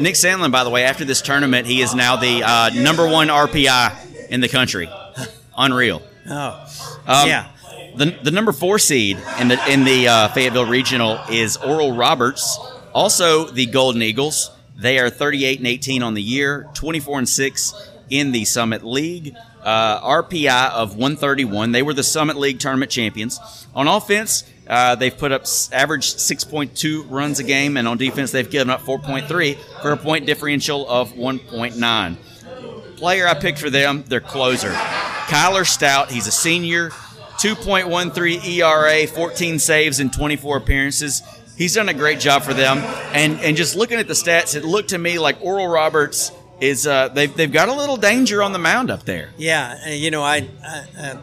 Nick 0.00 0.14
Sandlin, 0.14 0.50
by 0.50 0.64
the 0.64 0.70
way, 0.70 0.84
after 0.84 1.04
this 1.04 1.22
tournament, 1.22 1.66
he 1.66 1.80
is 1.80 1.94
now 1.94 2.16
the 2.16 2.42
uh, 2.44 2.70
number 2.74 3.08
one 3.08 3.28
RPI 3.28 4.28
in 4.30 4.40
the 4.40 4.48
country. 4.48 4.88
Unreal. 5.56 6.02
Oh, 6.28 6.66
Um, 7.06 7.28
yeah. 7.28 7.50
The, 7.96 8.06
the 8.24 8.32
number 8.32 8.50
four 8.50 8.80
seed 8.80 9.18
in 9.38 9.46
the 9.48 9.72
in 9.72 9.84
the 9.84 10.08
uh, 10.08 10.28
Fayetteville 10.28 10.66
Regional 10.66 11.20
is 11.30 11.56
Oral 11.56 11.94
Roberts, 11.94 12.58
also 12.92 13.44
the 13.46 13.66
Golden 13.66 14.02
Eagles. 14.02 14.50
They 14.76 14.98
are 14.98 15.08
38 15.10 15.58
and 15.58 15.66
18 15.68 16.02
on 16.02 16.14
the 16.14 16.22
year, 16.22 16.68
24 16.74 17.18
and 17.18 17.28
6 17.28 17.90
in 18.10 18.32
the 18.32 18.44
Summit 18.44 18.82
League. 18.84 19.36
Uh, 19.62 20.00
RPI 20.22 20.72
of 20.72 20.90
131. 20.96 21.70
They 21.70 21.82
were 21.82 21.94
the 21.94 22.02
Summit 22.02 22.36
League 22.36 22.58
tournament 22.58 22.90
champions. 22.90 23.38
On 23.76 23.86
offense, 23.86 24.42
uh, 24.66 24.94
they've 24.94 25.16
put 25.16 25.32
up 25.32 25.42
average 25.72 26.14
6.2 26.14 27.06
runs 27.10 27.38
a 27.38 27.44
game, 27.44 27.76
and 27.76 27.86
on 27.86 27.98
defense, 27.98 28.30
they've 28.30 28.48
given 28.48 28.70
up 28.70 28.80
4.3 28.80 29.56
for 29.82 29.92
a 29.92 29.96
point 29.96 30.26
differential 30.26 30.88
of 30.88 31.12
1.9. 31.12 32.96
Player 32.96 33.26
I 33.26 33.34
picked 33.34 33.58
for 33.58 33.70
them, 33.70 34.04
their 34.04 34.20
closer, 34.20 34.70
Kyler 34.70 35.66
Stout. 35.66 36.10
He's 36.10 36.26
a 36.26 36.32
senior, 36.32 36.90
2.13 37.38 38.44
ERA, 38.46 39.06
14 39.06 39.58
saves 39.58 40.00
in 40.00 40.10
24 40.10 40.56
appearances. 40.58 41.22
He's 41.56 41.74
done 41.74 41.88
a 41.88 41.94
great 41.94 42.18
job 42.20 42.42
for 42.42 42.54
them. 42.54 42.78
And 43.12 43.38
and 43.40 43.56
just 43.56 43.76
looking 43.76 43.98
at 43.98 44.08
the 44.08 44.14
stats, 44.14 44.56
it 44.56 44.64
looked 44.64 44.90
to 44.90 44.98
me 44.98 45.18
like 45.18 45.40
Oral 45.40 45.68
Roberts 45.68 46.32
is 46.60 46.86
uh, 46.86 47.08
they've 47.08 47.34
they've 47.36 47.52
got 47.52 47.68
a 47.68 47.72
little 47.72 47.96
danger 47.96 48.42
on 48.42 48.52
the 48.52 48.58
mound 48.58 48.90
up 48.90 49.04
there. 49.04 49.30
Yeah, 49.36 49.88
you 49.90 50.10
know, 50.10 50.22
I, 50.22 50.48
I, 50.64 50.84
I 50.98 51.18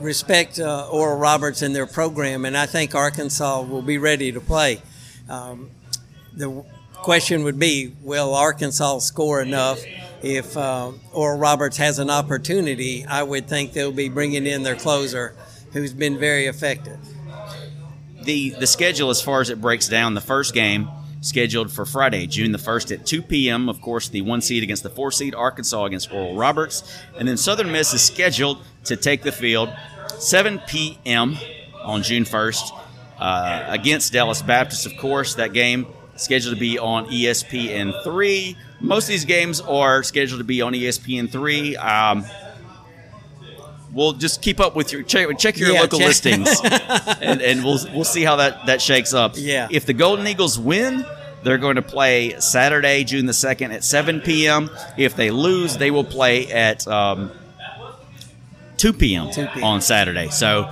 respect 0.00 0.58
uh, 0.58 0.88
Oral 0.90 1.18
Roberts 1.18 1.62
and 1.62 1.74
their 1.74 1.86
program, 1.86 2.44
and 2.44 2.56
I 2.56 2.66
think 2.66 2.94
Arkansas 2.94 3.62
will 3.62 3.82
be 3.82 3.98
ready 3.98 4.32
to 4.32 4.40
play. 4.40 4.82
Um, 5.28 5.70
the 6.34 6.64
question 6.94 7.44
would 7.44 7.58
be 7.58 7.94
will 8.02 8.34
Arkansas 8.34 8.98
score 9.00 9.40
enough? 9.42 9.80
If 10.22 10.56
uh, 10.56 10.92
Oral 11.12 11.38
Roberts 11.38 11.76
has 11.76 11.98
an 11.98 12.10
opportunity, 12.10 13.04
I 13.06 13.22
would 13.22 13.48
think 13.48 13.72
they'll 13.72 13.92
be 13.92 14.08
bringing 14.08 14.46
in 14.46 14.62
their 14.64 14.74
closer, 14.76 15.34
who's 15.72 15.92
been 15.92 16.18
very 16.18 16.46
effective. 16.46 16.98
the 18.22 18.50
the 18.50 18.66
schedule 18.66 19.10
as 19.10 19.22
far 19.22 19.40
as 19.40 19.50
it 19.50 19.60
breaks 19.60 19.88
down 19.88 20.14
the 20.14 20.20
first 20.20 20.54
game 20.54 20.88
scheduled 21.20 21.70
for 21.70 21.84
friday 21.84 22.26
june 22.26 22.52
the 22.52 22.58
1st 22.58 22.92
at 22.92 23.06
2 23.06 23.22
p.m 23.22 23.68
of 23.68 23.80
course 23.80 24.08
the 24.08 24.22
one 24.22 24.40
seed 24.40 24.62
against 24.62 24.82
the 24.82 24.90
four 24.90 25.10
seed 25.10 25.34
arkansas 25.34 25.84
against 25.84 26.12
oral 26.12 26.34
roberts. 26.36 26.98
And 27.18 27.26
then 27.26 27.36
southern 27.36 27.72
miss 27.72 27.92
is 27.92 28.02
scheduled 28.02 28.62
to 28.84 28.96
take 28.96 29.22
the 29.22 29.32
field 29.32 29.70
7 30.18 30.60
p.m 30.66 31.36
on 31.82 32.02
june 32.02 32.24
1st 32.24 32.70
uh, 33.18 33.66
against 33.68 34.12
dallas 34.12 34.42
baptist 34.42 34.86
of 34.86 34.96
course. 34.96 35.34
That 35.34 35.52
game 35.52 35.86
scheduled 36.16 36.54
to 36.54 36.60
be 36.60 36.78
on 36.78 37.12
E 37.12 37.24
espn 37.24 38.04
3 38.04 38.56
most 38.80 39.04
of 39.04 39.08
these 39.08 39.24
games 39.24 39.60
are 39.60 40.02
scheduled 40.02 40.38
to 40.38 40.44
be 40.44 40.62
on 40.62 40.74
E 40.74 40.82
espn 40.82 41.30
3 41.30 41.76
um, 41.76 42.24
we'll 43.92 44.12
just 44.12 44.42
keep 44.42 44.60
up 44.60 44.74
with 44.76 44.92
your 44.92 45.02
check, 45.02 45.38
check 45.38 45.56
your 45.58 45.72
Yeah, 45.72 45.80
local 45.80 45.98
check- 45.98 46.08
listings 46.08 46.60
and, 47.20 47.40
and 47.42 47.64
we'll 47.64 47.78
we'll 47.94 48.04
see 48.04 48.22
how 48.24 48.36
that 48.36 48.66
that 48.66 48.80
shakes 48.82 49.14
up. 49.14 49.32
Yeah. 49.36 49.68
If 49.70 49.86
the 49.86 49.92
Golden 49.94 50.26
Eagles 50.26 50.58
win, 50.58 51.04
they're 51.42 51.58
going 51.58 51.76
to 51.76 51.82
play 51.82 52.38
Saturday, 52.40 53.04
June 53.04 53.26
the 53.26 53.32
second 53.32 53.72
at 53.72 53.84
7 53.84 54.20
p.m. 54.20 54.70
If 54.96 55.14
they 55.16 55.30
lose, 55.30 55.76
they 55.78 55.90
will 55.90 56.04
play 56.04 56.50
at 56.50 56.86
um, 56.88 57.30
2 58.76 58.92
p.m. 58.92 59.30
2 59.30 59.46
p.m. 59.46 59.64
on 59.64 59.80
Saturday. 59.80 60.28
So, 60.28 60.70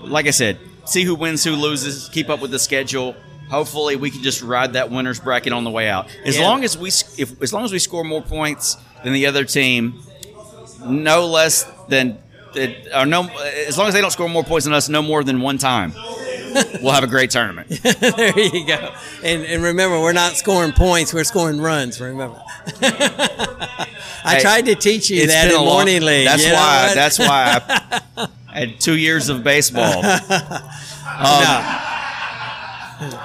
like 0.00 0.26
I 0.26 0.30
said, 0.30 0.58
see 0.84 1.04
who 1.04 1.14
wins, 1.14 1.44
who 1.44 1.52
loses. 1.52 2.08
Keep 2.10 2.28
up 2.30 2.40
with 2.40 2.50
the 2.50 2.58
schedule. 2.58 3.14
Hopefully, 3.50 3.96
we 3.96 4.10
can 4.10 4.22
just 4.22 4.42
ride 4.42 4.72
that 4.72 4.90
winners 4.90 5.20
bracket 5.20 5.52
on 5.52 5.64
the 5.64 5.70
way 5.70 5.88
out. 5.88 6.08
As 6.24 6.36
Yeah. 6.36 6.44
long 6.48 6.64
as 6.64 6.76
we 6.76 6.88
if 6.88 7.40
as 7.42 7.52
long 7.52 7.64
as 7.64 7.72
we 7.72 7.78
score 7.78 8.02
more 8.02 8.22
points 8.22 8.76
than 9.04 9.12
the 9.12 9.26
other 9.26 9.44
team, 9.44 10.00
no 10.84 11.26
less 11.26 11.62
than 11.88 12.18
it, 12.58 12.88
or 12.94 13.06
no 13.06 13.28
as 13.66 13.76
long 13.78 13.88
as 13.88 13.94
they 13.94 14.00
don't 14.00 14.10
score 14.10 14.28
more 14.28 14.44
points 14.44 14.64
than 14.64 14.74
us 14.74 14.88
no 14.88 15.02
more 15.02 15.22
than 15.24 15.40
one 15.40 15.58
time 15.58 15.92
we'll 16.80 16.92
have 16.92 17.04
a 17.04 17.06
great 17.06 17.30
tournament 17.30 17.68
there 17.82 18.38
you 18.38 18.66
go. 18.66 18.92
And, 19.22 19.44
and 19.44 19.62
remember, 19.62 20.00
we're 20.00 20.12
not 20.14 20.32
scoring 20.36 20.72
points; 20.72 21.12
we're 21.12 21.24
scoring 21.24 21.60
runs. 21.60 22.00
Remember. 22.00 22.40
I 22.82 23.86
Hey, 24.36 24.40
tried 24.40 24.64
to 24.66 24.74
teach 24.74 25.10
you 25.10 25.26
that 25.26 25.48
in 25.50 25.56
long- 25.56 25.66
morning 25.66 26.02
league. 26.02 26.26
that's 26.26 26.44
why 26.46 26.92
that's 26.94 27.18
why 27.18 27.60
I, 28.16 28.28
had 28.58 28.80
two 28.80 28.96
years 28.96 29.28
of 29.28 29.44
baseball 29.44 30.02
Um, 30.02 31.62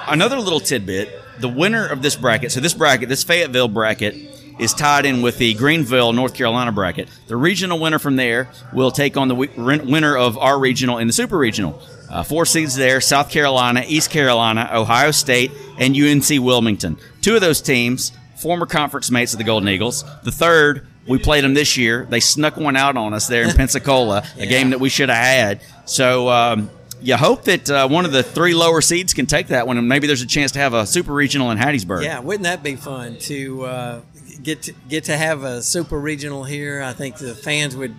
another 0.08 0.38
little 0.38 0.60
tidbit 0.60 1.08
the 1.40 1.48
winner 1.48 1.86
of 1.86 2.02
this 2.02 2.16
bracket 2.16 2.52
so 2.52 2.60
this 2.60 2.74
bracket 2.74 3.08
this 3.08 3.24
fayetteville 3.24 3.68
bracket 3.68 4.14
is 4.58 4.74
tied 4.74 5.06
in 5.06 5.22
with 5.22 5.38
the 5.38 5.54
greenville 5.54 6.12
north 6.12 6.34
carolina 6.34 6.72
bracket. 6.72 7.08
The 7.26 7.36
regional 7.36 7.78
winner 7.78 7.98
from 7.98 8.16
there 8.16 8.48
will 8.72 8.90
take 8.90 9.16
on 9.16 9.28
the 9.28 9.34
wi- 9.34 9.82
winner 9.84 10.16
of 10.16 10.36
our 10.38 10.58
regional 10.58 10.98
and 10.98 11.08
the 11.08 11.12
super 11.12 11.38
regional. 11.38 11.80
Uh, 12.10 12.22
four 12.22 12.44
seeds 12.44 12.74
there 12.74 13.00
south 13.00 13.30
carolina 13.30 13.84
east 13.86 14.10
carolina 14.10 14.68
ohio 14.72 15.10
state 15.10 15.50
and 15.78 15.96
unc 15.96 16.28
wilmington. 16.30 16.98
Two 17.22 17.34
of 17.34 17.40
those 17.40 17.60
teams 17.60 18.12
former 18.36 18.66
conference 18.66 19.10
mates 19.10 19.32
of 19.32 19.38
the 19.38 19.44
golden 19.44 19.68
eagles. 19.68 20.04
The 20.24 20.32
third 20.32 20.86
we 21.06 21.18
played 21.18 21.44
them 21.44 21.54
this 21.54 21.76
year. 21.76 22.06
They 22.08 22.20
snuck 22.20 22.56
one 22.56 22.76
out 22.76 22.96
on 22.96 23.14
us 23.14 23.26
there 23.26 23.42
in 23.44 23.50
pensacola 23.56 24.24
a 24.36 24.46
game 24.46 24.70
that 24.70 24.80
we 24.80 24.88
should 24.88 25.08
have 25.08 25.18
had. 25.18 25.60
So 25.84 26.28
um, 26.28 26.70
you 27.00 27.16
hope 27.16 27.44
that 27.44 27.68
uh, 27.68 27.88
one 27.88 28.04
of 28.04 28.12
the 28.12 28.22
three 28.22 28.54
lower 28.54 28.80
seeds 28.80 29.14
can 29.14 29.26
take 29.26 29.48
that 29.48 29.66
one, 29.66 29.78
and 29.78 29.88
maybe 29.88 30.06
there's 30.06 30.22
a 30.22 30.26
chance 30.26 30.52
to 30.52 30.58
have 30.60 30.74
a 30.74 30.86
super 30.86 31.12
regional 31.12 31.50
in 31.50 31.58
Hattiesburg. 31.58 32.04
Yeah, 32.04 32.20
wouldn't 32.20 32.44
that 32.44 32.62
be 32.62 32.76
fun 32.76 33.16
to 33.20 33.64
uh, 33.64 34.00
get 34.42 34.62
to, 34.62 34.72
get 34.88 35.04
to 35.04 35.16
have 35.16 35.42
a 35.42 35.62
super 35.62 35.98
regional 35.98 36.44
here? 36.44 36.82
I 36.82 36.92
think 36.92 37.16
the 37.16 37.34
fans 37.34 37.76
would 37.76 37.94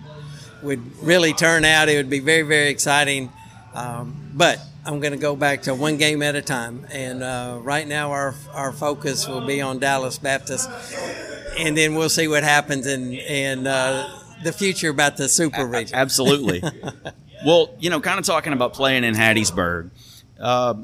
would 0.62 1.02
really 1.02 1.32
turn 1.32 1.64
out. 1.64 1.88
It 1.88 1.96
would 1.96 2.10
be 2.10 2.20
very 2.20 2.42
very 2.42 2.68
exciting. 2.68 3.32
Um, 3.74 4.30
but 4.34 4.60
I'm 4.86 5.00
going 5.00 5.12
to 5.12 5.18
go 5.18 5.34
back 5.34 5.62
to 5.62 5.74
one 5.74 5.96
game 5.96 6.22
at 6.22 6.36
a 6.36 6.42
time, 6.42 6.86
and 6.92 7.22
uh, 7.22 7.58
right 7.62 7.86
now 7.86 8.10
our 8.10 8.34
our 8.52 8.72
focus 8.72 9.26
will 9.26 9.46
be 9.46 9.60
on 9.60 9.78
Dallas 9.78 10.18
Baptist, 10.18 10.70
and 11.58 11.76
then 11.76 11.94
we'll 11.94 12.08
see 12.08 12.28
what 12.28 12.44
happens 12.44 12.86
in 12.86 13.14
in 13.14 13.66
uh, 13.66 14.20
the 14.42 14.52
future 14.52 14.90
about 14.90 15.16
the 15.16 15.28
super 15.28 15.66
region. 15.66 15.96
Absolutely. 15.96 16.62
well, 17.46 17.74
you 17.78 17.90
know, 17.90 18.00
kind 18.00 18.18
of 18.18 18.24
talking 18.24 18.52
about 18.52 18.74
playing 18.74 19.04
in 19.04 19.14
Hattiesburg. 19.14 19.90
Uh, 20.38 20.74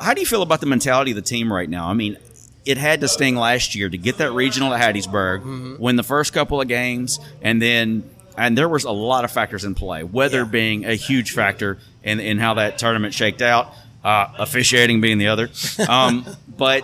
how 0.00 0.14
do 0.14 0.20
you 0.20 0.26
feel 0.26 0.42
about 0.42 0.60
the 0.60 0.66
mentality 0.66 1.10
of 1.10 1.16
the 1.16 1.22
team 1.22 1.52
right 1.52 1.68
now? 1.68 1.88
I 1.88 1.94
mean, 1.94 2.16
it 2.64 2.78
had 2.78 3.00
to 3.02 3.08
sting 3.08 3.36
last 3.36 3.74
year 3.74 3.88
to 3.88 3.98
get 3.98 4.18
that 4.18 4.32
regional 4.32 4.72
at 4.72 4.80
Hattiesburg, 4.80 5.40
Mm-hmm. 5.42 5.76
win 5.82 5.96
the 5.96 6.02
first 6.02 6.32
couple 6.32 6.60
of 6.60 6.68
games, 6.68 7.20
and 7.42 7.60
then 7.60 8.08
and 8.36 8.58
there 8.58 8.68
was 8.68 8.84
a 8.84 8.90
lot 8.90 9.24
of 9.24 9.30
factors 9.30 9.64
in 9.64 9.74
play. 9.74 10.02
Weather 10.02 10.38
Yeah. 10.38 10.44
being 10.44 10.84
a 10.84 10.94
huge 10.94 11.32
factor 11.32 11.78
in 12.02 12.20
in 12.20 12.38
how 12.38 12.54
that 12.54 12.78
tournament 12.78 13.14
shaked 13.14 13.42
out, 13.42 13.72
uh, 14.02 14.28
officiating 14.38 15.00
being 15.00 15.18
the 15.18 15.28
other. 15.28 15.50
Um, 15.88 16.26
but 16.56 16.82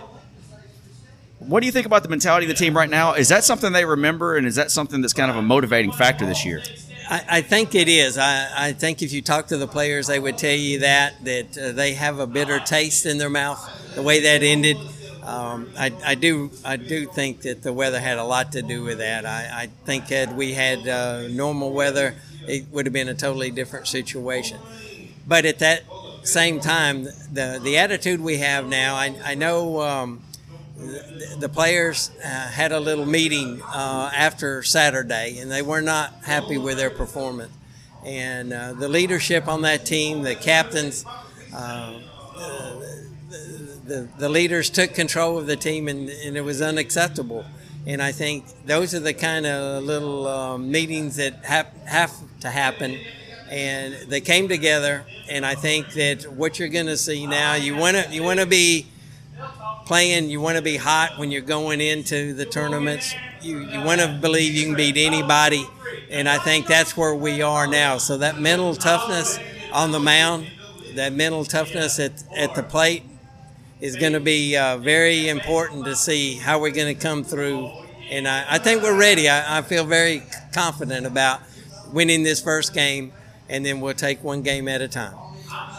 what 1.38 1.60
do 1.60 1.66
you 1.66 1.72
think 1.72 1.86
about 1.86 2.02
the 2.02 2.08
mentality 2.08 2.44
of 2.46 2.48
the 2.48 2.54
team 2.62 2.76
right 2.76 2.90
now? 2.90 3.14
Is 3.14 3.28
that 3.28 3.44
something 3.44 3.72
they 3.72 3.84
remember, 3.84 4.36
and 4.36 4.46
is 4.46 4.56
that 4.56 4.70
something 4.70 5.00
that's 5.00 5.14
kind 5.14 5.30
of 5.30 5.36
a 5.36 5.42
motivating 5.42 5.90
factor 5.92 6.26
this 6.26 6.44
year? 6.44 6.62
I, 7.08 7.24
I 7.28 7.40
think 7.40 7.74
it 7.74 7.88
is. 7.88 8.18
I, 8.18 8.68
I 8.68 8.72
think 8.72 9.02
if 9.02 9.12
you 9.12 9.22
talk 9.22 9.46
to 9.48 9.56
the 9.56 9.66
players, 9.66 10.06
they 10.06 10.20
would 10.20 10.36
tell 10.38 10.54
you 10.54 10.80
that 10.80 11.24
that 11.24 11.58
uh, 11.58 11.72
they 11.72 11.94
have 11.94 12.18
a 12.18 12.26
bitter 12.26 12.60
taste 12.60 13.06
in 13.06 13.16
their 13.18 13.30
mouth. 13.30 13.58
The 13.94 14.02
way 14.02 14.20
that 14.20 14.42
ended, 14.44 14.76
um, 15.30 15.70
I, 15.78 15.92
I 16.04 16.14
do 16.16 16.50
I 16.64 16.76
do 16.76 17.06
think 17.06 17.42
that 17.42 17.62
the 17.62 17.72
weather 17.72 18.00
had 18.00 18.18
a 18.18 18.24
lot 18.24 18.52
to 18.52 18.62
do 18.62 18.82
with 18.82 18.98
that. 18.98 19.24
I, 19.24 19.62
I 19.62 19.66
think 19.84 20.04
had 20.08 20.36
we 20.36 20.54
had 20.54 20.88
uh, 20.88 21.28
normal 21.28 21.72
weather, 21.72 22.16
it 22.48 22.66
would 22.72 22.86
have 22.86 22.92
been 22.92 23.08
a 23.08 23.14
totally 23.14 23.50
different 23.52 23.86
situation. 23.86 24.58
But 25.28 25.44
at 25.44 25.60
that 25.60 25.84
same 26.24 26.58
time, 26.58 27.04
the 27.32 27.60
the 27.62 27.78
attitude 27.78 28.20
we 28.20 28.38
have 28.38 28.66
now, 28.66 28.96
I, 28.96 29.14
I 29.24 29.34
know. 29.36 29.80
Um, 29.80 30.20
the, 30.76 31.36
the 31.40 31.48
players 31.48 32.10
uh, 32.24 32.26
had 32.26 32.72
a 32.72 32.80
little 32.80 33.04
meeting 33.04 33.60
uh, 33.62 34.10
after 34.16 34.62
Saturday, 34.62 35.38
and 35.38 35.50
they 35.50 35.60
were 35.60 35.82
not 35.82 36.24
happy 36.24 36.56
with 36.56 36.78
their 36.78 36.88
performance. 36.88 37.52
And 38.02 38.50
uh, 38.50 38.72
the 38.72 38.88
leadership 38.88 39.46
on 39.46 39.60
that 39.62 39.84
team, 39.84 40.22
the 40.22 40.34
captains, 40.34 41.04
uh, 41.54 41.98
the, 43.90 44.08
the 44.18 44.28
leaders 44.28 44.70
took 44.70 44.94
control 44.94 45.36
of 45.36 45.46
the 45.46 45.56
team, 45.56 45.88
and, 45.88 46.08
and 46.08 46.36
it 46.36 46.42
was 46.42 46.62
unacceptable. 46.62 47.44
And 47.86 48.00
I 48.00 48.12
think 48.12 48.44
those 48.64 48.94
are 48.94 49.00
the 49.00 49.12
kind 49.12 49.46
of 49.46 49.82
little 49.82 50.28
um, 50.28 50.70
meetings 50.70 51.16
that 51.16 51.44
have, 51.44 51.66
have 51.86 52.12
to 52.40 52.50
happen. 52.50 52.98
And 53.50 53.94
they 54.08 54.20
came 54.20 54.46
together, 54.46 55.04
and 55.28 55.44
I 55.44 55.56
think 55.56 55.92
that 55.94 56.22
what 56.32 56.58
you're 56.58 56.68
going 56.68 56.86
to 56.86 56.96
see 56.96 57.26
now, 57.26 57.54
you 57.54 57.76
want 57.76 57.96
to 57.96 58.08
you 58.12 58.22
want 58.22 58.38
to 58.38 58.46
be 58.46 58.86
playing, 59.86 60.30
you 60.30 60.40
want 60.40 60.56
to 60.56 60.62
be 60.62 60.76
hot 60.76 61.18
when 61.18 61.32
you're 61.32 61.42
going 61.42 61.80
into 61.80 62.32
the 62.32 62.44
tournaments. 62.44 63.12
You, 63.42 63.58
you 63.58 63.80
want 63.80 64.00
to 64.02 64.18
believe 64.20 64.54
you 64.54 64.66
can 64.66 64.76
beat 64.76 64.96
anybody, 64.96 65.66
and 66.10 66.28
I 66.28 66.38
think 66.38 66.68
that's 66.68 66.96
where 66.96 67.14
we 67.14 67.42
are 67.42 67.66
now. 67.66 67.98
So 67.98 68.18
that 68.18 68.38
mental 68.38 68.76
toughness 68.76 69.40
on 69.72 69.90
the 69.90 69.98
mound, 69.98 70.46
that 70.94 71.12
mental 71.12 71.44
toughness 71.44 71.98
at, 71.98 72.22
at 72.36 72.54
the 72.54 72.62
plate 72.62 73.02
is 73.80 73.96
going 73.96 74.12
to 74.12 74.20
be 74.20 74.56
uh, 74.56 74.76
very 74.76 75.28
important 75.28 75.84
to 75.86 75.96
see 75.96 76.34
how 76.34 76.60
we're 76.60 76.70
going 76.70 76.94
to 76.94 77.00
come 77.00 77.24
through. 77.24 77.70
And 78.10 78.28
I, 78.28 78.44
I 78.48 78.58
think 78.58 78.82
we're 78.82 78.98
ready. 78.98 79.28
I, 79.28 79.58
I 79.58 79.62
feel 79.62 79.84
very 79.84 80.22
confident 80.52 81.06
about 81.06 81.40
winning 81.92 82.22
this 82.22 82.40
first 82.40 82.74
game, 82.74 83.12
and 83.48 83.64
then 83.64 83.80
we'll 83.80 83.94
take 83.94 84.22
one 84.22 84.42
game 84.42 84.68
at 84.68 84.80
a 84.80 84.88
time. 84.88 85.14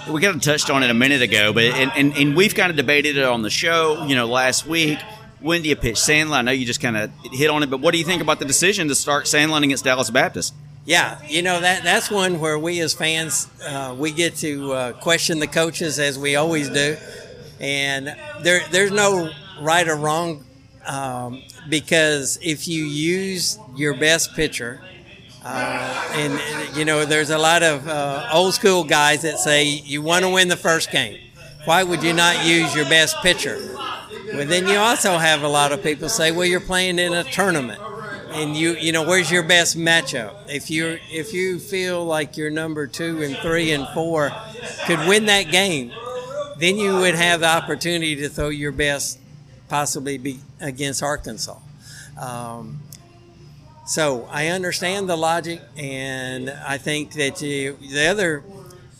we 0.09 0.21
kind 0.21 0.35
of 0.35 0.41
touched 0.41 0.69
on 0.69 0.83
it 0.83 0.89
a 0.89 0.93
minute 0.93 1.21
ago, 1.21 1.53
but 1.53 1.63
and, 1.63 1.91
and, 1.95 2.17
and 2.17 2.35
we've 2.35 2.55
kind 2.55 2.69
of 2.69 2.75
debated 2.75 3.17
it 3.17 3.23
on 3.23 3.41
the 3.41 3.49
show, 3.49 4.05
you 4.05 4.15
know, 4.15 4.27
last 4.27 4.65
week. 4.65 4.99
when 5.39 5.61
do 5.61 5.69
you 5.69 5.75
pitch 5.75 5.95
Sandlin? 5.95 6.33
I 6.33 6.41
know 6.41 6.51
you 6.51 6.65
just 6.65 6.81
kind 6.81 6.97
of 6.97 7.11
hit 7.31 7.49
on 7.49 7.63
it, 7.63 7.69
but 7.69 7.81
what 7.81 7.91
do 7.91 7.97
you 7.97 8.05
think 8.05 8.21
about 8.21 8.39
the 8.39 8.45
decision 8.45 8.87
to 8.87 8.95
start 8.95 9.25
Sandlin 9.25 9.63
against 9.63 9.83
Dallas 9.83 10.09
Baptist? 10.09 10.53
Yeah, 10.85 11.19
you 11.27 11.43
know 11.43 11.59
that 11.61 11.83
that's 11.83 12.09
one 12.09 12.39
where 12.39 12.57
we 12.57 12.79
as 12.79 12.93
fans 12.95 13.47
uh, 13.63 13.95
we 13.97 14.11
get 14.11 14.35
to 14.37 14.73
uh, 14.73 14.93
question 14.93 15.37
the 15.37 15.45
coaches 15.45 15.99
as 15.99 16.17
we 16.17 16.35
always 16.35 16.69
do, 16.69 16.97
and 17.61 18.15
there 18.41 18.61
there's 18.71 18.91
no 18.91 19.29
right 19.61 19.87
or 19.87 19.95
wrong 19.95 20.43
um, 20.85 21.43
because 21.69 22.39
if 22.41 22.67
you 22.67 22.83
use 22.83 23.59
your 23.75 23.95
best 23.95 24.33
pitcher, 24.35 24.81
uh, 25.45 26.11
and 26.13 26.75
you 26.75 26.83
know 26.83 27.05
there's 27.05 27.29
a 27.29 27.37
lot 27.37 27.61
of 27.63 27.87
uh, 27.87 28.27
old 28.33 28.55
school 28.55 28.83
guys 28.83 29.21
that 29.21 29.39
say 29.39 29.63
you 29.63 30.01
want 30.01 30.25
to 30.25 30.29
win 30.29 30.47
the 30.47 30.57
first 30.57 30.91
game, 30.91 31.19
why 31.65 31.83
would 31.83 32.03
you 32.03 32.13
not 32.13 32.45
use 32.45 32.75
your 32.75 32.85
best 32.85 33.15
pitcher? 33.21 33.59
Well, 34.33 34.47
then 34.47 34.67
you 34.67 34.75
also 34.75 35.17
have 35.17 35.43
a 35.43 35.47
lot 35.47 35.71
of 35.71 35.83
people 35.83 36.09
say, 36.09 36.31
well, 36.31 36.45
you're 36.45 36.59
playing 36.59 36.99
in 36.99 37.13
a 37.13 37.23
tournament 37.23 37.79
and 38.31 38.55
you 38.55 38.75
you 38.75 38.91
know 38.91 39.03
where's 39.03 39.29
your 39.29 39.43
best 39.43 39.77
matchup 39.77 40.33
if 40.47 40.69
you 40.71 40.97
if 41.11 41.33
you 41.33 41.59
feel 41.59 42.05
like 42.05 42.37
your 42.37 42.49
number 42.49 42.87
two 42.87 43.21
and 43.21 43.35
three 43.37 43.71
and 43.71 43.87
four 43.89 44.31
could 44.85 44.99
win 45.07 45.25
that 45.25 45.51
game 45.51 45.91
then 46.61 46.77
you 46.77 46.97
would 46.97 47.15
have 47.15 47.41
the 47.41 47.47
opportunity 47.47 48.15
to 48.15 48.29
throw 48.29 48.49
your 48.49 48.71
best 48.71 49.19
possibly 49.67 50.17
be 50.17 50.39
against 50.59 51.01
arkansas 51.01 51.57
um, 52.19 52.79
so 53.85 54.27
i 54.31 54.47
understand 54.47 55.09
the 55.09 55.15
logic 55.15 55.61
and 55.77 56.49
i 56.67 56.77
think 56.77 57.13
that 57.13 57.41
you, 57.41 57.77
the 57.81 58.07
other 58.07 58.43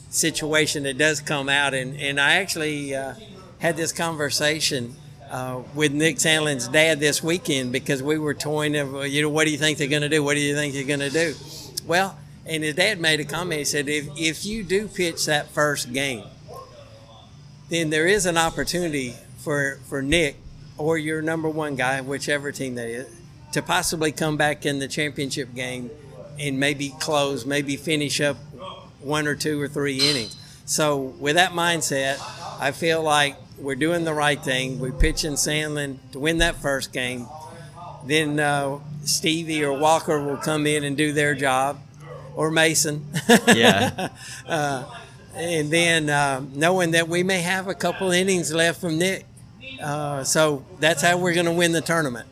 situation 0.10 0.84
that 0.84 0.98
does 0.98 1.22
come 1.22 1.48
out 1.48 1.74
and, 1.74 1.98
and 2.00 2.20
i 2.20 2.34
actually 2.36 2.96
uh, 2.96 3.14
had 3.60 3.78
this 3.78 3.92
conversation 3.92 4.96
uh, 5.30 5.62
with 5.74 5.94
Nick 5.94 6.18
Sandlin's 6.18 6.68
dad 6.68 7.00
this 7.00 7.24
weekend 7.24 7.72
because 7.72 8.04
we 8.04 8.18
were 8.18 8.34
toying 8.34 8.76
of, 8.76 9.08
you 9.08 9.22
know, 9.22 9.30
what 9.30 9.46
do 9.46 9.52
you 9.52 9.58
think 9.58 9.78
they're 9.78 9.88
going 9.88 10.02
to 10.02 10.10
do? 10.10 10.22
What 10.22 10.34
do 10.34 10.42
you 10.42 10.54
think 10.54 10.76
you're 10.76 10.84
going 10.84 11.00
to 11.00 11.10
do? 11.10 11.34
Well, 11.88 12.18
and 12.46 12.64
his 12.64 12.76
dad 12.76 13.00
made 13.00 13.22
a 13.22 13.24
comment. 13.24 13.60
He 13.60 13.66
said, 13.66 13.88
if, 13.88 14.08
if 14.18 14.46
you 14.46 14.64
do 14.64 14.90
pitch 14.90 15.26
that 15.28 15.48
first 15.48 15.94
game, 15.94 16.26
then 17.72 17.90
there 17.90 18.06
is 18.06 18.26
an 18.26 18.38
opportunity 18.38 19.16
for, 19.38 19.80
for 19.88 20.02
Nick 20.02 20.36
or 20.78 20.98
your 20.98 21.22
number 21.22 21.50
one 21.50 21.78
guy, 21.78 22.02
whichever 22.02 22.52
team 22.52 22.76
that 22.76 22.88
is, 22.88 23.08
to 23.54 23.62
possibly 23.62 24.12
come 24.12 24.36
back 24.36 24.66
in 24.66 24.80
the 24.80 24.90
championship 24.90 25.56
game 25.56 25.90
and 26.38 26.60
maybe 26.60 26.94
close, 27.00 27.46
maybe 27.46 27.78
finish 27.78 28.20
up 28.20 28.36
one 29.00 29.26
or 29.26 29.36
two 29.36 29.60
or 29.60 29.70
three 29.70 29.98
innings. 29.98 30.36
So 30.66 30.98
with 30.98 31.36
that 31.36 31.52
mindset, 31.52 32.18
I 32.60 32.72
feel 32.72 33.02
like 33.02 33.38
we're 33.58 33.76
doing 33.76 34.04
the 34.04 34.14
right 34.14 34.42
thing. 34.42 34.78
We're 34.78 34.92
pitching 34.92 35.34
Sandlin 35.34 35.98
to 36.12 36.20
win 36.20 36.40
that 36.40 36.56
first 36.56 36.92
game. 36.92 37.26
Then 38.06 38.38
uh, 38.38 38.80
Stevie 39.06 39.64
or 39.64 39.80
Walker 39.80 40.22
will 40.22 40.38
come 40.38 40.68
in 40.68 40.84
and 40.84 40.98
do 40.98 41.14
their 41.14 41.36
job, 41.36 41.80
or 42.36 42.52
Mason. 42.52 43.06
Yeah. 43.48 44.10
uh, 44.48 44.84
and 45.36 45.72
then 45.72 46.10
uh, 46.10 46.44
knowing 46.54 46.92
that 46.92 47.08
we 47.08 47.24
may 47.24 47.42
have 47.42 47.68
a 47.68 47.74
couple 47.74 48.12
innings 48.12 48.54
left 48.54 48.82
from 48.82 48.98
Nick. 48.98 49.26
Uh, 49.82 50.24
so 50.24 50.66
that's 50.80 51.02
how 51.02 51.18
we're 51.18 51.34
going 51.34 51.46
to 51.46 51.52
win 51.52 51.72
the 51.72 51.82
tournament. 51.82 52.28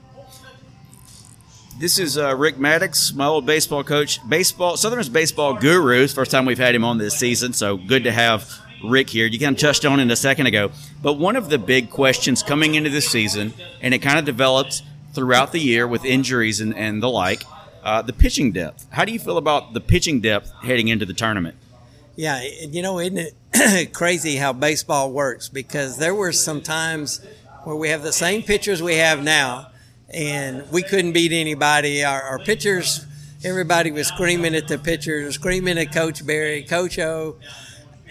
This 1.80 1.98
is 1.98 2.18
uh, 2.18 2.36
Rick 2.36 2.58
Maddox, 2.58 3.14
my 3.14 3.26
old 3.26 3.46
baseball 3.46 3.86
coach, 3.86 4.20
baseball 4.28 4.76
Southern's 4.76 5.08
baseball 5.08 5.54
guru. 5.54 6.08
First 6.08 6.30
time 6.30 6.46
we've 6.46 6.58
had 6.58 6.76
him 6.76 6.84
on 6.84 6.98
this 6.98 7.18
season, 7.18 7.54
so 7.54 7.78
good 7.78 8.04
to 8.04 8.12
have 8.12 8.54
Rick 8.84 9.10
here. 9.10 9.26
You 9.28 9.40
kind 9.40 9.56
of 9.56 9.62
touched 9.62 9.86
on 9.86 10.02
it 10.02 10.12
a 10.12 10.16
second 10.18 10.48
ago, 10.48 10.72
but 11.02 11.14
one 11.14 11.38
of 11.38 11.50
the 11.50 11.58
big 11.58 11.90
questions 11.90 12.44
coming 12.44 12.76
into 12.76 12.90
this 12.90 13.08
season, 13.08 13.54
and 13.82 13.94
it 13.94 14.00
kind 14.00 14.20
of 14.20 14.26
developed 14.26 14.82
throughout 15.14 15.54
the 15.54 15.60
year 15.60 15.88
with 15.88 16.04
injuries 16.04 16.60
and, 16.60 16.76
and 16.76 17.02
the 17.02 17.10
like, 17.10 17.44
uh, 17.82 18.02
the 18.02 18.14
pitching 18.14 18.52
depth. 18.52 18.86
How 18.90 19.06
do 19.06 19.14
you 19.14 19.20
feel 19.20 19.38
about 19.38 19.74
the 19.74 19.80
pitching 19.80 20.20
depth 20.20 20.52
heading 20.62 20.90
into 20.90 21.06
the 21.06 21.14
tournament? 21.14 21.56
Yeah, 22.20 22.42
you 22.44 22.82
know, 22.82 23.00
isn't 23.00 23.34
it 23.54 23.94
crazy 23.94 24.36
how 24.36 24.52
baseball 24.52 25.10
works? 25.14 25.48
Because 25.48 25.98
there 25.98 26.14
were 26.14 26.34
some 26.34 26.60
times 26.62 27.22
where 27.64 27.78
we 27.78 27.88
have 27.88 28.04
the 28.04 28.12
same 28.12 28.44
pitchers 28.44 28.84
we 28.84 28.96
have 28.96 29.24
now, 29.24 29.68
and 30.14 30.70
we 30.70 30.84
couldn't 30.84 31.14
beat 31.14 31.32
anybody. 31.32 32.04
Our, 32.04 32.22
our 32.22 32.40
pitchers, 32.40 33.06
everybody 33.42 33.92
was 33.92 34.08
screaming 34.08 34.54
at 34.54 34.68
the 34.68 34.78
pitchers, 34.78 35.36
screaming 35.36 35.78
at 35.78 35.94
Coach 35.94 36.26
Berry, 36.28 36.64
Coach 36.64 37.00
O 37.00 37.38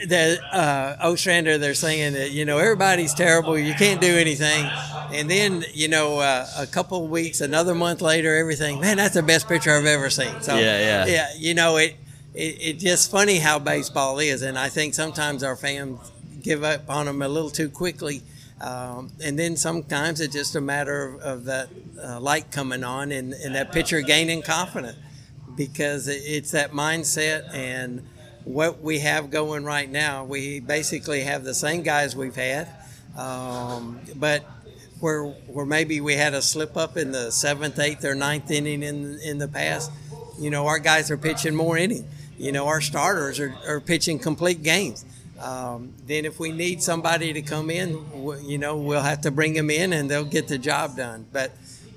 the 0.07 0.41
uh, 0.53 0.97
Ostrander, 1.03 1.59
they're 1.59 1.75
saying 1.75 2.15
that 2.15 2.31
you 2.31 2.47
know 2.47 2.57
everybody's 2.57 3.13
terrible, 3.13 3.59
you 3.59 3.75
can't 3.75 4.01
do 4.01 4.17
anything, 4.17 4.65
and 5.13 5.29
then 5.29 5.65
you 5.75 5.89
know 5.89 6.21
uh, 6.21 6.47
a 6.57 6.67
couple 6.67 7.05
of 7.05 7.11
weeks, 7.11 7.43
another 7.43 7.75
month 7.75 8.01
later, 8.01 8.37
everything, 8.37 8.81
man, 8.81 8.97
that's 8.97 9.15
the 9.15 9.23
best 9.23 9.49
picture 9.49 9.71
I've 9.71 9.85
ever 9.85 10.09
seen. 10.09 10.41
So 10.41 10.55
yeah, 10.55 10.79
yeah, 10.79 11.07
yeah, 11.07 11.29
you 11.37 11.53
know 11.53 11.77
it. 11.77 11.97
It, 12.35 12.59
it 12.61 12.79
just 12.79 13.11
funny 13.11 13.39
how 13.39 13.59
baseball 13.59 14.19
is, 14.19 14.43
and 14.43 14.59
I 14.59 14.69
think 14.69 14.95
sometimes 14.95 15.43
our 15.43 15.57
fans 15.57 15.99
give 16.43 16.63
up 16.63 16.89
on 16.89 17.07
them 17.07 17.23
a 17.23 17.29
little 17.29 17.51
too 17.51 17.69
quickly. 17.69 18.23
Um, 18.61 19.13
and 19.23 19.39
then 19.39 19.57
sometimes 19.57 20.21
it's 20.21 20.35
just 20.35 20.57
a 20.57 20.61
matter 20.61 21.05
of, 21.05 21.21
of 21.21 21.45
that 21.45 21.69
uh, 22.03 22.21
light 22.21 22.51
coming 22.51 22.83
on 22.83 23.13
and, 23.13 23.33
and 23.33 23.55
that 23.55 23.73
pitcher 23.73 24.01
gaining 24.01 24.43
confidence 24.43 24.97
because 25.57 26.09
it's 26.09 26.53
that 26.53 26.73
mindset 26.73 27.53
and 27.55 28.07
what 28.45 28.81
we 28.81 29.01
have 29.01 29.31
going 29.31 29.65
right 29.65 29.91
now, 29.91 30.25
we 30.25 30.59
basically 30.61 31.23
have 31.23 31.45
the 31.45 31.53
same 31.55 31.83
guys 31.83 32.17
we've 32.17 32.37
had, 32.37 32.69
um, 33.17 34.01
but 34.17 34.43
where 35.01 35.25
where 35.25 35.67
maybe 35.67 36.01
we 36.01 36.15
had 36.15 36.33
a 36.33 36.41
slip 36.41 36.77
up 36.77 36.97
in 36.97 37.13
the 37.13 37.31
seventh, 37.31 37.79
eighth, 37.79 38.05
or 38.05 38.15
ninth 38.15 38.51
inning 38.51 38.83
in 38.83 39.19
in 39.23 39.39
the 39.39 39.49
past, 39.49 39.91
you 40.39 40.49
know, 40.51 40.67
our 40.67 40.79
guys 40.79 41.11
are 41.11 41.19
pitching 41.19 41.55
more 41.55 41.77
innings. 41.77 42.07
You 42.39 42.53
know, 42.53 42.67
our 42.67 42.81
starters 42.81 43.41
are, 43.41 43.55
are 43.67 43.81
pitching 43.81 44.19
complete 44.19 44.63
games. 44.63 45.05
Um, 45.41 45.93
then 46.07 46.25
if 46.25 46.41
we 46.41 46.51
need 46.51 46.83
somebody 46.83 47.33
to 47.33 47.43
come 47.43 47.71
in, 47.71 48.05
you 48.43 48.59
know, 48.59 48.77
we'll 48.77 49.03
have 49.03 49.21
to 49.23 49.31
bring 49.31 49.55
them 49.55 49.71
in 49.71 49.93
and 49.93 50.11
they'll 50.11 50.25
get 50.25 50.49
the 50.49 50.59
job 50.59 50.97
done. 50.97 51.27
But 51.33 51.53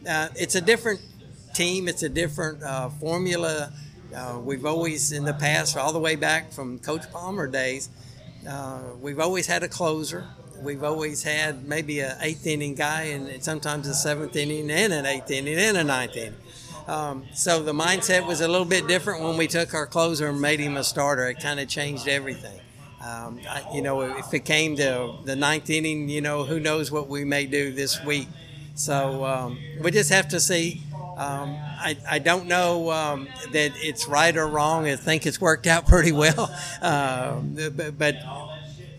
uh, 0.08 0.30
it's 0.36 0.56
a 0.56 0.62
different 0.62 1.02
team. 1.54 1.88
It's 1.88 2.04
a 2.04 2.10
different 2.10 2.62
uh, 2.64 2.89
formula 2.89 3.72
uh, 4.16 4.39
we've 4.44 4.66
always, 4.66 5.12
in 5.12 5.24
the 5.24 5.34
past, 5.34 5.78
all 5.78 5.94
the 5.94 6.00
way 6.00 6.16
back 6.16 6.52
from 6.52 6.80
Coach 6.80 7.10
Palmer 7.12 7.48
days, 7.48 7.89
uh, 8.48 8.82
we've 9.00 9.20
always 9.20 9.48
had 9.48 9.64
a 9.64 9.70
closer. 9.70 10.26
We've 10.62 10.84
always 10.84 11.24
had 11.24 11.66
maybe 11.66 12.02
an 12.02 12.18
eighth 12.22 12.46
inning 12.46 12.76
guy, 12.76 13.04
and 13.04 13.44
sometimes 13.44 13.88
a 13.88 13.94
seventh 13.94 14.36
inning, 14.36 14.70
and 14.70 14.94
an 14.94 15.06
eighth 15.06 15.32
inning, 15.32 15.58
and 15.58 15.78
a 15.78 15.84
ninth 15.84 16.16
inning. 16.16 16.36
Um, 16.92 17.24
so 17.34 17.64
the 17.64 17.72
mindset 17.72 18.28
was 18.28 18.42
a 18.42 18.50
little 18.50 18.66
bit 18.66 18.86
different 18.86 19.24
when 19.24 19.38
we 19.38 19.48
took 19.48 19.74
our 19.74 19.88
closer 19.88 20.28
and 20.28 20.42
made 20.42 20.60
him 20.60 20.76
a 20.76 20.84
starter. 20.84 21.26
It 21.30 21.39
kind 21.39 21.58
of 21.62 21.70
changed 21.70 22.06
everything. 22.10 22.60
Um, 23.02 23.39
I, 23.50 23.64
you 23.74 23.82
know, 23.82 24.02
if 24.02 24.34
it 24.34 24.44
came 24.44 24.76
to 24.76 25.16
the 25.24 25.38
ninth 25.38 25.70
inning, 25.70 26.10
you 26.10 26.20
know, 26.20 26.44
who 26.44 26.60
knows 26.60 26.92
what 26.92 27.08
we 27.08 27.24
may 27.24 27.46
do 27.46 27.72
this 27.72 28.04
week. 28.04 28.28
So 28.76 29.24
um, 29.24 29.58
we 29.82 29.92
just 29.92 30.12
have 30.12 30.28
to 30.30 30.42
see 30.42 30.82
um, 31.18 31.56
I, 31.80 31.96
I 32.10 32.20
don't 32.20 32.48
know 32.48 32.92
um, 32.92 33.30
that 33.54 33.72
it's 33.76 34.08
right 34.10 34.36
or 34.36 34.48
wrong. 34.48 34.86
I 34.86 34.98
think 34.98 35.26
it's 35.26 35.39
worked 35.39 35.68
out 35.68 35.88
pretty 35.88 36.12
well. 36.12 36.54
Um, 36.82 37.56
but, 37.74 37.98
but, 37.98 38.16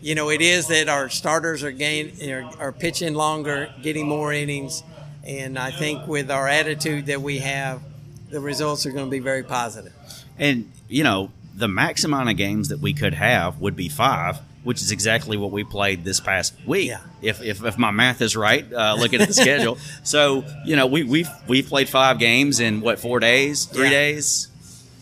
you 0.01 0.15
know, 0.15 0.29
it 0.29 0.41
is 0.41 0.67
that 0.67 0.89
our 0.89 1.09
starters 1.09 1.63
are 1.63 1.71
gain 1.71 2.11
are, 2.31 2.49
are 2.59 2.71
pitching 2.71 3.13
longer, 3.13 3.71
getting 3.83 4.07
more 4.07 4.33
innings, 4.33 4.83
and 5.23 5.57
I 5.57 5.71
think 5.71 6.07
with 6.07 6.29
our 6.29 6.47
attitude 6.47 7.07
that 7.07 7.21
we 7.21 7.39
have, 7.39 7.81
the 8.29 8.39
results 8.39 8.85
are 8.85 8.91
going 8.91 9.05
to 9.05 9.11
be 9.11 9.19
very 9.19 9.43
positive. 9.43 9.93
And 10.37 10.71
you 10.89 11.03
know, 11.03 11.31
the 11.55 11.67
max 11.67 12.03
amount 12.03 12.29
of 12.29 12.37
games 12.37 12.69
that 12.69 12.79
we 12.79 12.93
could 12.93 13.13
have 13.13 13.59
would 13.59 13.75
be 13.75 13.89
five 13.89 14.39
which 14.63 14.81
is 14.81 14.91
exactly 14.91 15.37
what 15.37 15.51
we 15.51 15.63
played 15.63 16.03
this 16.03 16.19
past 16.19 16.53
week. 16.65 16.89
Yeah. 16.89 17.01
If, 17.21 17.41
if, 17.41 17.63
if 17.63 17.77
my 17.77 17.91
math 17.91 18.21
is 18.21 18.35
right, 18.35 18.65
uh, 18.71 18.95
looking 18.97 19.21
at 19.21 19.27
the 19.27 19.33
schedule. 19.33 19.77
So, 20.03 20.43
you 20.65 20.75
know, 20.75 20.87
we, 20.87 21.03
we've, 21.03 21.29
we've 21.47 21.67
played 21.67 21.87
five 21.89 22.19
games 22.19 22.59
in 22.59 22.81
what, 22.81 22.99
four 22.99 23.19
days, 23.19 23.65
three 23.65 23.85
Yeah. 23.85 23.89
days? 23.89 24.47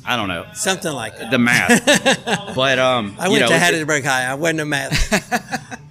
I 0.06 0.16
don't 0.16 0.28
know. 0.28 0.46
Something 0.54 0.94
like 0.94 1.18
that. 1.18 1.32
The 1.32 1.38
math. 1.38 1.86
but, 2.56 2.80
um, 2.80 3.16
I 3.20 3.26
you 3.28 3.34
went 3.34 3.42
know, 3.44 3.50
to 3.50 3.54
Hattiesburg 3.56 4.04
High. 4.04 4.26
I 4.26 4.34
wasn't 4.34 4.62
a 4.62 4.66
math. 4.66 5.90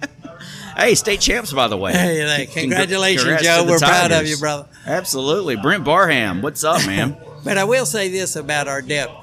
Hey, 0.81 0.95
state 0.95 1.21
champs, 1.21 1.53
by 1.53 1.67
the 1.67 1.77
way. 1.77 1.91
Hey, 1.93 2.47
Congr- 2.47 2.53
congratulations, 2.53 3.43
Joe. 3.43 3.65
We're 3.67 3.77
proud 3.77 4.11
of 4.11 4.25
you, 4.25 4.35
brother. 4.37 4.67
Absolutely. 4.87 5.55
Brent 5.55 5.83
Barham, 5.83 6.41
what's 6.41 6.63
up, 6.63 6.85
man? 6.87 7.15
But 7.43 7.57
I 7.57 7.63
will 7.63 7.87
say 7.87 8.09
this 8.09 8.35
about 8.35 8.67
our 8.67 8.83
depth. 8.83 9.13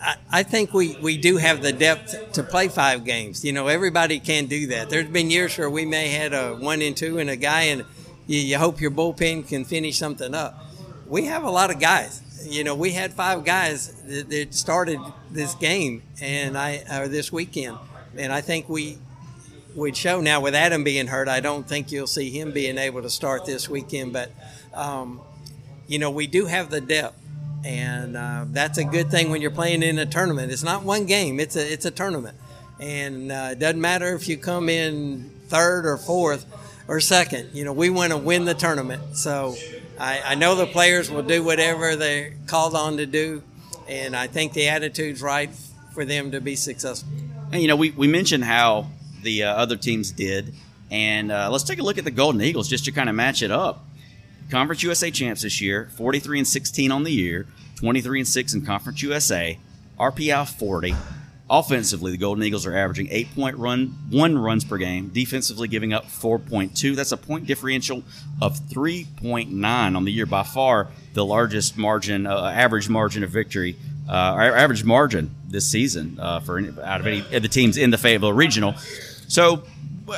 I, 0.00 0.14
I 0.30 0.42
think 0.44 0.72
we, 0.72 0.96
we 0.98 1.16
do 1.16 1.38
have 1.38 1.60
the 1.60 1.72
depth 1.72 2.34
to 2.34 2.44
play 2.44 2.68
five 2.68 3.04
games. 3.04 3.44
You 3.44 3.52
know, 3.52 3.66
everybody 3.66 4.20
can 4.20 4.46
do 4.46 4.68
that. 4.68 4.90
There's 4.90 5.08
been 5.08 5.28
years 5.28 5.58
where 5.58 5.68
we 5.68 5.84
may 5.84 6.08
had 6.10 6.32
a 6.34 6.54
one 6.54 6.82
and 6.82 6.96
two 6.96 7.18
and 7.18 7.28
a 7.28 7.34
guy, 7.34 7.62
and 7.62 7.84
you, 8.28 8.38
you 8.38 8.58
hope 8.58 8.80
your 8.80 8.92
bullpen 8.92 9.48
can 9.48 9.64
finish 9.64 9.98
something 9.98 10.36
up. 10.36 10.56
We 11.08 11.24
have 11.24 11.42
a 11.42 11.50
lot 11.50 11.72
of 11.72 11.80
guys. 11.80 12.22
You 12.48 12.62
know, 12.62 12.76
we 12.76 12.92
had 12.92 13.12
five 13.12 13.44
guys 13.44 13.92
that, 14.04 14.30
that 14.30 14.54
started 14.54 15.00
this 15.32 15.56
game 15.56 16.02
and 16.20 16.56
I 16.56 16.84
or 16.92 17.08
this 17.08 17.32
weekend, 17.32 17.76
and 18.16 18.32
I 18.32 18.40
think 18.40 18.68
we 18.68 18.98
would 19.74 19.96
show. 19.96 20.20
Now, 20.20 20.40
with 20.40 20.54
Adam 20.54 20.84
being 20.84 21.06
hurt, 21.06 21.28
I 21.28 21.40
don't 21.40 21.68
think 21.68 21.92
you'll 21.92 22.06
see 22.06 22.30
him 22.30 22.52
being 22.52 22.78
able 22.78 23.02
to 23.02 23.10
start 23.10 23.44
this 23.46 23.68
weekend. 23.68 24.12
But, 24.12 24.30
um, 24.74 25.20
you 25.86 25.98
know, 25.98 26.10
we 26.10 26.26
do 26.26 26.46
have 26.46 26.70
the 26.70 26.80
depth. 26.80 27.18
And 27.64 28.16
uh, 28.16 28.44
that's 28.48 28.78
a 28.78 28.84
good 28.84 29.10
thing 29.10 29.30
when 29.30 29.40
you're 29.40 29.52
playing 29.52 29.82
in 29.82 29.98
a 29.98 30.06
tournament. 30.06 30.50
It's 30.50 30.64
not 30.64 30.82
one 30.82 31.06
game; 31.06 31.38
it's 31.38 31.54
a 31.54 31.72
it's 31.72 31.84
a 31.84 31.92
tournament, 31.92 32.36
and 32.80 33.30
uh, 33.30 33.50
it 33.52 33.60
doesn't 33.60 33.80
matter 33.80 34.16
if 34.16 34.26
you 34.26 34.36
come 34.36 34.68
in 34.68 35.30
third 35.46 35.86
or 35.86 35.96
fourth 35.96 36.44
or 36.88 36.98
second. 36.98 37.50
You 37.52 37.64
know, 37.64 37.72
we 37.72 37.88
want 37.88 38.10
to 38.10 38.18
win 38.18 38.46
the 38.46 38.54
tournament. 38.54 39.16
So 39.16 39.54
I, 39.98 40.22
I 40.24 40.34
know 40.34 40.56
the 40.56 40.66
players 40.66 41.08
will 41.08 41.22
do 41.22 41.44
whatever 41.44 41.94
they're 41.94 42.34
called 42.48 42.74
on 42.74 42.96
to 42.96 43.06
do, 43.06 43.44
and 43.88 44.16
I 44.16 44.26
think 44.26 44.54
the 44.54 44.68
attitude's 44.68 45.22
right 45.22 45.50
for 45.94 46.04
them 46.04 46.32
to 46.32 46.40
be 46.40 46.56
successful. 46.56 47.08
And 47.52 47.62
you 47.62 47.68
know, 47.68 47.76
we, 47.76 47.90
we 47.90 48.08
mentioned 48.08 48.42
how 48.42 48.88
the 49.22 49.44
uh, 49.44 49.54
other 49.54 49.76
teams 49.76 50.10
did, 50.10 50.54
and 50.90 51.32
uh, 51.32 51.48
let's 51.50 51.64
take 51.64 51.78
a 51.78 51.82
look 51.82 51.98
at 51.98 52.04
the 52.04 52.10
Golden 52.10 52.42
Eagles 52.42 52.68
just 52.68 52.84
to 52.84 52.92
kind 52.92 53.08
of 53.08 53.14
match 53.14 53.42
it 53.42 53.50
up. 53.50 53.84
Conference 54.50 54.82
USA 54.82 55.10
champs 55.10 55.42
this 55.42 55.60
year, 55.60 55.88
43 55.96 56.40
and 56.40 56.46
16 56.46 56.90
on 56.92 57.04
the 57.04 57.12
year, 57.12 57.46
23 57.76 58.20
and 58.20 58.28
6 58.28 58.54
in 58.54 58.66
Conference 58.66 59.02
USA, 59.02 59.58
RPI 59.98 60.46
40. 60.46 60.94
Offensively, 61.48 62.12
the 62.12 62.18
Golden 62.18 62.44
Eagles 62.44 62.64
are 62.66 62.76
averaging 62.76 63.08
8 63.10 63.34
point 63.34 63.56
run, 63.56 63.96
1 64.10 64.38
runs 64.38 64.64
per 64.64 64.78
game, 64.78 65.08
defensively 65.08 65.68
giving 65.68 65.92
up 65.92 66.06
4.2. 66.06 66.94
That's 66.94 67.12
a 67.12 67.16
point 67.16 67.46
differential 67.46 68.02
of 68.40 68.58
3.9 68.58 69.96
on 69.96 70.04
the 70.04 70.12
year, 70.12 70.26
by 70.26 70.42
far 70.44 70.88
the 71.14 71.24
largest 71.24 71.76
margin, 71.76 72.26
uh, 72.26 72.52
average 72.54 72.88
margin 72.88 73.22
of 73.22 73.30
victory, 73.30 73.76
uh, 74.08 74.12
average 74.12 74.84
margin 74.84 75.34
this 75.46 75.66
season 75.66 76.18
uh, 76.20 76.40
for 76.40 76.58
any, 76.58 76.68
out 76.82 77.00
of 77.00 77.06
any 77.06 77.20
of 77.34 77.42
the 77.42 77.48
teams 77.48 77.76
in 77.76 77.90
the 77.90 77.98
Fayetteville 77.98 78.32
Regional. 78.32 78.74
So 79.32 79.62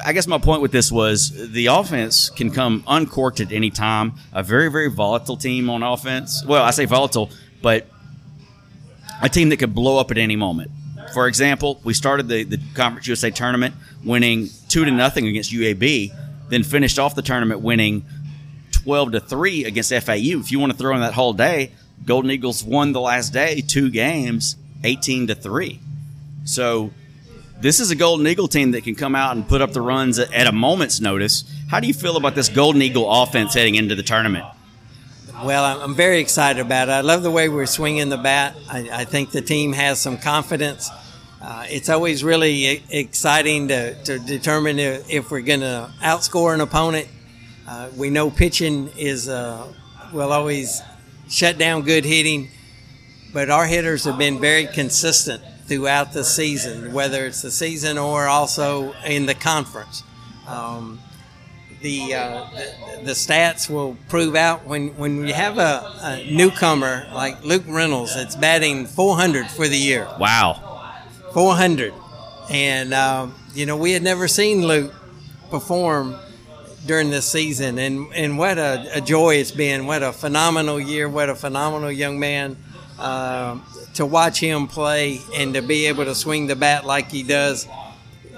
I 0.05 0.13
guess 0.13 0.27
my 0.27 0.39
point 0.39 0.61
with 0.61 0.73
this 0.73 0.91
was 0.91 1.53
the 1.53 1.67
offense 1.67 2.31
can 2.31 2.51
come 2.51 2.83
uncorked 2.89 3.39
at 3.39 3.53
any 3.53 3.71
time. 3.71 4.15
A 4.33 4.43
very, 4.43 4.69
very 4.73 4.91
volatile 4.91 5.37
team 5.37 5.71
on 5.71 5.85
offense. 5.85 6.45
Well, 6.45 6.65
I 6.65 6.73
say 6.73 6.85
volatile, 6.85 7.31
but 7.63 7.87
a 9.23 9.29
team 9.29 9.51
that 9.51 9.59
could 9.59 9.73
blow 9.73 10.01
up 10.01 10.11
at 10.11 10.19
any 10.19 10.35
moment. 10.35 10.73
For 11.13 11.29
example, 11.29 11.81
we 11.85 11.95
started 11.95 12.27
the, 12.27 12.43
the 12.43 12.59
Conference 12.75 13.07
USA 13.07 13.31
tournament 13.31 13.77
winning 14.03 14.49
two 14.69 14.85
to 14.85 14.91
nothing 14.91 15.29
against 15.29 15.53
UAB, 15.53 16.11
then 16.49 16.65
finished 16.65 16.99
off 16.99 17.15
the 17.15 17.23
tournament 17.23 17.61
winning 17.61 18.05
twelve 18.73 19.13
to 19.13 19.21
three 19.21 19.65
against 19.65 19.95
FAU. 19.95 20.41
If 20.41 20.51
you 20.51 20.59
want 20.59 20.73
to 20.73 20.79
throw 20.79 20.93
in 20.93 21.03
that 21.03 21.15
whole 21.15 21.35
day, 21.35 21.71
Golden 22.05 22.33
Eagles 22.33 22.65
won 22.65 22.91
the 22.91 23.01
last 23.01 23.33
day, 23.33 23.61
two 23.61 23.91
games, 23.91 24.57
eighteen 24.83 25.29
to 25.29 25.37
three. 25.37 25.79
So 26.45 26.91
this 27.61 27.81
is 27.81 27.91
a 27.91 27.97
Golden 27.97 28.27
Eagle 28.27 28.49
team 28.49 28.73
that 28.73 28.85
can 28.85 28.95
come 28.95 29.15
out 29.15 29.37
and 29.37 29.47
put 29.47 29.63
up 29.63 29.73
the 29.73 29.81
runs 29.81 30.19
at 30.19 30.47
a 30.47 30.53
moment's 30.53 31.01
notice. 31.01 31.45
How 31.69 31.81
do 31.81 31.87
you 31.87 31.95
feel 31.95 32.17
about 32.17 32.35
this 32.35 32.49
Golden 32.49 32.83
Eagle 32.83 33.11
offense 33.11 33.55
heading 33.55 33.75
into 33.77 33.95
the 33.95 34.03
tournament? 34.03 34.45
Well, 35.43 35.83
I'm 35.83 35.95
very 35.95 36.21
excited 36.21 36.61
about 36.61 36.89
it. 36.89 36.93
I 36.93 37.01
love 37.01 37.23
the 37.23 37.31
way 37.31 37.49
we're 37.49 37.67
swinging 37.67 38.09
the 38.09 38.17
bat. 38.17 38.57
I, 38.71 38.89
I 38.93 39.05
think 39.05 39.31
the 39.31 39.43
team 39.43 39.73
has 39.73 40.01
some 40.01 40.17
confidence. 40.17 40.91
Uh, 41.43 41.67
it's 41.69 41.89
always 41.89 42.25
really 42.25 42.83
exciting 42.89 43.69
to, 43.69 43.95
to 44.05 44.19
determine 44.19 44.79
if, 44.79 45.31
we're 45.31 45.41
going 45.41 45.61
to 45.61 45.91
outscore 46.01 46.55
an 46.55 46.61
opponent. 46.61 47.09
Uh, 47.67 47.91
we 47.97 48.11
know 48.11 48.31
pitching 48.31 48.89
is 48.97 49.29
uh, 49.29 49.67
will 50.13 50.33
always 50.33 50.81
shut 51.29 51.59
down 51.59 51.83
good 51.83 52.05
hitting, 52.05 52.49
but 53.33 53.51
our 53.51 53.67
hitters 53.67 54.05
have 54.05 54.17
been 54.17 54.41
very 54.41 54.67
consistent 54.67 55.43
throughout 55.67 56.13
the 56.13 56.25
season, 56.25 56.93
whether 56.93 57.27
it's 57.27 57.43
the 57.43 57.51
season 57.51 57.99
or 57.99 58.27
also 58.27 58.93
in 59.07 59.27
the 59.27 59.35
conference. 59.35 60.03
Um, 60.47 61.01
the, 61.81 62.15
uh, 62.15 62.47
the, 62.51 63.05
the 63.05 63.13
stats 63.13 63.69
will 63.69 63.97
prove 64.09 64.35
out 64.35 64.67
when 64.67 64.97
when 64.97 65.27
you 65.27 65.35
have 65.35 65.59
a, 65.59 65.93
a, 66.03 66.35
newcomer 66.35 67.07
like 67.13 67.45
Luke 67.45 67.65
Reynolds 67.69 68.15
that's 68.15 68.37
batting 68.37 68.87
400 68.87 69.49
for 69.49 69.69
the 69.69 69.77
year. 69.77 70.09
Wow, 70.19 70.95
400, 71.35 71.93
and 72.51 72.95
um, 72.95 73.35
you 73.53 73.67
know 73.67 73.77
we 73.77 73.93
had 73.93 74.03
never 74.03 74.29
seen 74.29 74.67
Luke 74.67 74.95
perform 75.51 76.17
during 76.87 77.11
this 77.11 77.31
season, 77.31 77.79
and 77.79 78.13
and 78.15 78.39
what 78.39 78.57
a, 78.57 78.97
a, 78.97 79.01
joy 79.03 79.37
it's 79.37 79.51
been! 79.51 79.87
What 79.87 80.03
a 80.03 80.13
phenomenal 80.13 80.81
year! 80.81 81.07
What 81.07 81.29
a 81.29 81.35
phenomenal 81.35 81.93
young 81.93 82.19
man! 82.19 82.57
Uh, 82.99 83.59
to 83.95 84.07
watch 84.07 84.41
him 84.41 84.67
play 84.67 85.21
and 85.35 85.55
to 85.55 85.63
be 85.63 85.87
able 85.87 86.05
to 86.05 86.15
swing 86.15 86.47
the 86.47 86.57
bat 86.57 86.85
like 86.85 87.11
he 87.11 87.23
does, 87.23 87.67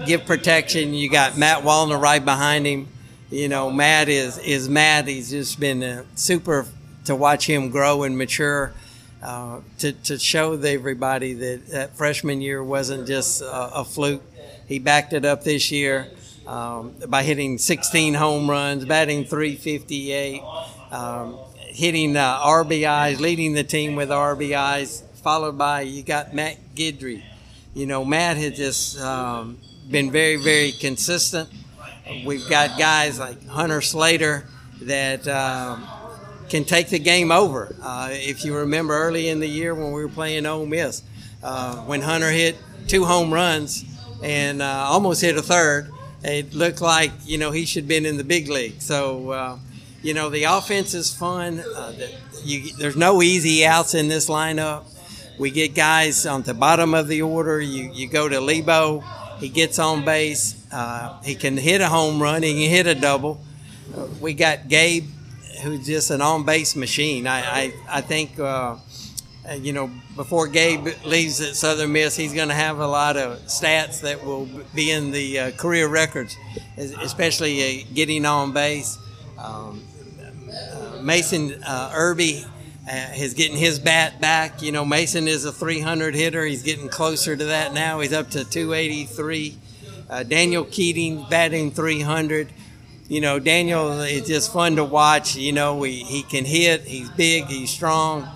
give 0.06 0.26
protection. 0.26 0.94
You 0.94 1.10
got 1.10 1.36
Matt 1.36 1.62
Wallner 1.62 2.00
right 2.00 2.24
behind 2.24 2.66
him. 2.66 2.88
You 3.30 3.48
know, 3.48 3.70
Matt 3.70 4.08
is 4.08 4.38
is 4.38 4.68
Matt. 4.68 5.08
He's 5.08 5.30
just 5.30 5.58
been 5.58 5.82
uh, 5.82 6.04
super 6.14 6.66
to 7.06 7.16
watch 7.16 7.46
him 7.46 7.70
grow 7.70 8.04
and 8.04 8.16
mature. 8.16 8.72
Uh, 9.22 9.60
to, 9.78 9.92
to 9.92 10.18
show 10.18 10.52
everybody 10.52 11.32
that 11.32 11.66
that 11.68 11.96
freshman 11.96 12.40
year 12.40 12.62
wasn't 12.62 13.06
just 13.08 13.40
a, 13.40 13.80
a 13.80 13.84
fluke. 13.84 14.22
He 14.68 14.78
backed 14.78 15.12
it 15.12 15.24
up 15.24 15.42
this 15.42 15.72
year 15.72 16.08
um, 16.46 16.94
by 17.08 17.22
hitting 17.22 17.58
16 17.58 18.14
home 18.14 18.48
runs, 18.48 18.84
batting 18.84 19.24
358, 19.24 20.42
um, 20.90 21.38
hitting 21.68 22.16
uh, 22.16 22.38
RBIs, 22.40 23.18
leading 23.18 23.54
the 23.54 23.64
team 23.64 23.96
with 23.96 24.10
RBIs, 24.10 25.02
followed 25.26 25.58
by 25.58 25.80
you 25.80 26.04
got 26.04 26.32
Matt 26.32 26.56
Guidry. 26.76 27.20
You 27.74 27.84
know, 27.86 28.04
Matt 28.04 28.36
has 28.36 28.56
just 28.56 29.00
um, 29.00 29.58
been 29.90 30.12
very, 30.12 30.36
very 30.36 30.70
consistent. 30.70 31.48
We've 32.24 32.48
got 32.48 32.78
guys 32.78 33.18
like 33.18 33.44
Hunter 33.48 33.80
Slater 33.80 34.46
that 34.82 35.26
um, 35.26 35.84
can 36.48 36.62
take 36.62 36.90
the 36.90 37.00
game 37.00 37.32
over. 37.32 37.74
Uh, 37.82 38.10
if 38.12 38.44
you 38.44 38.56
remember 38.56 38.94
early 38.94 39.26
in 39.26 39.40
the 39.40 39.48
year 39.48 39.74
when 39.74 39.90
we 39.90 40.00
were 40.00 40.08
playing 40.08 40.46
Ole 40.46 40.64
Miss, 40.64 41.02
uh, 41.42 41.78
when 41.78 42.02
Hunter 42.02 42.30
hit 42.30 42.54
two 42.86 43.04
home 43.04 43.34
runs 43.34 43.84
and 44.22 44.62
uh, 44.62 44.86
almost 44.86 45.22
hit 45.22 45.36
a 45.36 45.42
third, 45.42 45.90
it 46.22 46.54
looked 46.54 46.80
like 46.80 47.10
you 47.24 47.36
know 47.36 47.50
he 47.50 47.64
should 47.64 47.82
have 47.82 47.88
been 47.88 48.06
in 48.06 48.16
the 48.16 48.22
big 48.22 48.48
league. 48.48 48.80
So 48.80 49.30
uh, 49.30 49.58
you 50.02 50.14
know 50.14 50.30
the 50.30 50.44
offense 50.44 50.94
is 50.94 51.12
fun. 51.12 51.58
Uh, 51.58 51.94
you, 52.44 52.72
there's 52.76 52.96
no 52.96 53.22
easy 53.22 53.66
outs 53.66 53.92
in 53.92 54.06
this 54.06 54.30
lineup. 54.30 54.84
We 55.38 55.50
get 55.50 55.74
guys 55.74 56.24
on 56.24 56.42
the 56.42 56.54
bottom 56.54 56.94
of 56.94 57.08
the 57.08 57.20
order. 57.22 57.60
You, 57.60 57.90
you 57.92 58.08
go 58.08 58.26
to 58.28 58.40
Lebo, 58.40 59.04
he 59.38 59.50
gets 59.50 59.78
on 59.78 60.04
base. 60.04 60.54
Uh, 60.72 61.20
he 61.22 61.34
can 61.34 61.58
hit 61.58 61.82
a 61.82 61.88
home 61.88 62.22
run. 62.22 62.42
He 62.42 62.52
can 62.52 62.70
hit 62.70 62.86
a 62.86 62.94
double. 62.94 63.40
Uh, 63.94 64.06
we 64.20 64.32
got 64.32 64.68
Gabe, 64.68 65.04
who's 65.62 65.86
just 65.86 66.10
an 66.10 66.22
on 66.22 66.44
base 66.44 66.74
machine. 66.74 67.26
I, 67.26 67.40
I, 67.40 67.72
I 67.88 68.00
think, 68.00 68.38
uh, 68.38 68.76
uh 69.46 69.54
you 69.60 69.74
know, 69.74 69.90
before 70.16 70.48
Gabe 70.48 70.88
leaves 71.04 71.40
at 71.42 71.54
Southern 71.54 71.92
Miss, 71.92 72.16
he's 72.16 72.32
going 72.32 72.48
to 72.48 72.54
have 72.54 72.78
a 72.78 72.86
lot 72.86 73.18
of 73.18 73.38
stats 73.40 74.00
that 74.00 74.24
will 74.24 74.48
be 74.74 74.90
in 74.90 75.10
the 75.10 75.38
uh, 75.38 75.50
career 75.52 75.86
records, 75.86 76.34
especially 76.78 77.82
uh, 77.82 77.84
getting 77.92 78.24
on 78.24 78.52
base. 78.52 78.96
Um, 79.38 79.82
Mason 81.02 81.62
Irby 81.62 82.46
uh, 82.88 83.08
he's 83.08 83.34
getting 83.34 83.56
his 83.56 83.80
bat 83.80 84.20
back. 84.20 84.62
You 84.62 84.70
know, 84.70 84.84
Mason 84.84 85.26
is 85.26 85.44
a 85.44 85.52
300 85.52 86.14
hitter. 86.14 86.44
He's 86.44 86.62
getting 86.62 86.88
closer 86.88 87.36
to 87.36 87.44
that 87.46 87.72
now. 87.74 87.98
He's 87.98 88.12
up 88.12 88.30
to 88.30 88.44
283. 88.44 89.58
Uh, 90.08 90.22
Daniel 90.22 90.64
Keating 90.64 91.26
batting 91.28 91.72
300. 91.72 92.52
You 93.08 93.20
know, 93.20 93.40
Daniel 93.40 94.00
is 94.02 94.26
just 94.28 94.52
fun 94.52 94.76
to 94.76 94.84
watch. 94.84 95.34
You 95.34 95.52
know, 95.52 95.82
he, 95.82 96.04
he 96.04 96.22
can 96.22 96.44
hit. 96.44 96.82
He's 96.82 97.10
big. 97.10 97.46
He's 97.46 97.70
strong. 97.70 98.28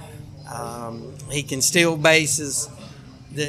Um, 0.52 1.14
he 1.30 1.44
can 1.44 1.62
steal 1.62 1.96
bases. 1.96 2.68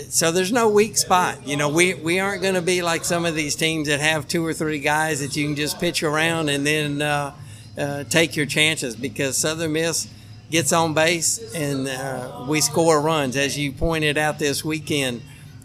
So 0.10 0.32
there's 0.32 0.52
no 0.52 0.70
weak 0.70 0.98
spot. 0.98 1.48
You 1.48 1.58
know, 1.58 1.70
we, 1.70 1.96
we 1.96 2.20
aren't 2.20 2.44
going 2.44 2.54
to 2.54 2.62
be 2.62 2.84
like 2.84 3.06
some 3.06 3.26
of 3.26 3.34
these 3.34 3.56
teams 3.56 3.88
that 3.88 4.00
have 4.00 4.28
two 4.28 4.46
or 4.46 4.54
three 4.54 4.80
guys 4.80 5.20
that 5.22 5.36
you 5.36 5.48
can 5.48 5.56
just 5.56 5.80
pitch 5.80 6.04
around 6.04 6.50
and 6.50 6.66
then 6.66 7.02
uh, 7.02 7.34
uh, 7.76 8.04
take 8.04 8.36
your 8.36 8.46
chances 8.46 8.96
because 8.96 9.36
Southern 9.36 9.74
Miss– 9.74 10.08
gets 10.52 10.74
on 10.74 10.94
base 10.94 11.54
and 11.56 11.88
uh, 11.88 12.46
we 12.48 12.62
score 12.62 13.02
runs. 13.02 13.36
As 13.38 13.58
you 13.58 13.72
pointed 13.72 14.18
out 14.18 14.38
this 14.38 14.64
weekend, 14.64 15.22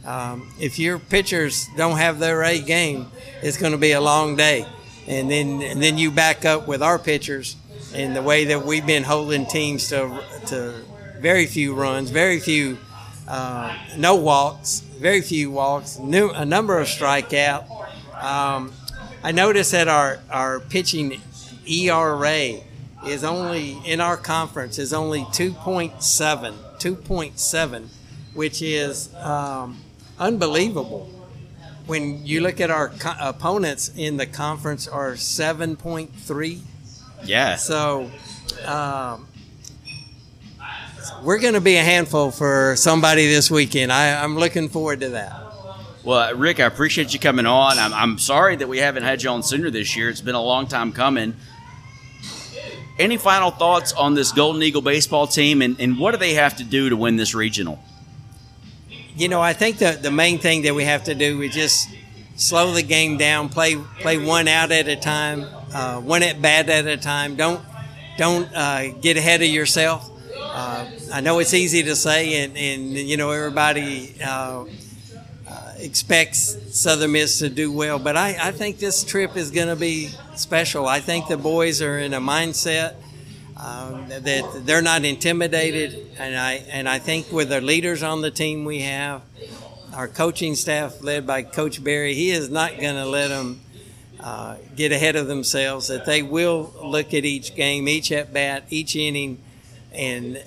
um, 0.06 0.48
if 0.60 0.78
your 0.78 0.98
pitchers 0.98 1.66
don't 1.76 1.98
have 1.98 2.20
their 2.20 2.42
A 2.44 2.60
game, 2.60 3.08
it's 3.42 3.56
going 3.56 3.72
to 3.72 3.78
be 3.78 3.92
a 3.92 4.00
long 4.00 4.36
day. 4.36 4.64
And 5.08 5.30
then 5.30 5.60
and 5.62 5.82
then 5.82 5.98
you 5.98 6.10
back 6.10 6.44
up 6.44 6.66
with 6.66 6.82
our 6.82 6.98
pitchers 6.98 7.56
and 7.94 8.16
the 8.16 8.22
way 8.22 8.46
that 8.46 8.64
we've 8.64 8.86
been 8.86 9.02
holding 9.02 9.46
teams 9.46 9.88
to 9.88 10.22
to 10.46 10.74
very 11.20 11.46
few 11.46 11.74
runs, 11.74 12.10
very 12.10 12.40
few 12.40 12.78
uh, 13.28 13.76
no 13.96 14.14
walks, 14.14 14.80
very 15.00 15.20
few 15.20 15.50
walks, 15.50 15.98
new, 15.98 16.30
a 16.30 16.44
number 16.44 16.78
of 16.78 16.86
strikeouts. 16.86 17.68
Um, 18.22 18.72
I 19.22 19.32
noticed 19.32 19.72
that 19.72 19.88
our 19.88 20.20
our 20.30 20.60
pitching 20.60 21.20
ERA 21.66 22.60
is 23.04 23.24
only 23.24 23.78
in 23.84 24.00
our 24.00 24.16
conference 24.16 24.78
is 24.78 24.92
only 24.92 25.22
2.7 25.24 26.54
2.7 26.78 27.86
which 28.34 28.62
is 28.62 29.14
um, 29.16 29.78
unbelievable 30.18 31.10
when 31.86 32.26
you 32.26 32.40
look 32.40 32.60
at 32.60 32.70
our 32.70 32.88
co- 32.88 33.14
opponents 33.20 33.90
in 33.96 34.16
the 34.16 34.26
conference 34.26 34.88
are 34.88 35.16
seven 35.16 35.76
point 35.76 36.12
three. 36.14 36.62
Yeah. 37.24 37.56
So. 37.56 38.10
Um, 38.64 39.28
we're 41.22 41.38
going 41.38 41.54
to 41.54 41.60
be 41.60 41.76
a 41.76 41.82
handful 41.82 42.30
for 42.30 42.74
somebody 42.76 43.28
this 43.28 43.50
weekend. 43.50 43.92
I, 43.92 44.22
I'm 44.22 44.36
looking 44.36 44.68
forward 44.68 45.00
to 45.00 45.10
that. 45.10 45.40
Well, 46.04 46.34
Rick, 46.34 46.60
I 46.60 46.64
appreciate 46.64 47.12
you 47.12 47.20
coming 47.20 47.46
on. 47.46 47.78
I'm, 47.78 47.94
I'm 47.94 48.18
sorry 48.18 48.56
that 48.56 48.68
we 48.68 48.78
haven't 48.78 49.04
had 49.04 49.22
you 49.22 49.30
on 49.30 49.42
sooner 49.42 49.70
this 49.70 49.96
year. 49.96 50.08
It's 50.08 50.20
been 50.20 50.34
a 50.34 50.42
long 50.42 50.66
time 50.66 50.92
coming. 50.92 51.34
Any 52.98 53.18
final 53.18 53.50
thoughts 53.50 53.92
on 53.92 54.14
this 54.14 54.32
Golden 54.32 54.62
Eagle 54.62 54.80
baseball 54.80 55.26
team 55.26 55.60
and, 55.60 55.78
and 55.78 55.98
what 55.98 56.12
do 56.12 56.16
they 56.16 56.34
have 56.34 56.56
to 56.56 56.64
do 56.64 56.88
to 56.88 56.96
win 56.96 57.16
this 57.16 57.34
regional? 57.34 57.78
You 59.14 59.28
know, 59.28 59.40
I 59.40 59.52
think 59.52 59.78
the, 59.78 59.98
the 60.00 60.10
main 60.10 60.38
thing 60.38 60.62
that 60.62 60.74
we 60.74 60.84
have 60.84 61.04
to 61.04 61.14
do 61.14 61.42
is 61.42 61.54
just 61.54 61.88
slow 62.36 62.72
the 62.72 62.82
game 62.82 63.16
down, 63.16 63.48
play 63.48 63.76
play 64.00 64.18
one 64.18 64.48
out 64.48 64.70
at 64.70 64.88
a 64.88 64.96
time, 64.96 65.44
uh, 65.74 66.00
one 66.00 66.22
at 66.22 66.40
bat 66.40 66.68
at 66.68 66.86
a 66.86 66.96
time. 66.96 67.36
Don't 67.36 67.62
don't 68.18 68.48
uh, 68.54 68.92
get 69.00 69.16
ahead 69.16 69.42
of 69.42 69.48
yourself. 69.48 70.10
Uh, 70.38 70.86
I 71.12 71.20
know 71.20 71.38
it's 71.38 71.54
easy 71.54 71.82
to 71.82 71.96
say, 71.96 72.44
and, 72.44 72.56
and 72.56 72.92
you 72.92 73.16
know 73.16 73.30
everybody 73.30 74.14
uh, 74.24 74.64
expects 75.86 76.58
Southern 76.78 77.12
Miss 77.12 77.38
to 77.38 77.48
do 77.48 77.72
well, 77.72 77.98
but 77.98 78.16
I, 78.16 78.36
I 78.48 78.50
think 78.50 78.78
this 78.78 79.04
trip 79.04 79.36
is 79.36 79.50
going 79.50 79.68
to 79.68 79.76
be 79.76 80.10
special. 80.34 80.86
I 80.86 81.00
think 81.00 81.28
the 81.28 81.38
boys 81.38 81.80
are 81.80 81.98
in 81.98 82.12
a 82.12 82.20
mindset 82.20 82.96
um, 83.56 84.08
that 84.08 84.62
they're 84.66 84.82
not 84.82 85.04
intimidated, 85.04 86.06
and 86.18 86.36
I 86.36 86.54
and 86.70 86.88
I 86.88 86.98
think 86.98 87.32
with 87.32 87.48
the 87.48 87.60
leaders 87.60 88.02
on 88.02 88.20
the 88.20 88.30
team 88.30 88.64
we 88.64 88.80
have, 88.80 89.22
our 89.94 90.08
coaching 90.08 90.54
staff 90.56 91.02
led 91.02 91.26
by 91.26 91.42
Coach 91.42 91.82
Berry, 91.82 92.12
he 92.12 92.30
is 92.30 92.50
not 92.50 92.72
going 92.78 92.96
to 92.96 93.06
let 93.06 93.28
them. 93.28 93.60
Uh, 94.18 94.56
get 94.74 94.92
ahead 94.92 95.14
of 95.14 95.28
themselves, 95.28 95.86
that 95.88 96.04
they 96.06 96.22
will 96.22 96.72
look 96.82 97.14
at 97.14 97.24
each 97.24 97.54
game, 97.54 97.86
each 97.86 98.10
at 98.10 98.32
bat, 98.32 98.64
each 98.70 98.96
inning, 98.96 99.38
and 99.92 100.42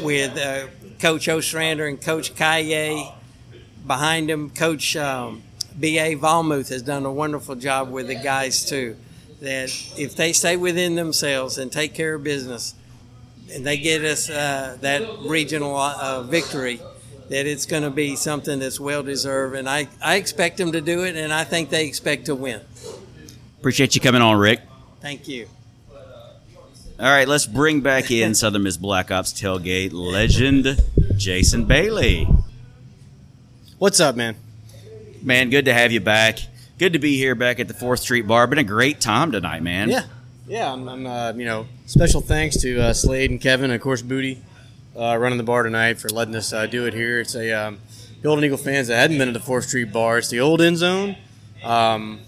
with 0.00 0.38
uh, 0.38 0.68
Coach 0.98 1.28
Ostrander 1.28 1.86
and 1.86 2.00
Coach 2.00 2.34
Kaye 2.34 3.12
behind 3.88 4.30
him, 4.30 4.50
Coach 4.50 4.94
um, 4.94 5.42
B.A. 5.80 6.14
Vollmuth 6.16 6.68
has 6.68 6.82
done 6.82 7.04
a 7.04 7.12
wonderful 7.12 7.56
job 7.56 7.90
with 7.90 8.06
the 8.06 8.14
guys 8.14 8.64
too. 8.64 8.96
That 9.40 9.70
if 9.96 10.14
they 10.14 10.32
stay 10.32 10.56
within 10.56 10.94
themselves 10.94 11.58
and 11.58 11.72
take 11.72 11.94
care 11.94 12.14
of 12.14 12.22
business, 12.22 12.74
and 13.52 13.66
they 13.66 13.78
get 13.78 14.04
us 14.04 14.28
uh, 14.28 14.76
that 14.80 15.02
regional 15.26 15.76
uh, 15.76 16.22
victory, 16.22 16.80
that 17.28 17.46
it's 17.46 17.66
going 17.66 17.82
to 17.82 17.90
be 17.90 18.16
something 18.16 18.58
that's 18.58 18.80
well 18.80 19.02
deserved. 19.02 19.56
And 19.56 19.68
I, 19.68 19.88
I 20.02 20.16
expect 20.16 20.56
them 20.58 20.72
to 20.72 20.80
do 20.80 21.04
it, 21.04 21.16
and 21.16 21.32
I 21.32 21.44
think 21.44 21.70
they 21.70 21.86
expect 21.86 22.26
to 22.26 22.34
win. 22.34 22.60
Appreciate 23.58 23.94
you 23.94 24.00
coming 24.00 24.22
on, 24.22 24.38
Rick. 24.38 24.60
Thank 25.00 25.28
you. 25.28 25.48
All 27.00 27.06
right, 27.06 27.28
let's 27.28 27.46
bring 27.46 27.80
back 27.80 28.10
in 28.10 28.34
Southern 28.36 28.64
Miss 28.64 28.76
Black 28.76 29.10
Ops 29.10 29.32
tailgate 29.32 29.92
legend 29.92 30.82
Jason 31.16 31.64
Bailey. 31.64 32.26
What's 33.78 34.00
up, 34.00 34.16
man? 34.16 34.34
Man, 35.22 35.50
good 35.50 35.66
to 35.66 35.72
have 35.72 35.92
you 35.92 36.00
back. 36.00 36.40
Good 36.80 36.94
to 36.94 36.98
be 36.98 37.16
here 37.16 37.36
back 37.36 37.60
at 37.60 37.68
the 37.68 37.74
Fourth 37.74 38.00
Street 38.00 38.26
Bar. 38.26 38.48
Been 38.48 38.58
a 38.58 38.64
great 38.64 39.00
time 39.00 39.30
tonight, 39.30 39.62
man. 39.62 39.88
Yeah, 39.88 40.02
yeah. 40.48 40.72
I'm, 40.72 40.88
I'm 40.88 41.06
uh, 41.06 41.32
you 41.34 41.44
know, 41.44 41.68
special 41.86 42.20
thanks 42.20 42.60
to 42.62 42.80
uh, 42.80 42.92
Slade 42.92 43.30
and 43.30 43.40
Kevin, 43.40 43.66
and 43.66 43.74
of 43.74 43.80
course 43.80 44.02
Booty, 44.02 44.42
uh, 44.98 45.16
running 45.16 45.38
the 45.38 45.44
bar 45.44 45.62
tonight 45.62 46.00
for 46.00 46.08
letting 46.08 46.34
us 46.34 46.52
uh, 46.52 46.66
do 46.66 46.86
it 46.86 46.94
here. 46.94 47.20
It's 47.20 47.36
a 47.36 47.52
um, 47.52 47.78
Golden 48.20 48.44
Eagle 48.44 48.58
fans 48.58 48.88
that 48.88 48.96
hadn't 48.96 49.16
been 49.16 49.28
to 49.28 49.32
the 49.32 49.38
Fourth 49.38 49.66
Street 49.66 49.92
Bar. 49.92 50.18
It's 50.18 50.28
the 50.28 50.40
old 50.40 50.60
end 50.60 50.78
zone. 50.78 51.14
Um, 51.62 52.18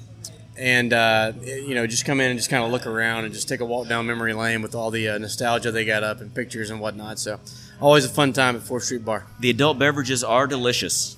and 0.57 0.93
uh, 0.93 1.33
you 1.43 1.75
know 1.75 1.85
just 1.85 2.05
come 2.05 2.21
in 2.21 2.31
and 2.31 2.39
just 2.39 2.51
kind 2.51 2.63
of 2.63 2.71
look 2.71 2.87
around 2.87 3.25
and 3.25 3.35
just 3.35 3.49
take 3.49 3.59
a 3.59 3.65
walk 3.65 3.89
down 3.89 4.07
memory 4.07 4.35
lane 4.35 4.63
with 4.63 4.77
all 4.77 4.93
the 4.93 5.09
uh, 5.09 5.19
nostalgia 5.19 5.73
they 5.73 5.85
got 5.85 6.05
up 6.05 6.21
and 6.21 6.33
pictures 6.33 6.71
and 6.71 6.79
whatnot. 6.81 7.19
So 7.19 7.41
always 7.81 8.05
a 8.05 8.09
fun 8.09 8.33
time 8.33 8.55
at 8.55 8.63
Fourth 8.63 8.85
Street 8.85 9.05
Bar. 9.05 9.27
The 9.41 9.51
adult 9.51 9.81
beverages 9.81 10.23
are 10.23 10.47
delicious. 10.47 11.17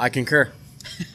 I 0.00 0.08
concur. 0.08 0.50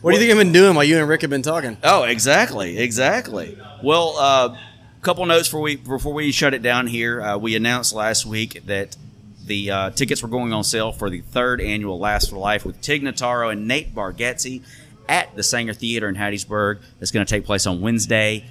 what 0.00 0.12
do 0.12 0.16
you 0.16 0.20
think 0.20 0.30
I've 0.30 0.38
been 0.38 0.52
doing 0.52 0.76
while 0.76 0.84
you 0.84 0.98
and 0.98 1.08
Rick 1.08 1.22
have 1.22 1.30
been 1.30 1.42
talking? 1.42 1.76
Oh, 1.82 2.04
exactly, 2.04 2.78
exactly. 2.78 3.58
Well, 3.82 4.10
a 4.10 4.20
uh, 4.20 4.58
couple 5.02 5.26
notes 5.26 5.48
before 5.48 5.60
we 5.62 5.74
before 5.74 6.14
we 6.14 6.30
shut 6.30 6.54
it 6.54 6.62
down 6.62 6.86
here. 6.86 7.20
Uh, 7.20 7.38
we 7.38 7.56
announced 7.56 7.92
last 7.92 8.24
week 8.24 8.64
that 8.66 8.96
the 9.44 9.68
uh, 9.68 9.90
tickets 9.90 10.22
were 10.22 10.28
going 10.28 10.52
on 10.52 10.62
sale 10.62 10.92
for 10.92 11.10
the 11.10 11.22
third 11.22 11.60
annual 11.60 11.98
Last 11.98 12.30
for 12.30 12.36
Life 12.36 12.64
with 12.64 12.80
Tig 12.80 13.02
Notaro 13.02 13.50
and 13.50 13.66
Nate 13.66 13.92
Bargatze 13.92 14.62
at 15.08 15.34
the 15.34 15.42
Saenger 15.42 15.74
Theater 15.74 16.08
in 16.08 16.14
Hattiesburg. 16.14 16.78
That's 17.00 17.10
going 17.10 17.26
to 17.26 17.34
take 17.34 17.44
place 17.44 17.66
on 17.66 17.80
Wednesday, 17.80 18.44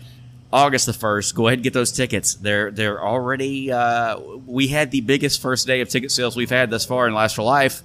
August 0.52 0.88
the 0.88 0.94
first. 0.94 1.36
Go 1.36 1.48
ahead 1.48 1.60
and 1.60 1.64
get 1.64 1.72
those 1.72 1.94
tickets. 1.94 2.36
They're 2.36 2.70
they're 2.70 3.02
already. 3.02 3.72
Uh, 3.72 4.20
we 4.46 4.68
had 4.68 4.92
the 4.92 5.00
biggest 5.00 5.42
first 5.42 5.68
day 5.68 5.80
of 5.80 5.88
ticket 5.88 6.12
sales 6.12 6.36
we've 6.36 6.50
had 6.50 6.70
thus 6.70 6.84
far 6.84 7.08
in 7.08 7.14
Last 7.14 7.38
for 7.38 7.44
Life. 7.44 7.82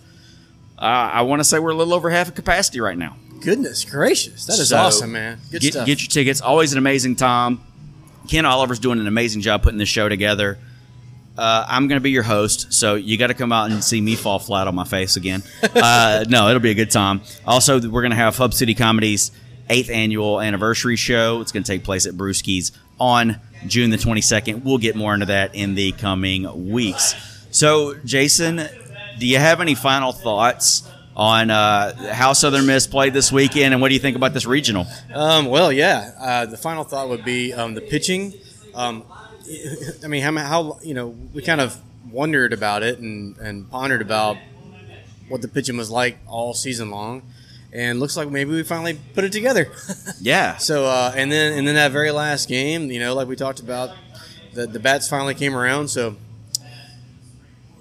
Uh, 0.79 0.83
I 0.83 1.22
want 1.22 1.41
to 1.41 1.45
say 1.45 1.59
we're 1.59 1.70
a 1.70 1.75
little 1.75 1.95
over 1.95 2.11
half 2.11 2.29
of 2.29 2.35
capacity 2.35 2.81
right 2.81 2.99
now. 2.99 3.16
Goodness 3.41 3.85
gracious, 3.85 4.47
that 4.47 4.59
is 4.59 4.70
So, 4.70 4.79
awesome, 4.79 5.12
man. 5.12 5.39
Good 5.51 5.61
get, 5.62 5.72
stuff. 5.75 5.87
get 5.87 6.01
your 6.03 6.09
tickets. 6.09 6.41
Always 6.41 6.72
an 6.72 6.79
amazing 6.79 7.16
time. 7.16 7.61
Ken 8.29 8.47
Oliver's 8.47 8.79
doing 8.79 8.99
an 8.99 9.07
amazing 9.07 9.43
job 9.43 9.62
putting 9.62 9.79
this 9.79 9.89
show 9.89 10.09
together. 10.09 10.59
Uh, 11.37 11.64
I'm 11.68 11.89
going 11.89 11.99
to 11.99 12.03
be 12.03 12.11
your 12.12 12.22
host, 12.22 12.72
so 12.72 12.95
you 12.95 13.18
got 13.18 13.27
to 13.27 13.35
come 13.35 13.53
out 13.53 13.70
and 13.70 13.83
see 13.83 14.01
me 14.01 14.14
fall 14.14 14.39
flat 14.39 14.68
on 14.68 14.75
my 14.75 14.85
face 14.85 15.16
again. 15.16 15.43
Uh, 15.75 16.25
no, 16.29 16.49
it'll 16.49 16.61
be 16.61 16.70
a 16.70 16.75
good 16.75 16.91
time. 16.91 17.20
Also, 17.47 17.81
we're 17.81 18.01
going 18.03 18.11
to 18.11 18.16
have 18.16 18.37
Hub 18.37 18.55
City 18.55 18.75
Comedy's 18.75 19.33
eighth 19.68 19.91
annual 19.91 20.41
anniversary 20.41 20.95
show. 20.97 21.41
It's 21.41 21.51
going 21.53 21.64
to 21.64 21.70
take 21.70 21.83
place 21.85 22.07
at 22.07 22.14
Brewski's 22.14 22.70
on 23.01 23.41
June 23.66 23.91
the 23.91 23.97
22nd. 23.97 24.62
We'll 24.62 24.79
get 24.79 24.95
more 24.95 25.12
into 25.12 25.27
that 25.27 25.55
in 25.55 25.75
the 25.75 25.91
coming 25.93 26.70
weeks. 26.70 27.14
So, 27.51 27.95
Jason, 28.05 28.61
do 29.18 29.26
you 29.26 29.38
have 29.38 29.60
any 29.60 29.74
final 29.74 30.12
thoughts 30.12 30.88
on 31.16 31.50
uh, 31.50 32.12
how 32.12 32.32
Southern 32.32 32.66
Miss 32.66 32.86
played 32.86 33.12
this 33.12 33.30
weekend, 33.30 33.72
and 33.72 33.80
what 33.80 33.88
do 33.88 33.94
you 33.94 34.00
think 34.00 34.16
about 34.16 34.34
this 34.34 34.46
regional? 34.46 34.86
Um, 35.12 35.46
well, 35.46 35.70
yeah. 35.72 36.10
Uh, 36.18 36.46
the 36.46 36.56
final 36.56 36.84
thought 36.84 37.08
would 37.08 37.24
be 37.24 37.52
um, 37.52 37.74
the 37.74 37.80
pitching. 37.80 38.34
Um, 38.74 39.04
I 40.02 40.08
mean, 40.08 40.22
how, 40.22 40.32
how 40.36 40.78
you 40.82 40.94
know 40.94 41.08
we 41.32 41.42
kind 41.42 41.60
of 41.60 41.80
wondered 42.10 42.52
about 42.52 42.82
it 42.82 42.98
and, 42.98 43.36
and 43.38 43.70
pondered 43.70 44.02
about 44.02 44.36
what 45.28 45.40
the 45.42 45.48
pitching 45.48 45.76
was 45.76 45.90
like 45.90 46.18
all 46.26 46.52
season 46.54 46.90
long, 46.90 47.22
and 47.72 48.00
looks 48.00 48.16
like 48.16 48.28
maybe 48.30 48.50
we 48.50 48.62
finally 48.62 48.98
put 49.14 49.24
it 49.24 49.32
together. 49.32 49.70
Yeah. 50.20 50.56
so 50.56 50.86
uh, 50.86 51.12
and 51.14 51.30
then 51.30 51.58
and 51.58 51.68
then 51.68 51.74
that 51.74 51.92
very 51.92 52.10
last 52.10 52.48
game, 52.48 52.90
you 52.90 52.98
know, 52.98 53.14
like 53.14 53.28
we 53.28 53.36
talked 53.36 53.60
about, 53.60 53.90
the 54.54 54.66
the 54.66 54.80
bats 54.80 55.06
finally 55.08 55.34
came 55.34 55.54
around. 55.54 55.88
So 55.88 56.16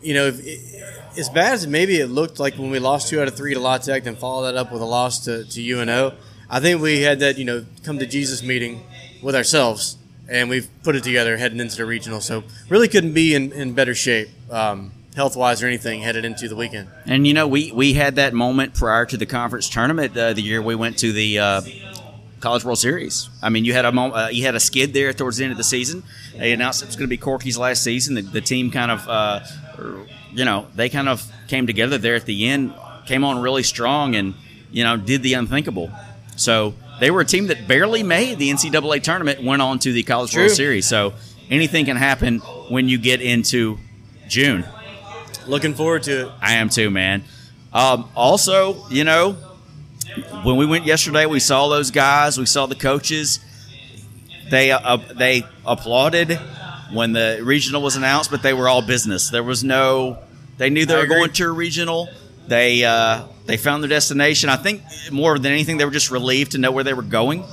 you 0.04 0.14
know, 0.14 0.28
if, 0.28 1.18
as 1.18 1.30
bad 1.30 1.54
as 1.54 1.68
maybe 1.68 2.00
it 2.00 2.08
looked 2.08 2.40
like 2.40 2.56
when 2.56 2.72
we 2.72 2.80
lost 2.80 3.10
two 3.10 3.22
out 3.22 3.28
of 3.28 3.36
three 3.36 3.54
to 3.54 3.60
La 3.60 3.78
Tech, 3.78 4.04
then 4.04 4.16
follow 4.16 4.44
that 4.44 4.56
up 4.56 4.72
with 4.72 4.82
a 4.82 4.86
loss 4.86 5.26
to, 5.26 5.46
to 5.46 5.62
UNO, 5.62 6.14
I 6.50 6.60
think 6.60 6.82
we 6.82 7.02
had 7.02 7.20
that, 7.20 7.38
you 7.38 7.46
know, 7.46 7.66
come 7.84 8.00
to 8.00 8.06
Jesus 8.06 8.44
meeting 8.44 8.84
with 9.22 9.36
ourselves, 9.36 9.98
and 10.28 10.50
we've 10.50 10.70
put 10.84 10.96
it 10.96 11.04
together 11.04 11.38
heading 11.38 11.60
into 11.60 11.78
the 11.78 11.86
regional. 11.86 12.22
So 12.22 12.44
really 12.70 12.88
couldn't 12.88 13.14
be 13.14 13.34
in, 13.34 13.52
in 13.52 13.74
better 13.74 13.96
shape, 13.96 14.30
um, 14.52 14.92
health 15.16 15.36
wise 15.36 15.64
or 15.64 15.68
anything, 15.68 16.02
headed 16.02 16.26
into 16.26 16.48
the 16.48 16.56
weekend. 16.56 16.90
And 17.06 17.26
you 17.26 17.34
know, 17.34 17.48
we 17.48 17.72
we 17.72 17.94
had 17.94 18.16
that 18.16 18.34
moment 18.34 18.74
prior 18.74 19.06
to 19.06 19.18
the 19.18 19.26
conference 19.26 19.70
tournament 19.70 20.16
uh, 20.18 20.34
the 20.34 20.42
year 20.42 20.62
we 20.62 20.76
went 20.76 20.98
to 21.00 21.12
the 21.12 21.40
uh, 21.40 21.62
College 22.44 22.66
World 22.66 22.78
Series. 22.78 23.30
I 23.42 23.48
mean, 23.48 23.64
you 23.64 23.72
had 23.72 23.86
a 23.86 23.92
moment, 23.94 24.16
uh, 24.22 24.28
you 24.30 24.44
had 24.44 24.54
a 24.54 24.60
skid 24.60 24.94
there 24.94 25.14
towards 25.14 25.38
the 25.38 25.46
end 25.46 25.52
of 25.52 25.58
the 25.58 25.64
season. 25.64 26.04
They 26.38 26.52
announced 26.52 26.84
it 26.84 26.88
was 26.88 26.98
going 26.98 27.08
to 27.08 27.10
be 27.10 27.18
Corky's 27.18 27.58
last 27.58 27.84
season. 27.86 28.16
The, 28.16 28.22
the 28.22 28.42
team 28.42 28.70
kind 28.70 28.92
of, 28.92 29.08
uh, 29.08 29.40
you 30.34 30.44
know, 30.44 30.68
they 30.76 30.90
kind 30.90 31.08
of 31.08 31.26
came 31.48 31.68
together 31.68 31.98
there 31.98 32.16
at 32.16 32.26
the 32.26 32.50
end, 32.50 32.74
came 33.06 33.24
on 33.24 33.42
really 33.42 33.64
strong, 33.64 34.16
and 34.16 34.34
you 34.72 34.84
know, 34.84 34.98
did 34.98 35.24
the 35.24 35.36
unthinkable. 35.36 35.90
So 36.36 36.74
they 37.00 37.12
were 37.12 37.22
a 37.22 37.26
team 37.26 37.48
that 37.48 37.66
barely 37.66 38.04
made 38.04 38.40
the 38.40 38.50
NCAA 38.50 39.02
tournament, 39.02 39.42
went 39.42 39.62
on 39.62 39.80
to 39.80 39.94
the 39.94 40.04
College 40.04 40.34
True. 40.34 40.44
World 40.44 40.52
Series. 40.52 40.86
So 40.86 41.14
anything 41.50 41.86
can 41.86 41.96
happen 41.96 42.40
when 42.70 42.90
you 42.90 42.98
get 42.98 43.22
into 43.22 43.78
June. 44.28 44.66
Looking 45.48 45.76
forward 45.76 46.04
to 46.04 46.28
it. 46.28 46.32
I 46.42 46.56
am 46.56 46.68
too, 46.68 46.90
man. 46.90 47.24
Um, 47.72 48.10
also, 48.16 48.86
you 48.90 49.06
know, 49.06 49.38
when 50.44 50.58
we 50.58 50.66
went 50.66 50.86
yesterday, 50.86 51.26
we 51.26 51.40
saw 51.40 51.68
those 51.68 51.92
guys. 51.92 52.38
We 52.38 52.46
saw 52.46 52.66
the 52.66 52.76
coaches. 52.76 53.40
They 54.50 54.72
uh, 54.72 54.98
they 54.98 55.44
applauded 55.66 56.40
when 56.92 57.14
the 57.14 57.42
regional 57.44 57.82
was 57.82 57.96
announced, 57.96 58.30
but 58.30 58.44
they 58.44 58.54
were 58.54 58.68
all 58.68 58.82
business. 58.82 59.30
There 59.30 59.44
was 59.44 59.64
no. 59.64 60.20
They 60.58 60.70
knew 60.70 60.86
they 60.86 60.96
were 60.96 61.08
going 61.08 61.32
to 61.34 61.46
a 61.46 61.52
regional. 61.52 62.10
They 62.48 62.84
uh, 62.84 63.26
they 63.46 63.58
found 63.58 63.84
their 63.84 63.90
destination. 63.90 64.50
I 64.50 64.58
think 64.58 64.82
more 65.12 65.38
than 65.40 65.52
anything, 65.52 65.78
they 65.78 65.86
were 65.86 65.92
just 65.92 66.12
relieved 66.12 66.52
to 66.52 66.58
know 66.58 66.72
where 66.72 66.84
they 66.84 66.94
were 66.94 67.02
going, 67.02 67.44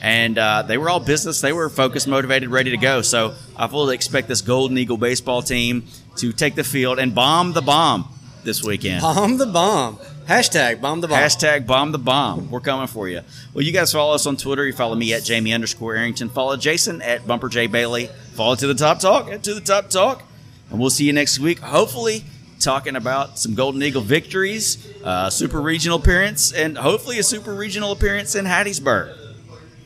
and 0.00 0.38
uh, 0.38 0.62
they 0.62 0.78
were 0.78 0.88
all 0.88 1.00
business. 1.00 1.40
They 1.40 1.52
were 1.52 1.68
focused, 1.68 2.06
motivated, 2.06 2.50
ready 2.50 2.70
to 2.70 2.76
go. 2.76 3.02
So 3.02 3.34
I 3.56 3.66
fully 3.66 3.94
expect 3.94 4.28
this 4.28 4.42
Golden 4.42 4.78
Eagle 4.78 4.98
baseball 4.98 5.42
team 5.42 5.86
to 6.16 6.32
take 6.32 6.54
the 6.54 6.64
field 6.64 6.98
and 6.98 7.14
bomb 7.14 7.52
the 7.52 7.62
bomb 7.62 8.08
this 8.44 8.62
weekend. 8.62 9.02
Bomb 9.02 9.38
the 9.38 9.46
bomb. 9.46 9.98
Hashtag 10.28 10.82
bomb 10.82 11.00
the 11.00 11.08
bomb. 11.08 11.18
Hashtag 11.18 11.66
bomb 11.66 11.90
the 11.90 11.98
bomb. 11.98 12.50
We're 12.50 12.60
coming 12.60 12.86
for 12.86 13.08
you. 13.08 13.22
Well, 13.54 13.64
you 13.64 13.72
guys 13.72 13.90
follow 13.92 14.14
us 14.14 14.26
on 14.26 14.36
Twitter. 14.36 14.66
You 14.66 14.74
follow 14.74 14.94
me 14.94 15.14
at 15.14 15.24
Jamie 15.24 15.54
underscore 15.54 15.96
Arrington. 15.96 16.28
Follow 16.28 16.56
Jason 16.58 17.00
at 17.00 17.26
Bumper 17.26 17.48
J 17.48 17.66
Bailey. 17.66 18.08
Follow 18.34 18.54
To 18.56 18.66
the 18.66 18.74
Top 18.74 19.00
Talk 19.00 19.28
at 19.30 19.42
To 19.44 19.54
the 19.54 19.62
Top 19.62 19.88
Talk. 19.88 20.22
And 20.70 20.78
we'll 20.78 20.90
see 20.90 21.06
you 21.06 21.14
next 21.14 21.38
week. 21.38 21.60
Hopefully, 21.60 22.24
talking 22.60 22.94
about 22.94 23.38
some 23.38 23.54
Golden 23.54 23.82
Eagle 23.82 24.02
victories, 24.02 24.86
uh, 25.02 25.30
super 25.30 25.62
regional 25.62 25.98
appearance, 25.98 26.52
and 26.52 26.76
hopefully 26.76 27.18
a 27.18 27.22
super 27.22 27.54
regional 27.54 27.92
appearance 27.92 28.34
in 28.34 28.44
Hattiesburg. 28.44 29.16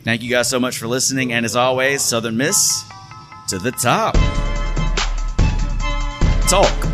Thank 0.03 0.23
you 0.23 0.29
guys 0.29 0.49
so 0.49 0.59
much 0.59 0.77
for 0.77 0.87
listening. 0.87 1.31
And 1.31 1.45
as 1.45 1.55
always, 1.55 2.01
Southern 2.01 2.35
Miss 2.35 2.83
to 3.47 3.59
the 3.59 3.71
top. 3.71 4.15
Talk. 6.49 6.92